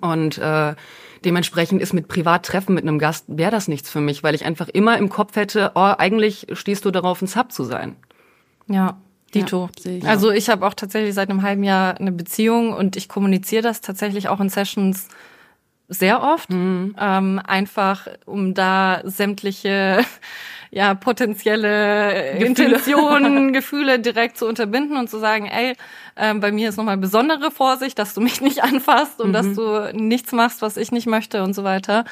[0.01, 0.75] Und äh,
[1.25, 4.69] dementsprechend ist mit Privattreffen mit einem Gast, wäre das nichts für mich, weil ich einfach
[4.69, 7.97] immer im Kopf hätte, oh, eigentlich stehst du darauf, ein Sub zu sein.
[8.71, 8.99] Ja,
[9.35, 9.69] Dito.
[9.85, 13.09] Ja, ich also ich habe auch tatsächlich seit einem halben Jahr eine Beziehung und ich
[13.09, 15.09] kommuniziere das tatsächlich auch in Sessions
[15.89, 16.51] sehr oft.
[16.51, 16.97] Mhm.
[16.99, 20.05] Ähm, einfach, um da sämtliche
[20.71, 22.47] ja, potenzielle Gefühle.
[22.47, 25.75] Intentionen, Gefühle direkt zu unterbinden und zu sagen, ey,
[26.17, 29.33] ähm, bei mir ist nochmal besondere Vorsicht, dass du mich nicht anfasst und Mhm.
[29.33, 32.05] dass du nichts machst, was ich nicht möchte und so weiter.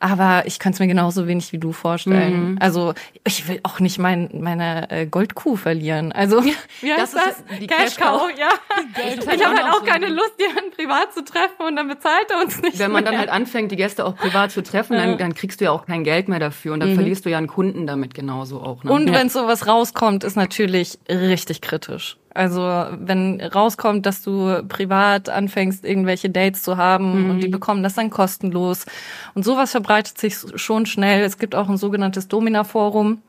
[0.00, 2.52] Aber ich kann es mir genauso wenig wie du vorstellen.
[2.52, 2.58] Mhm.
[2.60, 2.94] Also
[3.24, 6.10] ich will auch nicht mein, meine äh, Goldkuh verlieren.
[6.12, 6.54] Also wie
[6.96, 7.58] das heißt ist das?
[7.60, 8.22] die Cash Cow.
[8.38, 8.48] Ja.
[8.96, 12.26] Ich habe halt Auch so keine ein- Lust, jemanden privat zu treffen und dann bezahlt
[12.30, 13.12] er uns nicht Wenn man mehr.
[13.12, 15.86] dann halt anfängt, die Gäste auch privat zu treffen, dann, dann kriegst du ja auch
[15.86, 18.82] kein Geld mehr dafür und dann verlierst du ja einen Kunden damit genauso auch.
[18.84, 18.90] Ne?
[18.92, 19.14] Und Ja.
[19.14, 22.16] wenn sowas rauskommt, ist natürlich richtig kritisch.
[22.34, 27.94] Also wenn rauskommt, dass du privat anfängst, irgendwelche Dates zu haben und die bekommen das
[27.94, 28.86] dann kostenlos.
[29.34, 31.24] Und sowas verbreitet sich schon schnell.
[31.24, 33.22] Es gibt auch ein sogenanntes Domina-Forum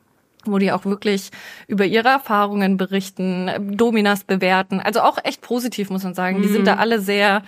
[0.46, 1.30] wo die auch wirklich
[1.68, 4.80] über ihre Erfahrungen berichten, Dominas bewerten.
[4.80, 6.42] Also auch echt positiv, muss man sagen.
[6.42, 7.42] Die sind da alle sehr,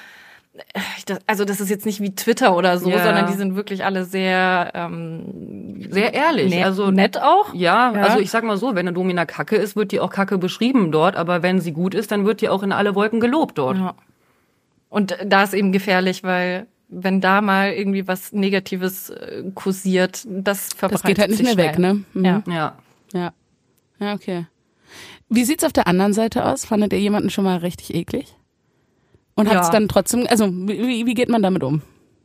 [1.26, 3.02] also das ist jetzt nicht wie Twitter oder so, Ja.
[3.04, 6.50] sondern die sind wirklich alle sehr ähm, sehr ehrlich.
[6.50, 7.54] nett, also nett auch.
[7.54, 8.02] Ja, Ja.
[8.02, 10.90] also ich sag mal so, wenn eine Domina kacke ist, wird die auch kacke beschrieben
[10.92, 13.76] dort, aber wenn sie gut ist, dann wird die auch in alle Wolken gelobt dort.
[13.78, 13.94] Ja.
[14.88, 20.72] Und da ist eben gefährlich, weil wenn da mal irgendwie was Negatives äh, kursiert, das
[20.72, 21.94] verbreitet das geht halt nicht sich mehr weg, schnell.
[21.94, 22.04] ne?
[22.14, 22.24] Mhm.
[22.24, 22.42] Ja.
[22.46, 22.76] Ja.
[23.12, 23.32] Ja.
[23.98, 24.46] Ja, okay.
[25.28, 26.64] Wie sieht's auf der anderen Seite aus?
[26.64, 28.34] Fandet ihr jemanden schon mal richtig eklig?
[29.36, 29.72] Und hat's Ja.
[29.72, 31.82] dann trotzdem, also wie, wie geht man damit um?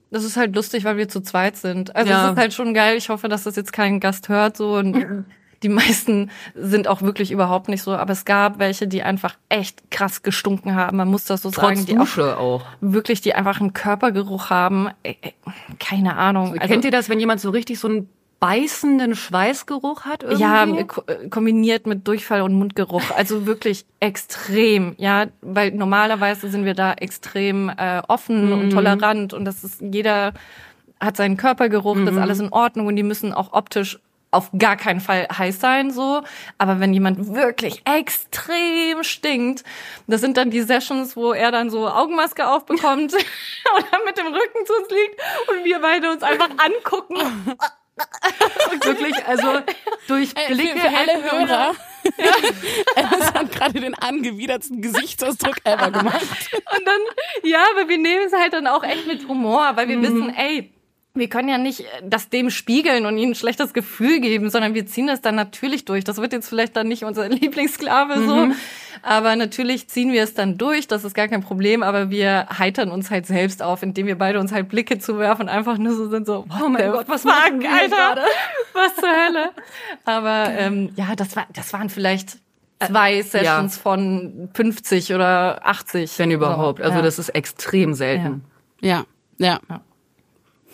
[0.09, 1.95] Das ist halt lustig, weil wir zu zweit sind.
[1.95, 2.25] Also Ja.
[2.25, 2.97] es ist halt schon geil.
[2.97, 5.25] Ich hoffe, dass das jetzt kein Gast hört so und
[5.63, 9.91] die meisten sind auch wirklich überhaupt nicht so, aber es gab welche, die einfach echt
[9.91, 10.97] krass gestunken haben.
[10.97, 12.65] Man muss das so Trotz sagen, die auch Dusche auch.
[12.81, 14.89] wirklich, die einfach einen Körpergeruch haben.
[15.03, 15.33] Ey, ey,
[15.79, 16.53] keine Ahnung.
[16.57, 18.09] Also, Kennt ihr das, wenn jemand so richtig so einen
[18.41, 20.23] beißenden Schweißgeruch hat?
[20.23, 20.41] Irgendwie?
[20.41, 23.03] Ja, ko- äh, kombiniert mit Durchfall und Mundgeruch.
[23.15, 29.45] Also wirklich extrem, ja, weil normalerweise sind wir da extrem äh, offen und tolerant und
[29.45, 30.33] das ist jeder
[30.99, 33.97] hat seinen Körpergeruch, das ist alles in Ordnung und die müssen auch optisch
[34.33, 36.21] auf gar keinen Fall heiß sein, so.
[36.57, 39.63] Aber wenn jemand wirklich extrem stinkt,
[40.07, 43.13] das sind dann die Sessions, wo er dann so Augenmaske aufbekommt
[43.77, 45.19] oder mit dem Rücken zu uns liegt
[45.49, 47.15] und wir beide uns einfach angucken.
[48.83, 49.61] wirklich, also
[50.07, 50.79] durch Äh, Blicke.
[50.79, 51.75] für, für alle Hörer.
[52.95, 56.49] Es hat gerade den angewidertsten Gesichtsausdruck ever gemacht.
[56.77, 56.99] Und dann,
[57.43, 60.71] ja, aber wir nehmen es halt dann auch echt mit Humor, weil wir wissen, ey,
[61.13, 64.85] wir können ja nicht das dem spiegeln und ihnen ein schlechtes Gefühl geben, sondern wir
[64.85, 66.03] ziehen das dann natürlich durch.
[66.03, 68.27] Das wird jetzt vielleicht dann nicht unser Lieblingssklave mhm.
[68.27, 68.47] so,
[69.01, 70.87] aber natürlich ziehen wir es dann durch.
[70.87, 74.39] Das ist gar kein Problem, aber wir heitern uns halt selbst auf, indem wir beide
[74.39, 77.33] uns halt Blicke zuwerfen und einfach nur so sind so, oh mein Gott, was fuck,
[77.33, 78.21] Alter,
[78.73, 79.51] was zur Hölle.
[80.05, 82.37] Aber ähm, ja, das war, das waren vielleicht
[82.85, 83.81] zwei Sessions ja.
[83.81, 86.17] von 50 oder 80.
[86.19, 86.81] Wenn überhaupt.
[86.81, 87.01] Also ja.
[87.01, 88.43] das ist extrem selten.
[88.81, 89.05] ja.
[89.37, 89.59] ja.
[89.69, 89.81] ja.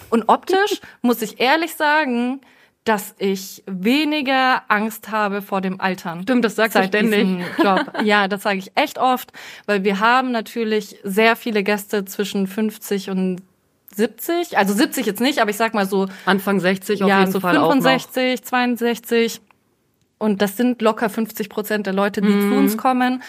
[0.09, 2.41] Und optisch muss ich ehrlich sagen,
[2.87, 6.23] dass ich weniger Angst habe vor dem Altern.
[6.23, 7.27] Stimmt, das sagst du ständig.
[7.61, 7.91] Job.
[8.03, 9.31] Ja, das sage ich echt oft,
[9.65, 13.41] weil wir haben natürlich sehr viele Gäste zwischen 50 und
[13.93, 17.31] 70, also 70 jetzt nicht, aber ich sag mal so Anfang 60 auf ja, jeden
[17.31, 18.47] so Fall 65, auch noch.
[18.47, 19.41] 62.
[20.19, 22.51] Und das sind locker 50 Prozent der Leute, die mhm.
[22.51, 23.21] zu uns kommen.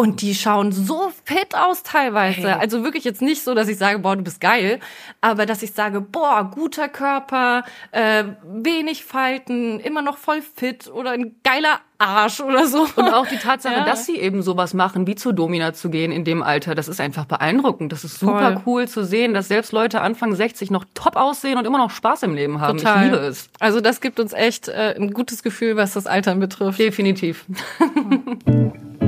[0.00, 2.42] Und die schauen so fit aus teilweise.
[2.42, 2.60] Hey.
[2.60, 4.78] Also wirklich jetzt nicht so, dass ich sage, boah, du bist geil.
[5.20, 11.10] Aber dass ich sage, boah, guter Körper, äh, wenig Falten, immer noch voll fit oder
[11.10, 12.86] ein geiler Arsch oder so.
[12.94, 13.84] Und auch die Tatsache, ja.
[13.84, 17.00] dass sie eben sowas machen, wie zu Domina zu gehen in dem Alter, das ist
[17.00, 17.90] einfach beeindruckend.
[17.90, 18.62] Das ist super Voll.
[18.66, 22.22] cool zu sehen, dass selbst Leute Anfang 60 noch top aussehen und immer noch Spaß
[22.22, 22.78] im Leben haben.
[22.78, 23.04] Total.
[23.04, 23.50] Ich liebe es.
[23.58, 26.78] Also das gibt uns echt äh, ein gutes Gefühl, was das Altern betrifft.
[26.78, 27.46] Definitiv.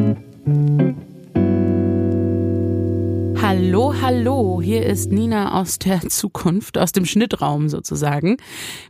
[3.42, 8.36] Hallo, hallo, hier ist Nina aus der Zukunft, aus dem Schnittraum sozusagen.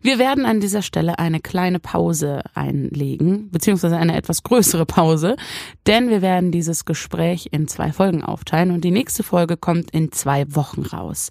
[0.03, 5.37] Wir werden an dieser Stelle eine kleine Pause einlegen, beziehungsweise eine etwas größere Pause,
[5.87, 10.13] denn wir werden dieses Gespräch in zwei Folgen aufteilen und die nächste Folge kommt in
[10.13, 11.31] zwei Wochen raus.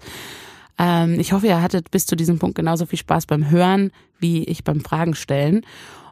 [0.80, 4.44] Ähm, ich hoffe, ihr hattet bis zu diesem Punkt genauso viel Spaß beim Hören wie
[4.44, 5.62] ich beim Fragen stellen.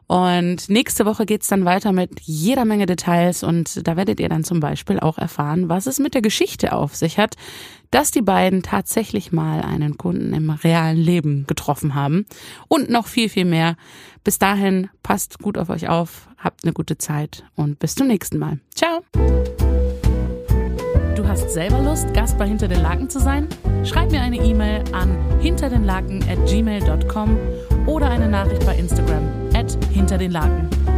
[0.07, 4.45] Und nächste Woche geht's dann weiter mit jeder Menge Details und da werdet ihr dann
[4.45, 7.35] zum Beispiel auch erfahren, was es mit der Geschichte auf sich hat,
[7.91, 12.25] dass die beiden tatsächlich mal einen Kunden im realen Leben getroffen haben
[12.69, 13.75] und noch viel, viel mehr.
[14.23, 18.37] Bis dahin, passt gut auf euch auf, habt eine gute Zeit und bis zum nächsten
[18.37, 18.59] Mal.
[18.75, 19.01] Ciao!
[21.15, 23.49] Du hast selber Lust, Gast bei Hinter den Laken zu sein?
[23.83, 27.37] Schreib mir eine E-Mail an hinterdenlaken at gmail.com
[27.87, 30.96] oder eine Nachricht bei Instagram at hinter den Laken.